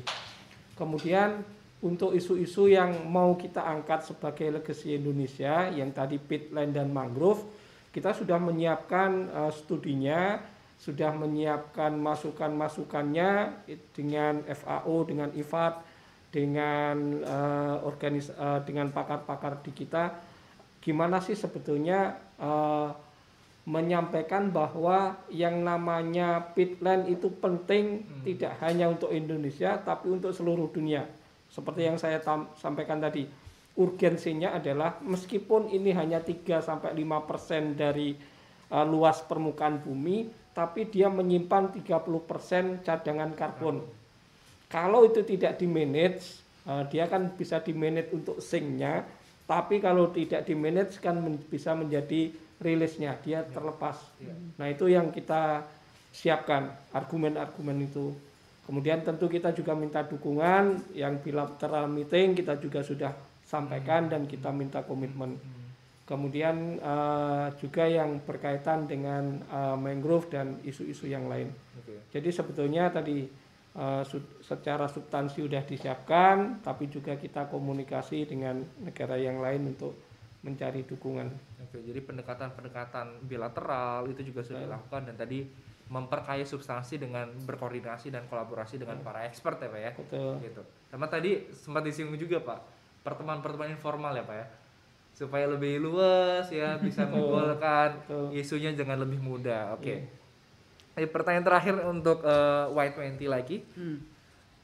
Kemudian 0.76 1.40
untuk 1.80 2.12
isu-isu 2.12 2.68
yang 2.68 3.08
mau 3.08 3.32
kita 3.40 3.64
angkat 3.64 4.04
sebagai 4.04 4.60
legacy 4.60 4.96
Indonesia 5.00 5.72
yang 5.72 5.88
tadi 5.96 6.20
peatland 6.20 6.76
dan 6.76 6.92
mangrove, 6.92 7.44
kita 7.96 8.12
sudah 8.12 8.36
menyiapkan 8.36 9.10
eh, 9.32 9.52
studinya, 9.56 10.36
sudah 10.76 11.16
menyiapkan 11.16 11.96
masukan-masukannya 11.96 13.64
dengan 13.96 14.44
FAO, 14.52 15.08
dengan 15.08 15.32
IFAD, 15.32 15.74
dengan 16.34 16.96
eh, 17.22 17.76
organis 17.86 18.28
eh, 18.34 18.60
dengan 18.66 18.90
pakar-pakar 18.90 19.62
di 19.62 19.70
kita 19.70 20.33
gimana 20.84 21.24
sih 21.24 21.32
sebetulnya 21.32 22.20
eh, 22.36 22.88
menyampaikan 23.64 24.52
bahwa 24.52 25.16
yang 25.32 25.64
namanya 25.64 26.52
peatland 26.52 27.08
itu 27.08 27.32
penting 27.40 28.04
tidak 28.20 28.60
hanya 28.60 28.92
untuk 28.92 29.08
Indonesia 29.08 29.80
tapi 29.80 30.12
untuk 30.12 30.36
seluruh 30.36 30.68
dunia. 30.68 31.08
Seperti 31.48 31.88
yang 31.88 31.96
saya 31.96 32.20
tam- 32.20 32.52
sampaikan 32.60 33.00
tadi, 33.00 33.24
urgensinya 33.80 34.52
adalah 34.52 35.00
meskipun 35.00 35.72
ini 35.72 35.96
hanya 35.96 36.20
3 36.20 36.60
sampai 36.60 36.92
5% 36.92 37.72
dari 37.72 38.12
eh, 38.68 38.86
luas 38.86 39.24
permukaan 39.24 39.80
bumi, 39.80 40.28
tapi 40.52 40.84
dia 40.92 41.08
menyimpan 41.08 41.72
30% 41.72 42.84
cadangan 42.84 43.32
karbon. 43.32 43.80
Kalau 44.68 45.08
itu 45.08 45.24
tidak 45.24 45.56
di 45.56 45.64
manage, 45.64 46.44
eh, 46.68 46.84
dia 46.92 47.08
kan 47.08 47.32
bisa 47.32 47.64
di 47.64 47.72
manage 47.72 48.12
untuk 48.12 48.44
sinknya, 48.44 49.08
tapi 49.44 49.76
kalau 49.80 50.08
tidak 50.08 50.48
di 50.48 50.56
manage 50.56 50.96
kan 51.04 51.20
men- 51.20 51.42
bisa 51.52 51.76
menjadi 51.76 52.32
rilisnya, 52.64 53.12
dia 53.20 53.44
terlepas. 53.44 54.00
Nah 54.56 54.66
itu 54.72 54.88
yang 54.88 55.12
kita 55.12 55.64
siapkan 56.14 56.72
argumen-argumen 56.94 57.84
itu. 57.84 58.16
Kemudian 58.64 59.04
tentu 59.04 59.28
kita 59.28 59.52
juga 59.52 59.76
minta 59.76 60.00
dukungan 60.00 60.96
yang 60.96 61.20
bilateral 61.20 61.84
meeting 61.92 62.32
kita 62.32 62.56
juga 62.56 62.80
sudah 62.80 63.12
sampaikan 63.44 64.08
dan 64.08 64.24
kita 64.24 64.48
minta 64.48 64.80
komitmen. 64.80 65.36
Kemudian 66.08 66.80
eh, 66.80 67.46
juga 67.60 67.84
yang 67.84 68.24
berkaitan 68.24 68.88
dengan 68.88 69.44
eh, 69.44 69.76
mangrove 69.76 70.32
dan 70.32 70.56
isu-isu 70.64 71.04
yang 71.04 71.28
lain. 71.28 71.52
Oke. 71.76 72.08
Jadi 72.08 72.28
sebetulnya 72.32 72.88
tadi 72.88 73.28
secara 74.38 74.86
substansi 74.86 75.42
sudah 75.42 75.66
disiapkan, 75.66 76.62
tapi 76.62 76.86
juga 76.86 77.18
kita 77.18 77.50
komunikasi 77.50 78.22
dengan 78.22 78.62
negara 78.78 79.18
yang 79.18 79.42
lain 79.42 79.74
untuk 79.74 79.98
mencari 80.46 80.86
dukungan. 80.86 81.26
Oke, 81.66 81.82
jadi 81.82 81.98
pendekatan-pendekatan 82.04 83.26
bilateral 83.26 84.06
itu 84.12 84.30
juga 84.30 84.46
sudah 84.46 84.62
dilakukan 84.62 85.10
dan 85.10 85.16
tadi 85.18 85.42
memperkaya 85.90 86.46
substansi 86.46 86.96
dengan 86.96 87.28
berkoordinasi 87.44 88.14
dan 88.14 88.24
kolaborasi 88.30 88.78
dengan 88.80 89.02
para 89.02 89.26
expert 89.26 89.58
ya 89.60 89.68
Pak 89.68 89.80
ya. 89.80 89.92
Betul. 89.98 90.32
Gitu. 90.40 90.62
Sama 90.88 91.06
tadi 91.10 91.50
sempat 91.50 91.82
disinggung 91.82 92.20
juga 92.20 92.40
Pak, 92.46 92.60
pertemuan-pertemuan 93.02 93.74
informal 93.74 94.14
ya 94.14 94.22
Pak 94.22 94.36
ya. 94.38 94.46
Supaya 95.14 95.46
lebih 95.50 95.82
luas 95.82 96.46
ya, 96.50 96.78
bisa 96.78 97.06
menggolkan 97.06 98.06
isunya 98.30 98.70
dengan 98.70 99.02
lebih 99.02 99.18
mudah. 99.18 99.74
Oke. 99.74 100.06
Eh, 100.94 101.10
pertanyaan 101.10 101.46
terakhir 101.46 101.74
untuk 101.86 102.22
eh, 102.22 102.66
Y20 102.70 103.20
lagi. 103.26 103.62
Hmm. 103.74 103.98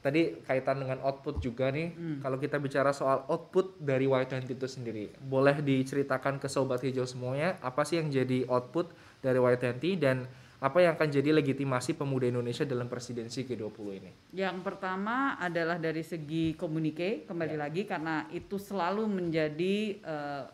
Tadi 0.01 0.41
kaitan 0.49 0.81
dengan 0.81 0.97
output 1.05 1.37
juga 1.45 1.69
nih. 1.69 1.93
Kalau 2.25 2.41
kita 2.41 2.57
bicara 2.57 2.89
soal 2.89 3.21
output 3.29 3.77
dari 3.77 4.09
Y20 4.09 4.49
itu 4.49 4.65
sendiri, 4.65 5.13
boleh 5.21 5.61
diceritakan 5.61 6.41
ke 6.41 6.49
sobat 6.49 6.81
hijau 6.81 7.05
semuanya 7.05 7.61
apa 7.61 7.85
sih 7.85 8.01
yang 8.01 8.09
jadi 8.09 8.49
output 8.49 8.89
dari 9.21 9.37
Y20 9.37 10.01
dan 10.01 10.25
apa 10.61 10.77
yang 10.77 10.93
akan 10.93 11.09
jadi 11.09 11.33
legitimasi 11.41 11.97
pemuda 11.97 12.29
Indonesia 12.29 12.61
dalam 12.61 12.85
presidensi 12.85 13.41
G20 13.41 13.87
ini? 13.97 14.11
Yang 14.37 14.61
pertama 14.61 15.33
adalah 15.41 15.81
dari 15.81 16.05
segi 16.05 16.53
komunike 16.53 17.25
kembali 17.25 17.57
lagi 17.57 17.89
karena 17.89 18.29
itu 18.29 18.61
selalu 18.61 19.09
menjadi 19.09 19.75
eh, 19.97 20.45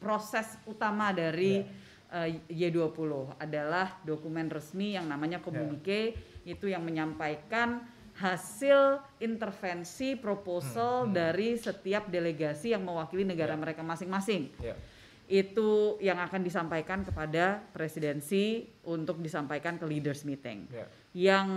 proses 0.00 0.56
utama 0.64 1.12
dari 1.12 1.60
eh, 2.12 2.40
Y20 2.48 3.36
adalah 3.40 4.00
dokumen 4.04 4.48
resmi 4.48 4.96
yang 4.96 5.08
namanya 5.08 5.40
komunike 5.40 6.16
itu 6.48 6.66
yang 6.68 6.84
menyampaikan 6.84 7.84
hasil 8.18 8.98
intervensi 9.22 10.18
proposal 10.18 11.06
dari 11.14 11.54
setiap 11.54 12.10
delegasi 12.10 12.74
yang 12.74 12.82
mewakili 12.82 13.22
negara 13.22 13.54
mereka 13.54 13.86
masing-masing. 13.86 14.50
Ya. 14.58 14.74
itu 15.28 16.00
yang 16.00 16.16
akan 16.24 16.40
disampaikan 16.40 17.04
kepada 17.04 17.60
presidensi 17.76 18.64
untuk 18.80 19.20
disampaikan 19.20 19.76
ke 19.76 19.84
leaders 19.84 20.24
meeting. 20.24 20.64
Ya. 20.72 20.88
Yang 21.18 21.48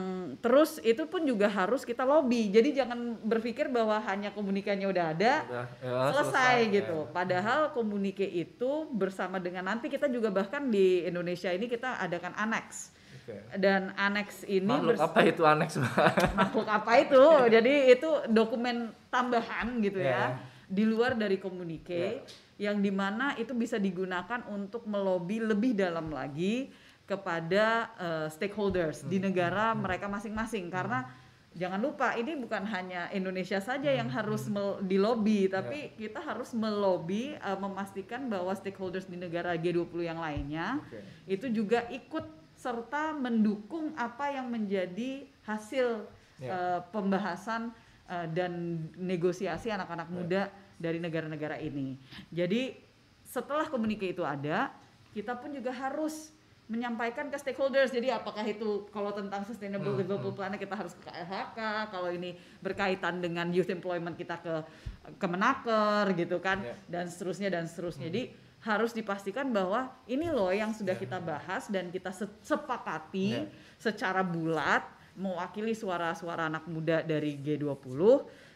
terus 0.41 0.81
itu 0.81 1.05
pun 1.05 1.21
juga 1.21 1.45
harus 1.45 1.85
kita 1.85 2.01
lobby. 2.01 2.49
Jadi 2.49 2.73
jangan 2.73 3.21
berpikir 3.21 3.69
bahwa 3.69 4.01
hanya 4.09 4.33
komunikasinya 4.33 4.89
udah 4.89 5.05
ada, 5.13 5.33
Udah, 5.45 5.65
ya, 5.77 5.97
selesai, 6.09 6.55
ya. 6.65 6.73
gitu. 6.81 6.97
Padahal 7.13 7.69
komunike 7.69 8.25
itu 8.25 8.89
bersama 8.89 9.37
dengan 9.37 9.69
nanti 9.69 9.85
kita 9.85 10.09
juga 10.09 10.33
bahkan 10.33 10.65
di 10.65 11.05
Indonesia 11.05 11.53
ini 11.53 11.69
kita 11.69 12.01
adakan 12.01 12.33
annex. 12.33 12.89
Oke. 13.21 13.37
Dan 13.61 13.93
annex 14.01 14.41
ini 14.49 14.65
Makhluk 14.65 14.97
apa 14.97 15.19
itu 15.29 15.43
aneks 15.45 15.73
makhluk 16.41 16.65
apa 16.65 16.91
itu? 16.97 17.23
Jadi 17.53 17.73
itu 17.93 18.09
dokumen 18.33 18.89
tambahan 19.13 19.77
gitu 19.85 20.01
Ya, 20.01 20.09
ya, 20.09 20.25
di 20.65 20.89
luar 20.89 21.13
dari 21.13 21.37
komunike 21.37 22.25
yang 22.57 22.81
di 22.81 22.89
mana 22.89 23.37
itu 23.37 23.53
bisa 23.53 23.77
digunakan 23.77 24.41
untuk 24.49 24.89
melobi 24.89 25.37
lebih 25.37 25.77
dalam 25.77 26.09
lagi 26.09 26.73
kepada 27.11 27.91
eh, 27.99 28.27
stakeholders 28.31 29.03
di 29.03 29.19
negara 29.19 29.75
mereka 29.75 30.07
masing-masing. 30.07 30.71
Karena 30.71 31.03
jangan 31.51 31.83
lupa 31.83 32.15
ini 32.15 32.39
bukan 32.39 32.63
hanya 32.63 33.11
Indonesia 33.11 33.59
saja 33.59 33.91
yang 33.91 34.07
harus 34.07 34.47
mel- 34.47 34.79
dilobi 34.87 35.51
tapi 35.51 35.91
kita 35.99 36.23
harus 36.23 36.55
melobi 36.55 37.35
uh, 37.43 37.59
memastikan 37.59 38.31
bahwa 38.31 38.55
stakeholders 38.55 39.03
di 39.11 39.19
negara 39.19 39.59
G20 39.59 39.99
yang 39.99 40.23
lainnya 40.23 40.79
Oke. 40.79 41.03
itu 41.27 41.51
juga 41.51 41.83
ikut 41.91 42.23
serta 42.55 43.11
mendukung 43.11 43.91
apa 43.99 44.31
yang 44.31 44.47
menjadi 44.47 45.27
hasil 45.43 46.07
Ya. 46.41 46.49
uh, 46.49 46.79
pembahasan 46.89 47.69
uh, 48.09 48.25
dan 48.33 48.81
negosiasi 48.97 49.69
anak-anak 49.69 50.09
muda 50.09 50.49
dari 50.81 50.97
negara-negara 50.97 51.61
ini. 51.61 52.01
Jadi 52.33 52.73
setelah 53.21 53.69
komunikasi 53.69 54.17
itu 54.17 54.25
ada, 54.25 54.73
kita 55.13 55.37
pun 55.37 55.53
juga 55.53 55.69
harus 55.69 56.33
menyampaikan 56.71 57.27
ke 57.27 57.35
stakeholders. 57.35 57.91
Jadi 57.91 58.07
apakah 58.07 58.47
itu 58.47 58.87
kalau 58.89 59.11
tentang 59.11 59.43
sustainable 59.43 59.91
Hmm, 59.91 59.99
development 59.99 60.31
plan 60.33 60.55
kita 60.55 60.71
harus 60.71 60.95
ke 60.95 61.03
KLHK, 61.03 61.59
kalau 61.91 62.07
ini 62.07 62.31
berkaitan 62.63 63.19
dengan 63.19 63.51
youth 63.51 63.67
employment 63.67 64.15
kita 64.15 64.39
ke 64.39 64.63
Kemenaker 65.19 66.15
gitu 66.15 66.39
kan 66.39 66.63
Ya. 66.63 66.75
dan 66.87 67.11
seterusnya 67.11 67.51
dan 67.51 67.67
seterusnya. 67.67 68.07
Jadi 68.07 68.31
harus 68.61 68.93
dipastikan 68.93 69.49
bahwa 69.49 69.89
ini 70.05 70.29
loh 70.29 70.53
yang 70.53 70.71
sudah 70.71 70.93
kita 70.93 71.17
bahas 71.19 71.67
dan 71.67 71.89
kita 71.89 72.13
se- 72.13 72.29
sepakati 72.39 73.29
Ya. 73.35 73.49
secara 73.75 74.23
bulat 74.23 74.85
mewakili 75.17 75.75
suara-suara 75.75 76.47
anak 76.47 76.69
muda 76.71 77.03
dari 77.03 77.35
G20 77.35 77.99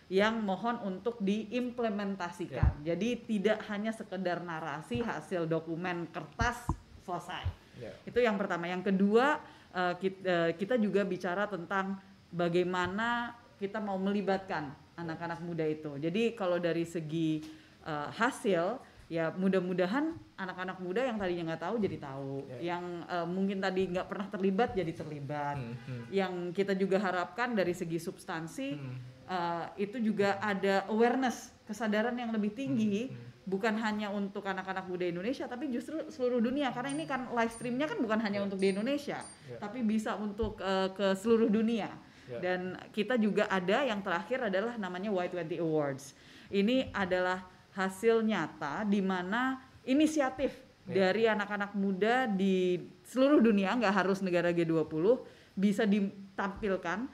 yang 0.07 0.37
mohon 0.39 0.77
untuk 0.85 1.17
diimplementasikan. 1.19 2.85
Jadi 2.85 3.25
tidak 3.25 3.65
hanya 3.67 3.89
sekedar 3.89 4.39
narasi 4.39 5.01
hasil 5.01 5.49
dokumen 5.49 6.07
kertas 6.13 6.63
selesai. 7.03 7.64
Ya. 7.77 7.91
Itu 8.03 8.19
yang 8.19 8.35
pertama. 8.35 8.65
Yang 8.65 8.91
kedua 8.93 9.39
eh, 9.71 9.93
kit- 9.99 10.23
eh, 10.23 10.55
kita 10.55 10.75
juga 10.75 11.03
bicara 11.03 11.45
tentang 11.45 11.99
bagaimana 12.29 13.33
kita 13.57 13.79
mau 13.79 13.95
melibatkan 13.95 14.69
anak-anak 14.95 15.39
muda 15.39 15.63
itu. 15.63 15.95
Jadi 15.97 16.35
kalau 16.35 16.55
dari 16.57 16.83
segi 16.83 17.43
eh, 17.83 18.09
hasil 18.11 18.79
ya 19.05 19.29
mudah-mudahan 19.29 20.17
anak-anak 20.33 20.81
muda 20.81 21.05
yang 21.05 21.21
tadinya 21.21 21.53
nggak 21.53 21.61
tahu 21.61 21.75
jadi 21.77 21.97
tahu, 22.01 22.33
Ya. 22.49 22.73
yang 22.73 22.83
eh, 23.05 23.27
mungkin 23.27 23.61
tadi 23.61 23.81
nggak 23.91 24.07
pernah 24.09 24.27
terlibat 24.27 24.69
jadi 24.73 24.91
terlibat. 24.91 25.55
Hmm, 25.61 25.75
hmm. 25.85 26.03
Yang 26.09 26.33
kita 26.55 26.73
juga 26.73 26.97
harapkan 26.97 27.53
dari 27.53 27.71
segi 27.71 28.01
substansi 28.01 28.69
Hmm. 28.73 28.95
eh, 29.25 29.65
itu 29.77 30.01
juga 30.01 30.41
ada 30.41 30.89
awareness, 30.89 31.53
kesadaran 31.65 32.17
yang 32.17 32.33
lebih 32.33 32.53
tinggi 32.53 33.09
Hmm, 33.13 33.34
bukan 33.45 33.77
hanya 33.77 34.09
untuk 34.09 34.41
anak-anak 34.41 34.89
muda 34.89 35.05
Indonesia 35.05 35.45
tapi 35.45 35.69
justru 35.69 36.01
seluruh 36.09 36.41
dunia 36.41 36.73
karena 36.73 36.89
ini 36.91 37.05
kan 37.05 37.29
live 37.29 37.53
streamnya 37.53 37.85
kan 37.85 38.01
bukan 38.01 38.17
hanya 38.19 38.41
untuk 38.41 38.57
di 38.57 38.73
Indonesia 38.73 39.21
Ya. 39.45 39.61
tapi 39.61 39.85
bisa 39.85 40.17
untuk 40.17 40.57
eh, 40.59 40.89
ke 40.91 41.13
seluruh 41.13 41.47
dunia 41.47 41.93
Ya. 42.25 42.41
dan 42.41 42.73
kita 42.89 43.21
juga 43.21 43.45
ada 43.45 43.85
yang 43.85 44.01
terakhir 44.01 44.49
adalah 44.49 44.73
namanya 44.81 45.13
Y20 45.13 45.61
Awards 45.61 46.17
ini 46.49 46.89
adalah 46.89 47.45
hasil 47.77 48.25
nyata 48.25 48.81
di 48.83 49.05
mana 49.05 49.61
inisiatif 49.85 50.57
Ya. 50.85 51.09
dari 51.09 51.25
anak-anak 51.25 51.73
muda 51.73 52.25
di 52.25 52.77
seluruh 53.05 53.41
dunia 53.41 53.73
nggak 53.73 53.93
harus 54.05 54.25
negara 54.25 54.49
G20 54.49 55.21
bisa 55.53 55.85
ditampilkan 55.85 57.05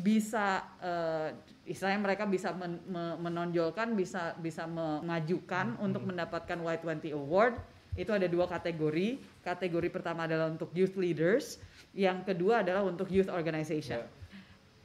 bisa 0.00 0.64
eh, 0.80 1.28
istilahnya 1.68 2.00
mereka 2.00 2.24
bisa 2.24 2.50
men- 2.50 2.82
me- 2.88 3.18
menonjolkan 3.20 3.92
bisa 3.92 4.34
bisa 4.36 4.64
mengajukan 4.64 5.76
untuk 5.78 6.08
mendapatkan 6.08 6.56
Y20 6.56 7.12
Award. 7.12 7.54
Itu 7.94 8.10
ada 8.10 8.24
dua 8.24 8.46
kategori. 8.46 9.20
Kategori 9.44 9.88
pertama 9.90 10.24
adalah 10.24 10.48
untuk 10.48 10.72
youth 10.72 10.96
leaders 10.96 11.60
yang 11.92 12.22
kedua 12.22 12.62
adalah 12.62 12.82
untuk 12.82 13.10
youth 13.10 13.28
organization. 13.28 14.00
Ya. 14.00 14.18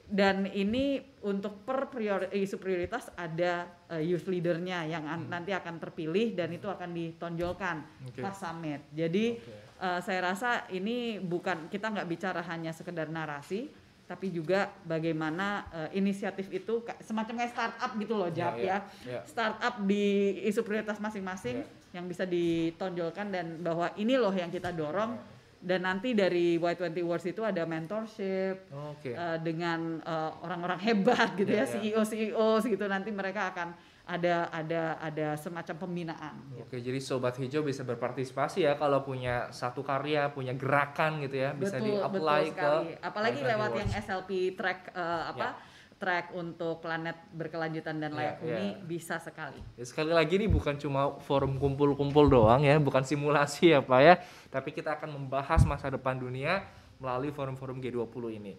dan 0.06 0.46
ini 0.46 1.02
untuk 1.26 1.66
per 1.66 1.90
priori, 1.90 2.30
isu 2.30 2.62
prioritas 2.62 3.10
ada 3.18 3.66
eh, 3.90 4.06
youth 4.06 4.30
leadernya 4.30 4.86
yang 4.86 5.02
an- 5.10 5.26
nanti 5.26 5.50
akan 5.50 5.82
terpilih 5.82 6.38
dan 6.38 6.54
itu 6.54 6.70
akan 6.70 6.94
ditonjolkan. 6.94 7.82
Oke. 8.06 8.22
pas 8.22 8.38
summit. 8.38 8.86
Jadi 8.94 9.42
Oke. 9.42 9.82
eh, 9.82 10.00
saya 10.06 10.20
rasa 10.22 10.70
ini 10.70 11.18
bukan 11.18 11.74
kita 11.74 11.90
nggak 11.90 12.06
bicara 12.06 12.46
hanya 12.46 12.70
sekedar 12.70 13.10
narasi 13.10 13.66
tapi 14.06 14.30
juga 14.30 14.70
bagaimana 14.86 15.66
eh, 15.90 15.98
inisiatif 15.98 16.46
itu 16.50 16.86
semacam 17.02 17.42
kayak 17.42 17.52
startup 17.52 17.92
gitu 17.98 18.14
loh 18.14 18.30
Jap 18.30 18.54
ya, 18.56 18.86
ya, 19.02 19.18
ya. 19.18 19.20
startup 19.26 19.82
di 19.82 20.06
isu 20.46 20.62
prioritas 20.62 20.98
masing-masing 20.98 21.66
Ya. 21.66 21.98
yang 21.98 22.06
bisa 22.06 22.28
ditonjolkan 22.28 23.32
dan 23.32 23.46
bahwa 23.60 23.88
ini 23.96 24.20
loh 24.20 24.30
yang 24.30 24.52
kita 24.52 24.70
dorong 24.70 25.16
dan 25.58 25.82
nanti 25.82 26.14
dari 26.14 26.60
Y20 26.60 26.92
Awards 27.02 27.26
itu 27.26 27.42
ada 27.42 27.66
mentorship 27.66 28.70
Oke. 28.70 29.16
eh, 29.16 29.38
dengan 29.42 29.98
eh, 29.98 30.32
orang-orang 30.44 30.78
hebat 30.84 31.34
gitu 31.34 31.50
Ya, 31.50 31.64
ya, 31.64 31.66
ya. 31.66 31.74
CEO 31.74 32.02
CEO 32.04 32.48
gitu 32.62 32.86
nanti 32.86 33.10
mereka 33.10 33.50
akan 33.50 33.74
ada 34.06 34.54
ada 34.54 35.02
ada 35.02 35.28
semacam 35.34 35.76
pembinaan. 35.82 36.36
Oke, 36.62 36.78
jadi 36.78 37.02
sobat 37.02 37.34
hijau 37.36 37.66
bisa 37.66 37.82
berpartisipasi 37.82 38.62
ya 38.62 38.78
kalau 38.78 39.02
punya 39.02 39.50
satu 39.50 39.82
karya, 39.82 40.30
punya 40.30 40.54
gerakan 40.54 41.26
gitu 41.26 41.42
ya, 41.42 41.52
bisa 41.52 41.78
betul, 41.78 41.98
di-apply 42.00 42.14
betul 42.46 42.54
ke 42.54 42.62
sekali. 42.62 42.90
Apalagi 43.02 43.40
Life 43.42 43.50
lewat 43.50 43.66
Awards. 43.68 43.82
yang 43.82 43.90
SLP 44.06 44.30
track 44.54 44.80
eh, 44.94 45.24
apa 45.28 45.48
track 45.96 46.26
untuk 46.34 46.84
planet 46.84 47.18
berkelanjutan 47.32 47.98
dan 47.98 48.12
Ya, 48.12 48.18
layak 48.20 48.36
huni 48.44 48.68
ya. 48.68 48.84
bisa 48.84 49.16
sekali. 49.18 49.58
Ya, 49.74 49.86
sekali 49.88 50.12
lagi 50.12 50.36
ini 50.36 50.46
bukan 50.46 50.76
cuma 50.76 51.18
forum 51.24 51.58
kumpul-kumpul 51.58 52.28
doang 52.28 52.62
ya, 52.62 52.78
bukan 52.78 53.02
simulasi 53.02 53.74
ya 53.74 53.80
Pak 53.80 54.02
ya, 54.04 54.20
tapi 54.52 54.70
kita 54.70 55.00
akan 55.00 55.18
membahas 55.18 55.64
masa 55.64 55.90
depan 55.90 56.20
dunia 56.20 56.62
melalui 56.96 57.32
forum-forum 57.32 57.80
G20 57.80 58.24
ini. 58.38 58.54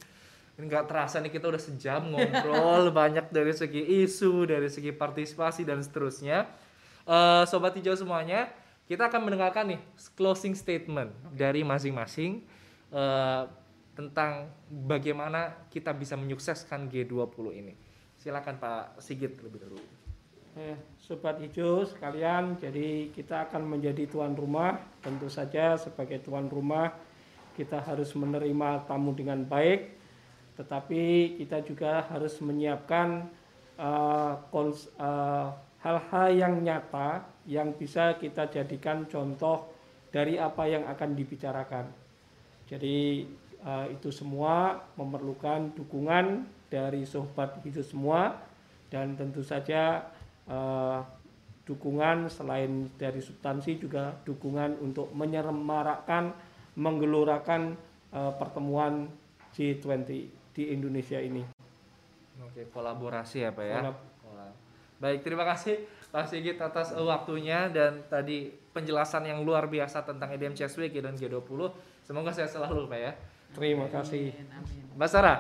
Ini 0.56 0.64
nggak 0.72 0.88
terasa 0.88 1.20
nih 1.20 1.28
kita 1.28 1.52
udah 1.52 1.60
sejam 1.60 2.08
ngobrol 2.08 2.88
banyak 3.00 3.28
dari 3.28 3.52
segi 3.52 3.84
isu, 4.04 4.48
dari 4.48 4.72
segi 4.72 4.88
partisipasi 4.92 5.68
dan 5.68 5.84
seterusnya. 5.84 6.48
Eh, 7.04 7.44
Sobat 7.44 7.76
hijau 7.76 7.92
semuanya, 7.92 8.48
kita 8.88 9.12
akan 9.12 9.28
mendengarkan 9.28 9.76
nih 9.76 9.80
closing 10.16 10.56
statement 10.56 11.12
dari 11.36 11.60
masing-masing 11.60 12.40
eh, 12.88 13.42
tentang 13.92 14.48
bagaimana 14.68 15.68
kita 15.68 15.92
bisa 15.92 16.16
menyukseskan 16.16 16.88
G20 16.88 17.46
ini. 17.52 17.74
Silakan 18.16 18.56
Pak 18.56 19.00
Sigit 19.04 19.36
lebih 19.44 19.60
dulu. 19.60 19.80
Eh, 20.56 20.76
Sobat 20.96 21.36
hijau 21.36 21.84
sekalian, 21.84 22.56
jadi 22.56 23.12
kita 23.12 23.52
akan 23.52 23.76
menjadi 23.76 24.08
tuan 24.08 24.32
rumah. 24.32 24.80
Tentu 25.04 25.28
saja 25.28 25.76
sebagai 25.76 26.16
tuan 26.24 26.48
rumah 26.48 26.96
kita 27.56 27.80
harus 27.80 28.12
menerima 28.12 28.84
tamu 28.84 29.16
dengan 29.16 29.40
baik, 29.48 29.95
tetapi 30.56 31.36
kita 31.36 31.60
juga 31.62 32.04
harus 32.08 32.40
menyiapkan 32.40 33.28
eh, 33.76 34.32
eh, 34.40 35.48
hal-hal 35.84 36.26
yang 36.32 36.54
nyata 36.64 37.22
yang 37.46 37.76
bisa 37.76 38.18
kita 38.18 38.50
jadikan 38.50 39.06
contoh 39.06 39.70
dari 40.10 40.40
apa 40.40 40.66
yang 40.66 40.88
akan 40.88 41.14
dibicarakan. 41.14 41.86
Jadi 42.66 43.28
eh, 43.62 43.86
itu 43.92 44.08
semua 44.10 44.80
memerlukan 44.96 45.76
dukungan 45.76 46.48
dari 46.66 47.06
sobat 47.06 47.60
hijau 47.62 47.84
semua 47.84 48.34
dan 48.90 49.14
tentu 49.14 49.44
saja 49.44 50.08
eh, 50.48 51.00
dukungan 51.66 52.30
selain 52.30 52.90
dari 52.94 53.18
substansi 53.18 53.76
juga 53.82 54.14
dukungan 54.22 54.78
untuk 54.80 55.10
menyemarakan 55.12 56.32
menggelorakan 56.78 57.76
eh, 58.10 58.32
pertemuan 58.38 59.10
G20 59.54 60.45
di 60.56 60.72
Indonesia 60.72 61.20
ini. 61.20 61.44
Oke, 62.40 62.64
kolaborasi 62.72 63.44
ya 63.44 63.52
Pak 63.52 63.60
ya. 63.62 63.78
Kolab- 63.84 64.04
Kolab. 64.18 64.54
Baik, 64.96 65.20
terima 65.20 65.44
kasih 65.44 65.84
Pak 66.08 66.24
Sigit 66.24 66.56
atas 66.56 66.90
eh, 66.90 67.04
waktunya 67.04 67.68
dan 67.68 68.00
tadi 68.08 68.48
penjelasan 68.72 69.28
yang 69.28 69.44
luar 69.44 69.68
biasa 69.68 70.00
tentang 70.02 70.32
EDM 70.32 70.56
Chess 70.56 70.72
Week 70.74 70.92
dan 70.92 71.12
G20. 71.12 71.44
Semoga 72.00 72.32
saya 72.32 72.48
selalu 72.48 72.88
Pak 72.88 72.98
ya. 72.98 73.12
Terima 73.52 73.84
kasih. 73.86 74.32
Amin, 74.32 74.48
amin. 74.56 74.82
Mbak 74.96 75.08
Sarah, 75.08 75.38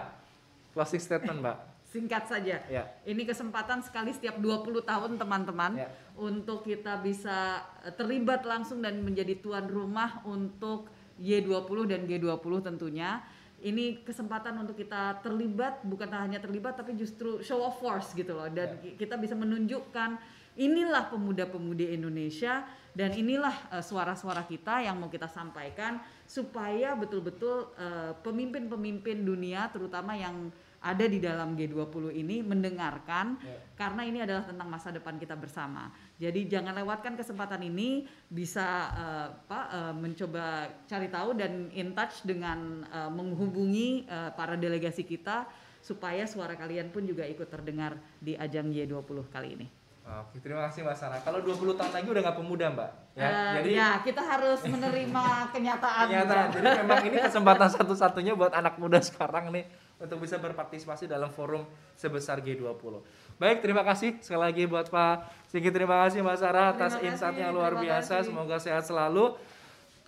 closing 0.72 1.00
statement 1.00 1.40
Mbak. 1.40 1.58
Singkat 1.86 2.24
saja. 2.28 2.56
Ya. 2.68 2.84
Ini 3.02 3.24
kesempatan 3.24 3.80
sekali 3.80 4.12
setiap 4.12 4.36
20 4.36 4.84
tahun 4.84 5.16
teman-teman 5.16 5.80
Ya. 5.80 5.88
untuk 6.12 6.60
kita 6.60 7.00
bisa 7.00 7.64
eh, 7.80 7.92
terlibat 7.92 8.44
langsung 8.44 8.84
dan 8.84 9.00
menjadi 9.00 9.40
tuan 9.40 9.64
rumah 9.64 10.20
untuk 10.22 10.92
Y20 11.16 11.88
dan 11.88 12.04
G20 12.04 12.52
tentunya. 12.62 13.24
Ini 13.66 13.84
kesempatan 14.00 14.54
untuk 14.56 14.78
kita 14.78 15.18
terlibat 15.20 15.82
bukan 15.82 16.06
hanya 16.08 16.38
terlibat 16.38 16.78
tapi 16.78 16.94
justru 16.94 17.42
show 17.42 17.58
of 17.60 17.74
force 17.76 18.14
gitu 18.14 18.30
loh 18.30 18.46
dan 18.48 18.78
ki- 18.78 18.94
kita 18.94 19.18
bisa 19.18 19.34
menunjukkan 19.34 20.14
inilah 20.56 21.10
pemuda-pemudi 21.10 21.90
Indonesia 21.90 22.62
dan 22.92 23.10
inilah 23.12 23.50
eh, 23.70 23.82
suara-suara 23.82 24.46
kita 24.46 24.80
yang 24.80 24.96
mau 24.96 25.08
kita 25.08 25.26
sampaikan 25.26 25.98
supaya 26.24 26.94
betul-betul 26.94 27.74
eh, 27.74 28.14
pemimpin-pemimpin 28.16 29.20
dunia 29.20 29.66
terutama 29.68 30.14
yang 30.14 30.48
ada 30.78 31.02
di 31.04 31.18
dalam 31.18 31.58
G20 31.58 32.14
ini 32.14 32.46
mendengarkan 32.46 33.34
Ya. 33.42 33.58
karena 33.74 34.02
ini 34.04 34.22
adalah 34.22 34.46
tentang 34.46 34.68
masa 34.68 34.88
depan 34.88 35.18
kita 35.18 35.34
bersama. 35.34 35.90
Jadi 36.16 36.48
jangan 36.48 36.72
lewatkan 36.72 37.12
kesempatan 37.12 37.60
ini 37.60 38.08
bisa 38.26 38.64
eh, 38.90 39.26
apa 39.36 39.60
eh, 39.68 39.94
mencoba 39.94 40.46
cari 40.84 41.08
tahu 41.08 41.36
dan 41.36 41.68
in 41.70 41.92
touch 41.92 42.24
dengan 42.24 42.84
eh, 42.88 43.10
menghubungi 43.12 44.08
eh, 44.08 44.30
para 44.32 44.56
delegasi 44.56 45.04
kita 45.04 45.44
supaya 45.78 46.24
suara 46.24 46.56
kalian 46.56 46.88
pun 46.88 47.04
juga 47.04 47.22
ikut 47.22 47.46
terdengar 47.46 47.94
di 48.18 48.32
ajang 48.32 48.72
Y20 48.72 49.28
kali 49.28 49.48
ini. 49.54 49.68
Oke, 50.06 50.38
terima 50.38 50.70
kasih 50.70 50.86
Mbak 50.86 50.96
Sarah. 50.96 51.18
Kalau 51.18 51.42
20 51.42 51.74
tahun 51.74 51.90
lagi 51.90 52.06
udah 52.06 52.22
nggak 52.22 52.38
pemuda, 52.38 52.66
Mbak. 52.70 52.90
Ya, 53.18 53.26
Eh, 53.26 53.52
jadi 53.58 53.70
ya 53.74 53.90
kita 54.00 54.22
harus 54.22 54.60
menerima 54.62 55.24
kenyataan. 55.54 56.04
ternyata 56.06 56.34
jadi 56.54 56.68
memang 56.80 57.02
ini 57.02 57.18
kesempatan 57.18 57.68
satu-satunya 57.74 58.32
buat 58.38 58.54
anak 58.54 58.78
muda 58.78 59.02
sekarang 59.02 59.50
nih 59.50 59.66
untuk 59.98 60.22
bisa 60.22 60.38
berpartisipasi 60.38 61.10
dalam 61.10 61.26
forum 61.28 61.66
sebesar 61.98 62.38
G20. 62.38 63.02
Baik, 63.36 63.60
terima 63.60 63.84
kasih 63.84 64.16
sekali 64.24 64.40
lagi 64.48 64.62
buat 64.64 64.88
Pak 64.88 65.44
Sigi. 65.52 65.68
Terima 65.68 66.08
kasih 66.08 66.24
Mbak 66.24 66.38
Sarah 66.40 66.72
atas 66.72 66.96
Terima 66.96 67.12
insight 67.12 67.36
yang 67.36 67.52
kasih, 67.52 67.58
luar 67.60 67.72
biasa. 67.76 68.14
kasih. 68.24 68.28
Semoga 68.32 68.56
sehat 68.56 68.84
selalu. 68.88 69.36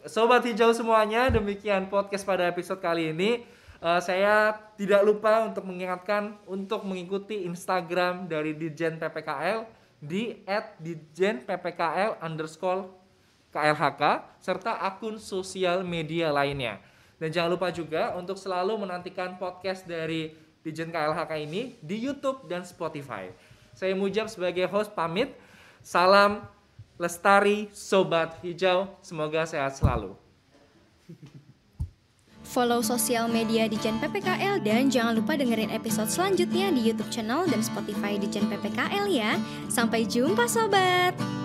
Sobat 0.08 0.48
hijau 0.48 0.72
semuanya, 0.72 1.28
demikian 1.28 1.92
podcast 1.92 2.24
pada 2.24 2.48
episode 2.48 2.80
kali 2.80 3.12
ini. 3.12 3.44
Eh, 3.84 4.00
saya 4.00 4.56
tidak 4.80 5.04
lupa 5.04 5.44
untuk 5.44 5.68
mengingatkan 5.68 6.40
untuk 6.48 6.88
mengikuti 6.88 7.44
Instagram 7.44 8.32
dari 8.32 8.56
Dijen 8.56 8.96
PPKL 8.96 9.68
di 10.00 10.40
@dijenppkl 10.80 12.24
underscore 12.24 12.88
KLHK 13.52 14.02
serta 14.40 14.80
akun 14.80 15.20
sosial 15.20 15.84
media 15.84 16.32
lainnya. 16.32 16.80
Dan 17.20 17.28
jangan 17.28 17.60
lupa 17.60 17.68
juga 17.68 18.16
untuk 18.16 18.40
selalu 18.40 18.88
menantikan 18.88 19.36
podcast 19.36 19.84
dari 19.84 20.47
Dijen 20.68 20.92
KLHK 20.92 21.32
ini 21.40 21.80
di 21.80 21.96
YouTube 21.96 22.44
dan 22.44 22.62
Spotify. 22.68 23.32
Saya 23.72 23.96
Mujab 23.96 24.28
sebagai 24.28 24.68
host 24.68 24.92
pamit. 24.92 25.32
Salam 25.80 26.44
lestari 27.00 27.72
sobat 27.72 28.36
hijau. 28.44 28.92
Semoga 29.00 29.48
sehat 29.48 29.78
selalu. 29.80 30.12
Follow 32.48 32.80
sosial 32.80 33.28
media 33.28 33.68
Dijen 33.68 34.00
PPKL 34.00 34.64
dan 34.64 34.88
jangan 34.88 35.20
lupa 35.20 35.36
dengerin 35.36 35.68
episode 35.68 36.08
selanjutnya 36.08 36.72
di 36.72 36.80
YouTube 36.80 37.12
channel 37.12 37.44
dan 37.44 37.60
Spotify 37.60 38.16
Dijen 38.16 38.48
PPKL 38.48 39.04
ya. 39.08 39.36
Sampai 39.68 40.08
jumpa 40.08 40.48
sobat. 40.48 41.37